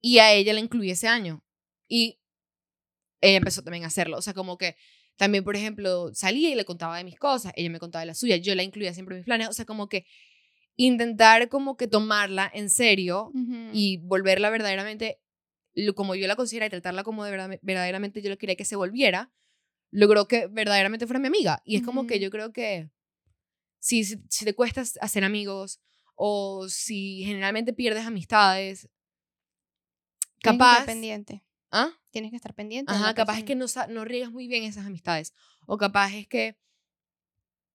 y 0.01 0.19
a 0.19 0.33
ella 0.33 0.53
la 0.53 0.61
incluí 0.61 0.91
ese 0.91 1.07
año. 1.09 1.45
Y 1.89 2.19
ella 3.21 3.37
empezó 3.37 3.63
también 3.63 3.85
a 3.85 3.89
hacerlo. 3.89 4.17
O 4.19 4.23
sea, 4.23 4.35
como 4.35 4.57
que 4.59 4.77
también, 5.17 5.45
por 5.45 5.55
ejemplo, 5.57 6.11
salía 6.15 6.51
y 6.51 6.55
le 6.55 6.65
contaba 6.65 6.97
de 6.97 7.05
mis 7.05 7.19
cosas, 7.19 7.53
ella 7.57 7.69
me 7.71 7.79
contaba 7.79 8.01
de 8.01 8.07
las 8.07 8.19
suyas, 8.19 8.41
yo 8.41 8.55
la 8.55 8.63
incluía 8.63 8.95
siempre 8.95 9.15
en 9.17 9.21
mis 9.21 9.27
planes. 9.27 9.49
O 9.49 9.53
sea, 9.53 9.65
como 9.67 9.89
que 9.89 10.07
intentar 10.77 11.49
como 11.49 11.77
que 11.77 11.87
tomarla 11.87 12.51
en 12.53 12.71
serio 12.71 13.31
Ujú. 13.35 13.71
y 13.73 13.99
volverla 13.99 14.49
verdaderamente 14.51 15.21
lo- 15.75 15.95
como 15.95 16.15
yo 16.15 16.27
la 16.27 16.37
considera 16.37 16.67
y 16.67 16.71
tratarla 16.71 17.05
como 17.05 17.25
de 17.25 17.31
verdad, 17.31 17.59
verdaderamente 17.63 18.23
yo 18.23 18.31
lo 18.31 18.39
quería 18.39 18.57
que 18.57 18.65
se 18.65 18.77
volviera, 18.77 19.31
logró 19.91 20.27
que 20.27 20.47
verdaderamente 20.47 21.07
fuera 21.07 21.21
mi 21.21 21.27
amiga. 21.29 21.61
Y 21.65 21.77
es 21.77 21.83
como 21.83 22.07
que 22.07 22.19
yo 22.19 22.31
creo 22.31 22.53
que 22.53 22.89
si, 23.79 24.05
si 24.05 24.45
te 24.45 24.55
cuesta 24.55 24.83
hacer 25.01 25.25
amigos 25.25 25.81
o 26.23 26.69
si 26.69 27.23
generalmente 27.25 27.73
pierdes 27.73 28.05
amistades, 28.05 28.81
Tienes 28.83 28.93
que 30.39 30.51
capaz... 30.51 30.73
estar 30.73 30.87
pendiente. 30.87 31.43
¿Ah? 31.71 31.93
Tienes 32.11 32.31
que 32.31 32.37
estar 32.37 32.53
pendiente. 32.53 32.93
Ajá, 32.93 33.15
capaz 33.15 33.39
es 33.39 33.45
que 33.45 33.55
no, 33.55 33.65
no 33.89 34.05
riegas 34.05 34.31
muy 34.31 34.47
bien 34.47 34.65
esas 34.65 34.85
amistades. 34.85 35.33
O 35.65 35.79
capaz 35.79 36.13
es 36.13 36.29
que 36.29 36.59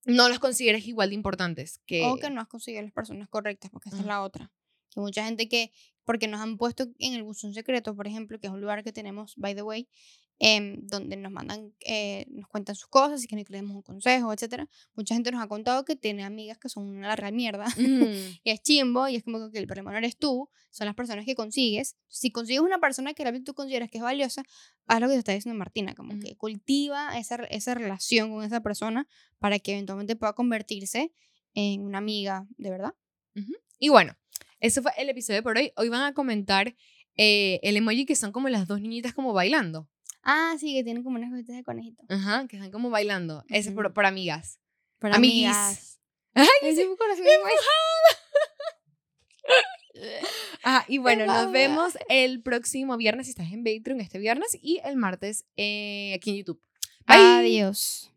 no 0.04 0.30
las 0.30 0.38
consideres 0.38 0.86
igual 0.86 1.10
de 1.10 1.16
importantes. 1.16 1.82
Que, 1.88 2.04
O 2.06 2.18
que 2.18 2.30
no 2.30 2.40
has 2.40 2.48
conseguido 2.48 2.84
las 2.84 2.92
personas 2.92 3.30
correctas, 3.30 3.72
porque 3.72 3.90
esta 3.90 4.02
es 4.02 4.06
la 4.06 4.22
otra. 4.22 4.52
Que 4.92 5.00
mucha 5.00 5.26
gente 5.26 5.50
que, 5.50 5.72
porque 6.04 6.28
nos 6.28 6.40
han 6.40 6.58
puesto 6.58 6.86
en 7.00 7.14
el 7.16 7.24
buzón 7.24 7.56
secreto, 7.56 7.96
por 7.96 8.06
ejemplo, 8.06 8.40
que 8.40 8.46
es 8.46 8.54
un 8.54 8.62
lugar 8.62 8.84
que 8.84 8.94
tenemos, 8.94 9.34
by 9.38 9.56
the 9.56 9.64
way, 9.64 9.90
em, 10.40 10.86
donde 10.88 11.16
nos 11.16 11.32
mandan, 11.32 11.74
eh, 11.86 12.26
nos 12.30 12.48
cuentan 12.48 12.76
sus 12.76 12.88
cosas 12.88 13.24
y 13.24 13.28
que 13.28 13.36
le 13.36 13.44
demos 13.44 13.76
un 13.76 13.82
consejo, 13.82 14.34
etcétera. 14.34 14.68
Mucha 14.94 15.16
gente 15.16 15.32
nos 15.32 15.42
ha 15.42 15.48
contado 15.48 15.86
que 15.86 15.96
tiene 15.96 16.24
amigas 16.24 16.58
que 16.58 16.70
son 16.70 16.88
una 16.88 17.16
real 17.16 17.34
mierda. 17.34 17.66
Ujú. 17.68 17.76
y 18.44 18.50
es 18.50 18.62
chimbo, 18.62 19.08
y 19.08 19.16
es 19.16 19.24
como 19.24 19.50
que 19.52 19.60
el 19.60 19.68
problema 19.68 19.92
no 19.92 19.98
eres 19.98 20.18
tú, 20.18 20.50
son 20.72 20.86
las 20.88 20.96
personas 20.96 21.26
que 21.26 21.36
consigues. 21.36 21.96
Si 22.08 22.32
consigues 22.32 22.62
una 22.62 22.80
persona 22.80 23.14
que 23.14 23.24
realmente 23.24 23.46
tú 23.46 23.54
consideras 23.54 23.90
que 23.90 23.98
es 24.00 24.04
valiosa, 24.04 24.44
haz 24.88 25.00
lo 25.00 25.08
que 25.08 25.14
te 25.14 25.20
está 25.20 25.32
diciendo 25.32 25.58
Martina, 25.58 25.96
como 25.96 26.14
Ujú. 26.14 26.22
que 26.22 26.36
cultiva 26.36 27.18
esa, 27.18 27.36
esa 27.46 27.74
relación 27.74 28.32
con 28.32 28.44
esa 28.44 28.62
persona 28.62 29.08
para 29.40 29.60
que 29.60 29.72
eventualmente 29.72 30.16
pueda 30.16 30.34
convertirse 30.34 31.14
en 31.54 31.82
una 31.82 32.00
amiga 32.00 32.46
de 32.58 32.70
verdad. 32.70 32.94
Y 33.78 33.90
bueno, 33.90 34.16
ese 34.60 34.82
fue 34.82 34.92
el 34.98 35.10
episodio 35.10 35.44
por 35.44 35.58
hoy. 35.58 35.72
Hoy 35.76 35.90
van 35.90 36.04
a 36.04 36.14
comentar 36.14 36.76
eh, 37.18 37.60
el 37.64 37.78
emoji 37.78 38.06
que 38.06 38.16
son 38.16 38.32
como 38.32 38.50
las 38.50 38.68
dos 38.68 38.82
niñitas 38.82 39.14
como 39.14 39.34
bailando. 39.34 39.90
Ah, 40.26 40.56
sí, 40.60 40.74
que 40.74 40.84
tienen 40.84 41.04
como 41.04 41.18
unas 41.18 41.30
cositas 41.30 41.56
de 41.56 41.64
conejito. 41.64 42.04
Ajá, 42.10 42.48
que 42.48 42.58
están 42.58 42.72
como 42.72 42.90
bailando. 42.90 43.38
Uh 43.38 43.42
-huh. 43.42 43.46
Ese 43.50 43.70
es 43.70 43.76
por, 43.76 43.94
por, 43.94 44.08
amigas. 44.08 44.60
Por 45.00 45.14
amiguis. 45.14 45.46
amigas. 45.46 46.00
Ay, 46.34 46.48
ese 46.64 46.82
es 46.82 46.88
Ajá, 50.64 50.86
y 50.88 50.98
bueno, 50.98 51.28
nos 51.28 51.52
vemos 51.52 51.98
el 52.10 52.42
próximo 52.42 52.98
viernes 52.98 53.28
si 53.28 53.32
estás 53.32 53.52
en 53.52 53.64
Patreon 53.64 54.02
este 54.02 54.18
viernes 54.18 54.58
y 54.62 54.82
el 54.84 54.98
martes 54.98 55.46
eh, 55.56 56.14
aquí 56.16 56.32
en 56.32 56.38
YouTube. 56.38 56.62
Bye. 57.06 57.18
Adiós. 57.18 58.12